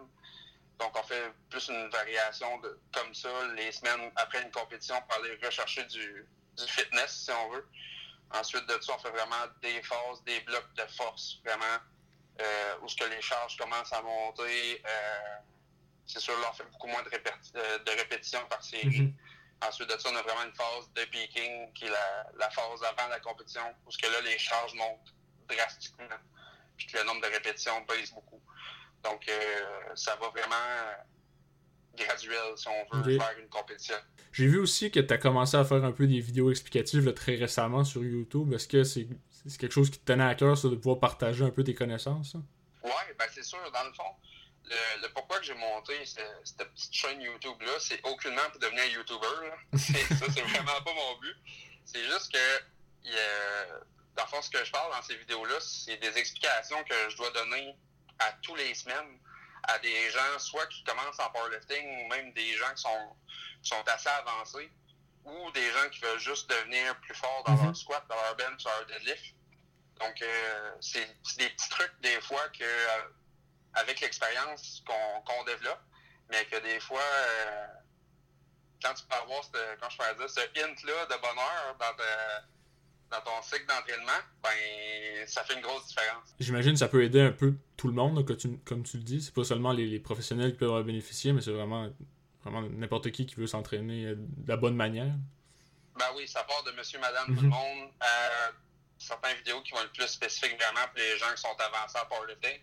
Donc 0.79 0.97
on 0.97 1.03
fait 1.03 1.31
plus 1.49 1.69
une 1.69 1.89
variation 1.89 2.57
de 2.59 2.79
comme 2.93 3.13
ça 3.13 3.29
les 3.55 3.71
semaines 3.71 4.11
après 4.15 4.41
une 4.41 4.51
compétition 4.51 4.99
pour 5.03 5.17
aller 5.19 5.39
rechercher 5.43 5.83
du, 5.85 6.27
du 6.57 6.67
fitness, 6.67 7.25
si 7.25 7.31
on 7.31 7.49
veut. 7.51 7.67
Ensuite 8.31 8.65
de 8.65 8.79
ça, 8.81 8.93
on 8.95 8.99
fait 8.99 9.11
vraiment 9.11 9.45
des 9.61 9.81
phases, 9.83 10.23
des 10.25 10.39
blocs 10.41 10.73
de 10.73 10.85
force, 10.97 11.39
vraiment, 11.45 11.77
euh, 12.41 12.75
où 12.81 12.87
ce 12.87 12.95
que 12.95 13.05
les 13.05 13.21
charges 13.21 13.55
commencent 13.57 13.93
à 13.93 14.01
monter. 14.01 14.81
Euh, 14.85 15.37
c'est 16.05 16.19
sûr, 16.19 16.37
là, 16.39 16.47
on 16.51 16.53
fait 16.53 16.65
beaucoup 16.71 16.87
moins 16.87 17.03
de, 17.03 17.09
euh, 17.09 17.79
de 17.79 17.91
répétitions 17.91 18.45
par 18.49 18.63
série. 18.63 19.01
Mhm. 19.01 19.13
Ensuite 19.67 19.89
de 19.89 19.97
ça, 19.97 20.09
on 20.11 20.15
a 20.15 20.21
vraiment 20.21 20.43
une 20.43 20.53
phase 20.53 20.91
de 20.93 21.05
peaking, 21.05 21.71
qui 21.73 21.85
est 21.85 21.91
la, 22.37 22.49
phase 22.49 22.83
avant 22.83 23.07
la 23.09 23.19
compétition, 23.19 23.61
où 23.85 23.89
que 23.89 24.11
là, 24.11 24.21
les 24.21 24.37
charges 24.37 24.73
montent 24.75 25.13
drastiquement, 25.47 26.05
puis 26.75 26.87
que 26.87 26.97
le 26.97 27.05
nombre 27.05 27.21
de 27.21 27.27
répétitions 27.27 27.79
baisse 27.87 28.11
beaucoup. 28.11 28.41
Donc, 29.03 29.27
euh, 29.29 29.95
ça 29.95 30.15
va 30.17 30.29
vraiment 30.29 30.55
graduel 31.95 32.57
si 32.57 32.67
on 32.67 32.97
veut 32.97 33.17
faire 33.17 33.39
une 33.39 33.49
compétition. 33.49 33.95
J'ai 34.31 34.47
vu 34.47 34.59
aussi 34.59 34.89
que 34.89 34.99
tu 34.99 35.13
as 35.13 35.17
commencé 35.17 35.55
à 35.57 35.63
faire 35.63 35.83
un 35.83 35.91
peu 35.91 36.07
des 36.07 36.19
vidéos 36.19 36.49
explicatives 36.49 37.13
très 37.13 37.35
récemment 37.35 37.83
sur 37.83 38.03
YouTube. 38.03 38.51
Est-ce 38.53 38.67
que 38.67 38.83
c'est 38.83 39.07
quelque 39.59 39.71
chose 39.71 39.91
qui 39.91 39.99
te 39.99 40.05
tenait 40.05 40.23
à 40.23 40.35
cœur, 40.35 40.57
ça, 40.57 40.69
de 40.69 40.75
pouvoir 40.75 40.99
partager 40.99 41.43
un 41.43 41.51
peu 41.51 41.63
tes 41.63 41.75
connaissances? 41.75 42.35
Oui, 42.83 42.91
ben 43.17 43.25
c'est 43.31 43.43
sûr. 43.43 43.59
Dans 43.71 43.83
le 43.83 43.93
fond, 43.93 44.03
le, 44.65 45.07
pourquoi 45.09 45.39
que 45.39 45.45
j'ai 45.45 45.53
monté 45.53 45.93
cette, 46.05 46.57
petite 46.57 46.93
chaîne 46.93 47.21
YouTube-là, 47.21 47.71
c'est 47.79 48.03
aucunement 48.05 48.49
pour 48.51 48.59
devenir 48.59 48.85
YouTuber. 48.85 49.51
ça, 49.77 50.25
c'est 50.33 50.41
vraiment 50.41 50.81
pas 50.81 50.93
mon 50.93 51.17
but. 51.19 51.35
C'est 51.85 52.03
juste 52.03 52.31
que, 52.31 52.63
il, 53.03 53.17
dans 54.15 54.23
le 54.23 54.29
fond, 54.29 54.41
ce 54.41 54.49
que 54.49 54.63
je 54.63 54.71
parle 54.71 54.91
dans 54.91 55.01
ces 55.01 55.15
vidéos-là, 55.17 55.55
c'est 55.59 55.97
des 55.97 56.17
explications 56.17 56.83
que 56.83 57.09
je 57.09 57.17
dois 57.17 57.31
donner 57.31 57.75
à 58.19 58.31
tous 58.41 58.55
les 58.55 58.73
semaines 58.73 59.19
à 59.63 59.79
des 59.79 60.09
gens, 60.11 60.39
soit 60.39 60.67
qui 60.67 60.83
commencent 60.83 61.19
en 61.19 61.29
powerlifting, 61.29 62.05
ou 62.05 62.07
même 62.09 62.33
des 62.33 62.53
gens 62.53 62.73
qui 62.75 62.81
sont, 62.81 63.15
sont 63.61 63.83
assez 63.87 64.09
avancés, 64.09 64.69
ou 65.23 65.51
des 65.51 65.71
gens 65.71 65.89
qui 65.89 65.99
veulent 66.01 66.19
juste 66.19 66.49
devenir 66.49 66.99
plus 67.01 67.15
forts 67.15 67.43
dans 67.45 67.53
mm-hmm. 67.55 67.65
leur 67.65 67.77
squat, 67.77 68.03
dans 68.09 68.15
leur 68.15 68.35
bench, 68.35 68.63
dans 68.63 68.71
leur 68.71 68.85
deadlift. 68.87 69.35
Donc, 69.99 70.21
euh, 70.21 70.71
c'est 70.81 71.07
des 71.37 71.49
petits 71.49 71.69
trucs, 71.69 71.93
des 72.01 72.19
fois, 72.21 72.49
que 72.49 72.65
avec 73.75 74.01
l'expérience 74.01 74.83
qu'on 74.85 75.43
développe, 75.45 75.81
mais 76.29 76.45
que 76.45 76.61
des 76.61 76.79
fois, 76.79 77.01
euh, 77.01 77.65
quand 78.81 78.93
tu 78.93 79.03
peux 79.05 79.15
avoir, 79.15 79.41
quand 79.79 79.89
je 79.89 80.17
dire, 80.17 80.29
ce 80.29 80.39
hint-là 80.39 81.05
de 81.05 81.21
bonheur 81.21 81.77
dans, 81.79 83.21
ton 83.21 83.41
cycle 83.43 83.65
d'entraînement, 83.67 84.11
ben, 84.41 85.27
ça 85.27 85.43
fait 85.43 85.53
une 85.53 85.61
grosse 85.61 85.87
différence. 85.87 86.35
J'imagine 86.39 86.73
que 86.73 86.79
ça 86.79 86.87
peut 86.87 87.03
aider 87.03 87.21
un 87.21 87.31
peu 87.31 87.53
tout 87.77 87.87
le 87.87 87.93
monde, 87.93 88.25
comme 88.65 88.83
tu 88.83 88.97
le 88.97 89.03
dis. 89.03 89.21
C'est 89.21 89.33
pas 89.33 89.43
seulement 89.43 89.71
les, 89.71 89.99
professionnels 89.99 90.51
qui 90.51 90.57
peuvent 90.57 90.71
en 90.71 90.81
bénéficier, 90.81 91.31
mais 91.31 91.41
c'est 91.41 91.51
vraiment, 91.51 91.89
vraiment 92.43 92.61
n'importe 92.61 93.11
qui 93.11 93.25
qui 93.25 93.35
veut 93.35 93.47
s'entraîner 93.47 94.05
euh, 94.05 94.15
de 94.17 94.47
la 94.49 94.57
bonne 94.57 94.75
manière. 94.75 95.13
Ben 95.95 96.07
oui, 96.15 96.27
ça 96.27 96.43
part 96.43 96.63
de 96.63 96.71
monsieur, 96.71 96.99
madame, 96.99 97.27
tout 97.27 97.41
le 97.41 97.41
mhm. 97.41 97.49
monde 97.49 97.89
à 97.99 98.51
certaines 98.97 99.37
vidéos 99.37 99.61
qui 99.61 99.71
vont 99.71 99.81
être 99.81 99.91
plus 99.91 100.07
spécifiques 100.07 100.55
vraiment 100.59 100.87
pour 100.87 100.97
les 100.97 101.17
gens 101.17 101.31
qui 101.35 101.41
sont 101.41 101.55
avancés 101.59 101.99
en 101.99 102.05
powerlifting. 102.07 102.59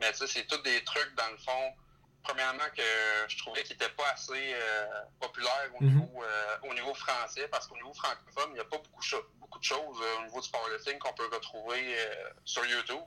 Mais 0.00 0.12
ça, 0.12 0.26
c'est 0.26 0.46
tous 0.46 0.58
des 0.58 0.82
trucs, 0.84 1.14
dans 1.16 1.30
le 1.30 1.38
fond, 1.38 1.74
premièrement, 2.22 2.68
que 2.76 2.82
je 3.28 3.38
trouvais 3.38 3.62
qu'ils 3.62 3.76
n'étaient 3.76 3.94
pas 3.94 4.10
assez 4.10 4.54
euh, 4.54 4.86
populaires 5.20 5.70
au, 5.74 5.82
mhm. 5.82 5.90
niveau, 5.90 6.22
euh, 6.22 6.56
au 6.64 6.74
niveau 6.74 6.94
français, 6.94 7.48
parce 7.48 7.66
qu'au 7.66 7.76
niveau 7.76 7.92
francophone, 7.94 8.50
il 8.50 8.54
n'y 8.54 8.60
a 8.60 8.64
pas 8.64 8.78
beaucoup, 8.78 9.02
beaucoup 9.40 9.58
de 9.58 9.64
choses 9.64 10.00
euh, 10.00 10.18
au 10.18 10.22
niveau 10.24 10.40
du 10.40 10.50
powerlifting 10.50 10.98
qu'on 10.98 11.14
peut 11.14 11.28
retrouver 11.32 11.96
sur 12.44 12.64
YouTube. 12.66 13.02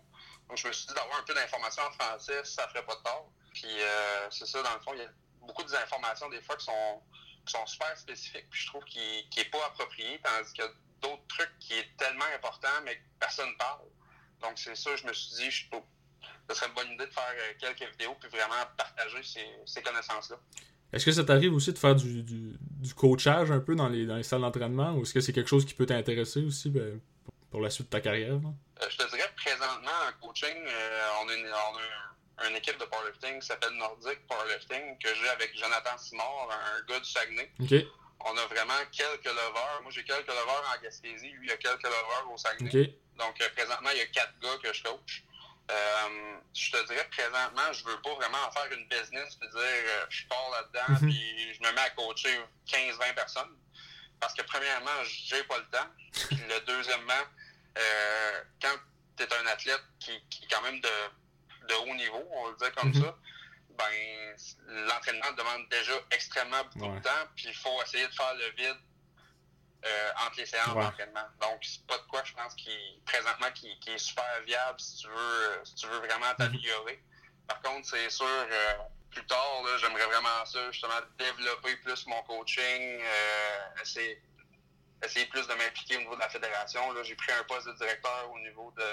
Donc, 0.50 0.58
je 0.58 0.68
me 0.68 0.74
suis 0.74 0.88
dit 0.88 0.94
d'avoir 0.94 1.20
un 1.20 1.24
peu 1.24 1.34
d'informations 1.34 1.84
en 1.84 1.92
français, 1.92 2.44
ça 2.44 2.66
ne 2.66 2.72
ferait 2.72 2.86
pas 2.86 2.96
de 2.96 3.04
tort. 3.04 3.32
Puis, 3.54 3.78
c'est 4.32 4.46
ça, 4.46 4.62
dans 4.64 4.74
le 4.74 4.80
fond, 4.82 4.94
il 4.94 5.00
y 5.00 5.06
a 5.06 5.10
beaucoup 5.42 5.64
d'informations, 5.64 6.30
des 6.30 6.42
fois, 6.42 6.58
qui 6.58 6.66
sont, 6.66 7.02
sont 7.46 7.66
super 7.66 7.98
spécifiques, 7.98 8.50
puis 8.50 8.62
je 8.62 8.68
trouve 8.68 8.84
qu'il 8.86 9.30
n'est 9.38 9.46
pas 9.46 9.66
approprié, 9.66 10.20
tandis 10.24 10.52
qu'il 10.54 10.64
y 10.64 10.68
a 10.68 10.72
d'autres 11.02 11.26
trucs 11.28 11.58
qui 11.60 11.74
est 11.74 11.98
tellement 11.98 12.26
important, 12.36 12.82
mais 12.84 12.98
que 12.98 13.04
personne 13.20 13.50
ne 13.50 13.56
parle. 13.56 13.88
Donc, 14.42 14.58
c'est 14.58 14.76
ça, 14.76 14.96
je 14.96 15.06
me 15.06 15.14
suis 15.14 15.36
dit, 15.36 15.52
je 15.52 15.70
peux 15.70 15.82
ce 16.50 16.56
serait 16.56 16.68
une 16.68 16.74
bonne 16.74 16.92
idée 16.92 17.06
de 17.06 17.12
faire 17.12 17.34
euh, 17.38 17.54
quelques 17.60 17.92
vidéos 17.92 18.16
puis 18.20 18.30
vraiment 18.30 18.56
partager 18.78 19.22
ces, 19.66 19.82
connaissances-là. 19.82 20.38
Est-ce 20.94 21.06
que 21.06 21.12
ça 21.12 21.24
t'arrive 21.24 21.54
aussi 21.54 21.72
de 21.72 21.78
faire 21.78 21.96
du, 21.96 22.22
du, 22.24 22.94
coachage 22.96 23.50
un 23.52 23.60
peu 23.60 23.76
dans 23.76 23.88
les, 23.88 24.06
dans 24.06 24.18
les 24.18 24.24
salles 24.24 24.42
d'entraînement 24.42 24.94
ou 24.94 25.04
est-ce 25.04 25.14
que 25.14 25.22
c'est 25.22 25.32
quelque 25.32 25.50
chose 25.50 25.66
qui 25.66 25.74
peut 25.74 25.86
t'intéresser 25.86 26.44
aussi 26.44 26.70
ben, 26.70 27.00
pour 27.50 27.62
la 27.62 27.70
suite 27.70 27.88
de 27.88 27.92
ta 27.92 28.02
carrière? 28.02 28.34
Euh, 28.34 28.86
je 28.90 28.98
te 28.98 29.10
dirais 29.10 29.32
présentement 29.38 29.92
en 30.08 30.28
coaching, 30.28 30.56
euh, 30.56 31.08
on, 31.24 31.30
a 31.30 32.50
une 32.50 32.56
équipe 32.58 32.78
de 32.78 32.86
powerlifting 32.86 33.40
qui 33.40 33.48
s'appelle 33.48 33.74
Nordic 33.78 34.20
Powerlifting, 34.28 34.98
que 35.00 35.10
j'ai 35.16 35.30
avec 35.30 35.58
Jonathan 35.58 35.98
Simard, 35.98 36.50
un 36.52 36.82
gars 36.92 37.00
du 37.00 37.10
Saguenay. 37.10 37.52
On 38.24 38.38
a 38.38 38.46
vraiment 38.48 38.78
quelques 38.92 39.26
lovers. 39.26 39.80
Moi, 39.82 39.92
j'ai 39.92 40.04
quelques 40.04 40.28
lovers 40.28 40.64
en 40.76 40.84
Gaspésie. 40.84 41.30
Lui, 41.32 41.48
il 41.48 41.52
a 41.52 41.58
quelques 41.58 41.84
lovers 41.84 42.28
au 42.32 42.38
Saguenay. 42.38 42.96
Donc, 43.18 43.36
présentement, 43.56 43.90
il 43.94 43.98
y 43.98 44.02
a 44.02 44.06
quatre 44.08 44.34
gars 44.40 44.58
que 44.62 44.72
je 44.74 44.84
coach. 44.84 45.24
Euh, 45.72 46.38
je 46.54 46.72
te 46.72 46.88
dirais 46.88 47.08
présentement, 47.12 47.72
je 47.72 47.86
veux 47.86 48.02
pas 48.02 48.14
vraiment 48.16 48.52
faire 48.52 48.72
une 48.74 48.86
business 48.88 49.38
et 49.42 49.48
dire 49.48 49.56
euh, 49.56 50.06
je 50.10 50.28
pars 50.28 50.50
là-dedans 50.52 51.00
mhm. 51.00 51.10
puis 51.10 51.54
je 51.54 51.64
me 51.64 51.72
mets 51.72 51.82
à 51.82 51.90
coacher 51.92 52.42
15-20 52.68 53.14
personnes. 53.16 53.58
Parce 54.20 54.34
que 54.34 54.42
premièrement, 54.44 55.04
j'ai 55.06 55.44
pas 55.44 55.58
le 55.58 55.66
temps. 55.66 55.88
Puis 56.28 56.36
le 56.36 56.60
deuxièmement, 56.66 57.24
euh, 57.78 58.44
quand 58.62 58.76
tu 59.18 59.24
es 59.24 59.34
un 59.34 59.48
athlète 59.48 59.82
qui, 60.00 60.12
qui, 60.30 60.44
est 60.44 60.48
quand 60.48 60.62
même 60.62 60.80
de, 60.80 61.68
de, 61.68 61.74
haut 61.74 61.96
niveau, 61.96 62.24
on 62.32 62.46
va 62.46 62.52
le 62.52 62.58
dire 62.58 62.76
comme 62.76 62.90
mhm. 62.90 63.04
ça, 63.04 63.18
ben 63.70 64.86
l'entraînement 64.88 65.32
demande 65.38 65.70
déjà 65.70 65.94
extrêmement 66.12 66.64
beaucoup 66.76 66.96
de 66.96 67.02
temps, 67.02 67.28
puis 67.36 67.46
il 67.48 67.56
faut 67.56 67.82
essayer 67.84 68.08
de 68.08 68.14
faire 68.14 68.34
le 68.36 68.50
vide 68.58 68.78
euh, 69.84 70.12
entre 70.26 70.38
les 70.38 70.46
séances 70.46 70.76
d'entraînement. 70.76 71.26
Donc, 71.42 71.60
c'est 71.64 71.86
pas 71.88 71.98
de 71.98 72.04
quoi, 72.04 72.22
je 72.24 72.34
pense, 72.34 72.54
qui 72.56 72.70
présentement 73.06 73.52
qui, 73.54 73.80
qui, 73.80 73.92
est 73.92 73.98
super 73.98 74.26
viable 74.46 74.80
si 74.80 74.98
tu 74.98 75.08
veux, 75.08 75.62
si 75.64 75.76
tu 75.76 75.88
veux 75.88 75.98
vraiment 75.98 76.30
mhm. 76.30 76.36
t'améliorer. 76.38 77.04
Par 77.48 77.62
contre, 77.62 77.88
c'est 77.88 78.10
sûr, 78.10 78.26
euh, 78.28 78.74
plus 79.10 79.26
tard, 79.26 79.64
j'aimerais 79.80 80.06
vraiment 80.06 80.46
ça, 80.46 80.72
justement, 80.72 80.94
développer 81.18 81.76
plus 81.78 82.06
mon 82.08 82.22
coaching, 82.24 83.02
euh, 83.02 83.82
essayer, 83.82 84.22
essayer 85.04 85.26
plus 85.26 85.48
de 85.48 85.54
m'impliquer 85.56 85.98
au 85.98 86.00
niveau 86.02 86.16
de 86.16 86.22
la 86.22 86.30
fédération. 86.30 86.82
J'ai 87.04 87.16
pris 87.16 87.32
un 87.34 87.44
poste 87.44 87.68
de 87.68 87.74
directeur 87.74 88.32
au 88.32 88.40
niveau 88.40 88.72
de, 88.78 88.84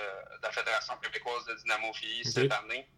la 0.43 0.51
Fédération 0.51 0.97
québécoise 0.97 1.45
de 1.45 1.55
dynamophilie 1.55 2.24
cette 2.24 2.51
année. 2.53 2.89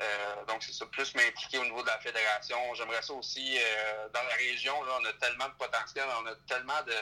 Euh, 0.00 0.44
donc, 0.46 0.62
c'est 0.62 0.72
ça, 0.72 0.84
plus 0.86 1.14
m'impliquer 1.14 1.58
au 1.58 1.64
niveau 1.64 1.82
de 1.82 1.86
la 1.86 1.98
fédération. 1.98 2.56
J'aimerais 2.74 3.02
ça 3.02 3.14
aussi, 3.14 3.58
euh, 3.58 4.08
dans 4.12 4.22
la 4.22 4.34
région, 4.34 4.82
là, 4.84 4.98
on 5.00 5.04
a 5.06 5.12
tellement 5.14 5.48
de 5.48 5.54
potentiel, 5.54 6.04
on 6.22 6.26
a 6.26 6.34
tellement 6.46 6.82
de... 6.86 6.94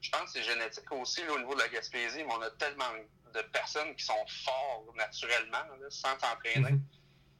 Je 0.00 0.10
pense 0.10 0.32
que 0.32 0.38
c'est 0.38 0.42
génétique 0.42 0.90
aussi 0.92 1.26
au 1.28 1.38
niveau 1.38 1.54
de 1.54 1.60
la 1.60 1.68
Gaspésie, 1.68 2.24
mais 2.24 2.32
on 2.32 2.42
a 2.42 2.50
tellement 2.52 2.90
de 3.34 3.42
personnes 3.52 3.94
qui 3.96 4.04
sont 4.04 4.26
fortes 4.44 4.94
naturellement, 4.96 5.64
sans 5.88 6.18
s'entraîner. 6.18 6.70
Mm-hmm. 6.70 6.80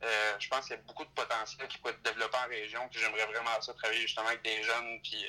Euh, 0.02 0.34
je 0.38 0.48
pense 0.48 0.66
qu'il 0.66 0.76
y 0.76 0.78
a 0.78 0.82
beaucoup 0.82 1.04
de 1.04 1.10
potentiel 1.10 1.68
qui 1.68 1.78
peut 1.78 1.90
être 1.90 2.02
développé 2.02 2.36
en 2.36 2.48
région, 2.48 2.88
puis 2.88 3.00
j'aimerais 3.00 3.26
vraiment 3.26 3.60
ça, 3.60 3.74
travailler 3.74 4.00
justement 4.02 4.28
avec 4.28 4.42
des 4.42 4.62
jeunes, 4.62 5.00
puis 5.02 5.26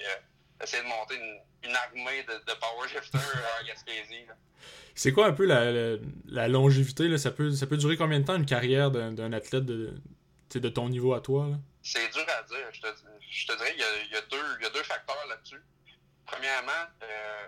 essayer 0.64 0.84
de 0.84 0.88
monter 0.88 1.16
une, 1.64 1.76
armée 1.76 2.24
de, 2.24 2.34
de 2.34 2.60
powerlifters 2.60 3.22
en 3.62 3.66
Gaspésie. 3.66 4.26
C'est 4.96 5.12
quoi 5.12 5.28
un 5.28 5.34
peu 5.34 5.46
la, 5.46 6.48
longévité? 6.48 7.08
Là? 7.08 7.18
Ça, 7.18 7.32
peut, 7.32 7.52
ça 7.52 7.68
peut 7.68 7.78
durer 7.78 7.98
combien 7.98 8.20
de 8.20 8.26
temps 8.26 8.36
une 8.36 8.46
carrière 8.46 8.92
d'un 8.92 9.34
athlète 9.34 9.66
de, 9.66 9.94
de 10.54 10.70
ton 10.70 10.90
niveau 10.90 11.14
à 11.14 11.22
toi? 11.22 11.50
C'est 11.84 12.12
dur 12.12 12.26
à 12.28 12.44
dire. 12.44 12.68
Je 12.72 12.82
te, 12.82 12.88
je 13.30 13.48
te 13.48 13.58
dirais 13.58 13.72
qu'il 13.72 13.82
y, 13.82 14.14
y, 14.14 14.18
a 14.18 14.70
deux 14.70 14.84
facteurs 14.84 15.26
là-dessus. 15.30 15.62
Premièrement, 16.26 16.88
euh, 17.04 17.48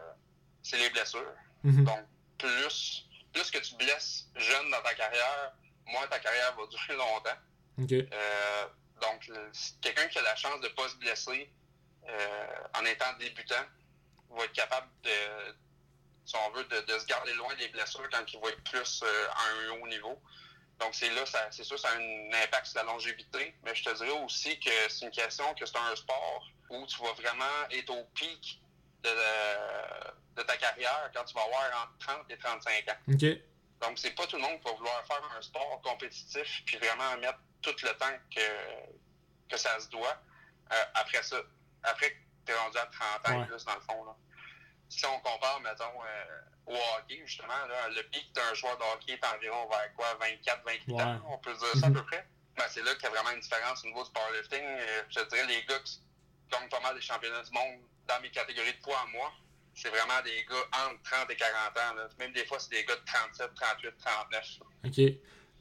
c'est 0.61 0.77
les 0.77 0.89
blessures. 0.89 1.33
Mm-hmm. 1.65 1.83
Donc, 1.83 1.99
plus, 2.37 3.05
plus 3.33 3.51
que 3.51 3.59
tu 3.59 3.75
blesses 3.75 4.27
jeune 4.35 4.71
dans 4.71 4.81
ta 4.81 4.93
carrière, 4.93 5.53
moins 5.87 6.07
ta 6.07 6.19
carrière 6.19 6.55
va 6.55 6.67
durer 6.67 6.97
longtemps. 6.97 7.39
Euh, 7.79 8.65
donc, 9.01 9.31
quelqu'un 9.81 10.07
qui 10.07 10.17
a 10.19 10.21
la 10.21 10.35
chance 10.35 10.59
de 10.61 10.67
ne 10.67 10.73
pas 10.73 10.87
se 10.89 10.95
blesser 10.97 11.49
euh, 11.51 11.62
en 12.75 12.85
étant 12.85 13.13
débutant 13.19 13.65
va 14.35 14.45
être 14.45 14.53
capable 14.53 14.87
de, 15.03 15.55
si 16.25 16.35
on 16.35 16.51
veut, 16.51 16.63
de, 16.63 16.99
se 16.99 17.05
garder 17.05 17.33
loin 17.33 17.53
des 17.55 17.67
blessures 17.69 18.07
quand 18.11 18.23
il 18.31 18.39
va 18.39 18.49
être 18.49 18.63
plus 18.63 19.03
euh, 19.03 19.27
à 19.29 19.43
un 19.49 19.79
haut 19.79 19.87
niveau. 19.87 20.19
Donc, 20.79 20.95
c'est 20.95 21.09
là, 21.09 21.23
c'est 21.51 21.63
sûr, 21.63 21.79
ça 21.79 21.89
a 21.89 21.97
un 21.97 22.33
impact 22.43 22.67
sur 22.67 22.83
la 22.83 22.91
longévité, 22.91 23.55
mais 23.63 23.75
je 23.75 23.83
te 23.83 23.95
dirais 23.95 24.23
aussi 24.23 24.59
que 24.59 24.71
c'est 24.89 25.05
une 25.05 25.11
question 25.11 25.53
que 25.53 25.65
c'est 25.65 25.77
un 25.77 25.95
sport 25.95 26.47
où 26.69 26.85
tu 26.87 27.01
vas 27.01 27.13
vraiment 27.13 27.69
être 27.71 27.89
au 27.91 28.03
pic 28.15 28.59
de, 29.03 30.41
ta 30.41 30.57
carrière 30.57 31.11
quand 31.13 31.23
tu 31.25 31.35
vas 31.35 31.43
avoir 31.43 31.83
entre 31.83 31.97
30 31.99 32.31
et 32.31 32.37
35 32.37 32.89
ans. 32.89 32.97
Donc, 33.81 33.99
c'est 33.99 34.11
pas 34.11 34.25
tout 34.25 34.37
le 34.37 34.41
monde 34.41 34.59
qui 34.59 34.65
va 34.65 34.71
vouloir 34.71 35.05
faire 35.05 35.21
un 35.37 35.41
sport 35.41 35.81
compétitif 35.83 36.63
puis 36.65 36.77
vraiment 36.77 37.17
mettre 37.17 37.39
tout 37.61 37.75
le 37.83 37.93
temps 37.97 38.17
que, 38.33 39.49
que 39.49 39.57
ça 39.57 39.79
se 39.79 39.89
doit. 39.89 40.17
Euh, 40.71 40.83
après 40.95 41.21
ça, 41.21 41.37
après 41.83 42.11
que 42.11 42.17
tu 42.45 42.51
es 42.51 42.55
rendu 42.55 42.77
à 42.77 42.85
30 42.85 43.29
ans 43.29 43.45
plus, 43.45 43.65
dans 43.65 43.75
le 43.75 43.81
fond. 43.81 44.05
Là 44.05 44.15
si 44.93 45.05
on 45.05 45.19
compare, 45.19 45.59
mettons, 45.61 45.97
euh, 46.05 46.73
au 46.73 46.75
hockey, 46.75 47.21
justement, 47.25 47.65
là, 47.67 47.89
le 47.89 48.03
pic 48.09 48.31
d'un 48.33 48.53
joueur 48.53 48.77
de 48.77 48.83
hockey 48.93 49.13
est 49.13 49.25
environ 49.25 49.67
vers 49.67 49.93
quoi, 49.95 50.07
24, 50.19 50.61
28 50.65 51.01
ans, 51.01 51.21
on 51.29 51.37
peut 51.39 51.53
dire 51.53 51.79
ça 51.79 51.87
à 51.87 51.91
peu 51.91 52.03
près? 52.03 52.25
Ben, 52.55 52.65
c'est 52.69 52.83
là 52.83 52.93
qu'il 52.93 53.03
y 53.03 53.07
a 53.07 53.09
vraiment 53.09 53.31
une 53.31 53.41
différence 53.41 53.83
au 53.83 53.87
niveau 53.87 54.03
du 54.03 54.11
powerlifting. 54.11 54.61
Euh, 54.61 55.01
je 55.09 55.19
dirais, 55.27 55.47
les 55.47 55.65
gars 55.65 55.79
qui 55.83 55.99
gagnent 56.51 56.69
pas 56.69 56.79
mal 56.81 56.93
des 56.95 57.01
championnats 57.01 57.41
du 57.41 57.51
monde 57.51 57.81
dans 58.07 58.21
mes 58.21 58.29
catégories 58.29 58.73
de 58.73 58.83
poids 58.83 58.99
à 59.01 59.07
moi, 59.07 59.31
c'est 59.73 59.89
vraiment 59.89 60.21
des 60.23 60.45
gars 60.45 60.85
entre 60.85 61.01
30 61.01 61.31
et 61.31 61.35
40 61.35 61.51
ans. 61.53 61.95
Là. 61.95 62.09
Même 62.19 62.31
des 62.33 62.45
fois, 62.45 62.59
c'est 62.59 62.69
des 62.69 62.85
gars 62.85 62.95
de 62.95 63.05
37, 63.05 63.55
38, 63.55 63.93
39. 63.97 64.59
OK. 64.85 65.01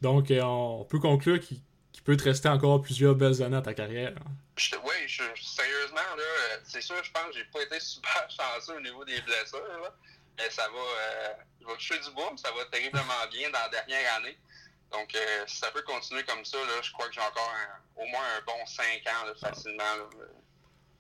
Donc, 0.02 0.30
euh, 0.30 0.42
on 0.42 0.84
peut 0.84 0.98
conclure 0.98 1.40
qu'il 1.40 1.62
peut 2.04 2.16
te 2.18 2.24
rester 2.24 2.50
encore 2.50 2.82
plusieurs 2.82 3.14
belles 3.14 3.42
années 3.42 3.56
à 3.56 3.62
ta 3.62 3.72
carrière. 3.72 4.12
Oui, 4.56 5.08
je, 5.08 5.22
sérieusement, 5.40 6.16
là, 6.16 6.58
c'est 6.64 6.82
sûr, 6.82 7.02
je 7.02 7.10
pense 7.10 7.26
que 7.26 7.32
j'ai 7.34 7.44
pas 7.46 7.62
été 7.62 7.80
super 7.80 8.28
chanceux 8.30 8.76
au 8.76 8.80
niveau 8.80 9.04
des 9.04 9.20
blessures. 9.22 9.92
mais 10.38 10.50
ça 10.50 10.68
va, 10.68 10.78
euh, 10.78 11.34
je 11.60 11.66
vais 11.66 11.74
toucher 11.74 11.98
du 11.98 12.10
bois, 12.10 12.32
ça 12.36 12.50
va 12.52 12.64
terriblement 12.66 13.26
bien 13.30 13.50
dans 13.50 13.60
la 13.60 13.68
dernière 13.68 14.14
année. 14.16 14.38
Donc, 14.90 15.14
euh, 15.14 15.44
si 15.46 15.56
ça 15.56 15.70
peut 15.70 15.82
continuer 15.82 16.22
comme 16.24 16.44
ça, 16.44 16.58
là, 16.58 16.82
je 16.82 16.92
crois 16.92 17.08
que 17.08 17.14
j'ai 17.14 17.20
encore 17.20 17.50
au 17.96 18.04
moins 18.06 18.24
un 18.36 18.42
bon 18.42 18.66
5 18.66 18.84
ans 19.06 19.34
facilement 19.40 20.08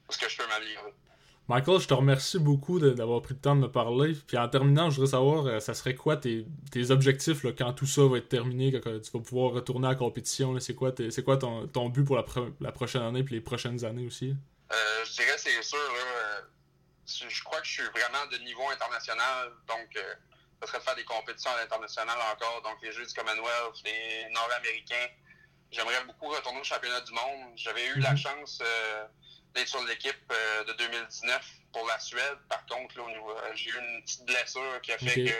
parce 0.06 0.18
que 0.18 0.28
je 0.28 0.36
peux 0.36 0.46
m'améliorer. 0.46 0.94
Michael, 1.52 1.80
je 1.80 1.86
te 1.86 1.92
remercie 1.92 2.38
beaucoup 2.38 2.78
d'avoir 2.78 3.20
pris 3.20 3.34
le 3.34 3.40
temps 3.40 3.54
de 3.54 3.60
me 3.60 3.70
parler. 3.70 4.14
Puis 4.26 4.38
en 4.38 4.48
terminant, 4.48 4.88
je 4.88 4.96
voudrais 4.96 5.10
savoir, 5.10 5.44
euh, 5.44 5.60
ça 5.60 5.74
serait 5.74 5.94
quoi 5.94 6.16
tes, 6.16 6.46
objectifs 6.88 7.44
là, 7.44 7.50
quand 7.52 7.74
tout 7.74 7.84
ça 7.84 8.06
va 8.06 8.16
être 8.16 8.30
terminé, 8.30 8.72
quand 8.72 8.98
tu 8.98 9.10
vas 9.10 9.20
pouvoir 9.20 9.52
retourner 9.52 9.88
à 9.88 9.90
la 9.90 9.96
compétition? 9.96 10.58
C'est 10.60 10.74
quoi, 10.74 10.94
quoi 11.22 11.36
ton, 11.36 11.66
ton, 11.66 11.90
but 11.90 12.04
pour 12.04 12.16
la, 12.16 12.72
prochaine 12.72 13.02
année 13.02 13.20
et 13.20 13.24
les 13.24 13.42
prochaines 13.42 13.84
années 13.84 14.06
aussi? 14.06 14.34
Euh, 14.72 15.04
je 15.04 15.12
dirais, 15.12 15.36
c'est 15.36 15.62
sûr, 15.62 15.78
euh, 15.78 16.40
je 17.28 17.44
crois 17.44 17.60
que 17.60 17.66
je 17.66 17.72
suis 17.72 17.90
vraiment 17.90 18.24
de 18.32 18.38
niveau 18.38 18.70
international. 18.70 19.52
Donc, 19.68 19.90
ça 20.62 20.68
serait 20.68 20.78
de 20.78 20.84
faire 20.84 20.96
des 20.96 21.04
compétitions 21.04 21.50
à 21.50 21.60
l'international 21.60 22.16
encore. 22.32 22.62
Donc, 22.64 22.78
les 22.82 22.92
Jeux 22.92 23.04
du 23.04 23.12
Commonwealth, 23.12 23.76
les 23.84 24.32
Nord-Américains. 24.32 25.12
J'aimerais 25.70 26.02
beaucoup 26.06 26.28
retourner 26.28 26.60
au 26.60 26.64
championnat 26.64 27.02
du 27.02 27.12
monde. 27.12 27.52
J'avais 27.56 27.88
eu 27.88 27.98
la 28.00 28.12
mhm. 28.12 28.16
chance 28.16 28.62
d'être 29.54 29.68
sur 29.68 29.82
l'équipe 29.84 30.32
euh, 30.32 30.64
de 30.64 30.72
2019 30.72 31.50
pour 31.72 31.86
la 31.86 31.98
Suède. 31.98 32.38
Par 32.48 32.64
contre, 32.66 32.96
là, 32.98 33.04
euh, 33.04 33.52
j'ai 33.54 33.70
eu 33.70 33.78
une 33.78 34.02
petite 34.02 34.24
blessure 34.24 34.80
qui 34.82 34.92
a 34.92 34.98
fait 34.98 35.24
que 35.24 35.34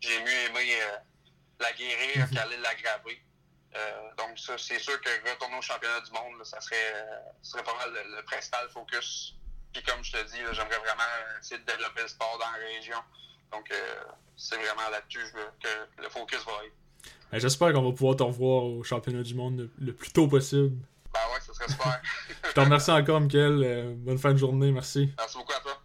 j'ai 0.00 0.20
mieux 0.20 0.50
aimé 0.50 0.70
euh, 0.80 0.96
la 1.60 1.72
guérir 1.72 2.26
mhm. 2.26 2.34
qu'aller 2.34 2.56
l'aggraver. 2.58 3.22
donc, 4.18 4.38
ça, 4.38 4.56
c'est 4.58 4.78
sûr 4.78 5.00
que 5.00 5.30
retourner 5.30 5.58
au 5.58 5.62
championnat 5.62 6.00
du 6.00 6.12
monde, 6.12 6.44
ça 6.44 6.60
serait, 6.60 6.94
serait 7.42 7.64
pas 7.64 7.74
mal 7.74 7.92
le, 7.92 8.22
principal 8.24 8.68
focus. 8.70 9.34
Puis, 9.72 9.82
comme 9.82 10.02
je 10.04 10.12
te 10.12 10.22
dis, 10.24 10.38
j'aimerais 10.52 10.78
vraiment 10.78 11.10
essayer 11.40 11.60
de 11.60 11.66
développer 11.66 12.02
le 12.02 12.08
sport 12.08 12.38
dans 12.38 12.50
la 12.50 12.66
région. 12.66 12.98
Donc, 13.50 13.72
c'est 14.36 14.56
vraiment 14.56 14.88
là-dessus 14.90 15.32
que 15.60 16.02
le 16.02 16.08
focus 16.08 16.44
va 16.44 16.64
être. 16.64 16.74
Ben, 17.32 17.38
j'espère 17.40 17.72
qu'on 17.72 17.82
va 17.82 17.92
pouvoir 17.92 18.16
te 18.16 18.22
revoir 18.22 18.64
au 18.64 18.84
championnat 18.84 19.22
du 19.22 19.34
monde 19.34 19.68
le 19.78 19.92
plus 19.92 20.10
tôt 20.12 20.28
possible. 20.28 20.76
Ben 21.14 21.20
ouais, 21.32 21.40
ça 21.40 21.54
serait 21.54 21.68
super. 21.68 22.02
Je 22.44 22.52
te 22.52 22.60
remercie 22.60 22.90
encore, 22.90 23.20
Mickaël. 23.20 23.62
Euh, 23.64 23.94
bonne 23.96 24.18
fin 24.18 24.32
de 24.32 24.38
journée. 24.38 24.72
Merci. 24.72 25.12
Merci 25.16 25.38
beaucoup 25.38 25.52
à 25.52 25.60
toi. 25.60 25.84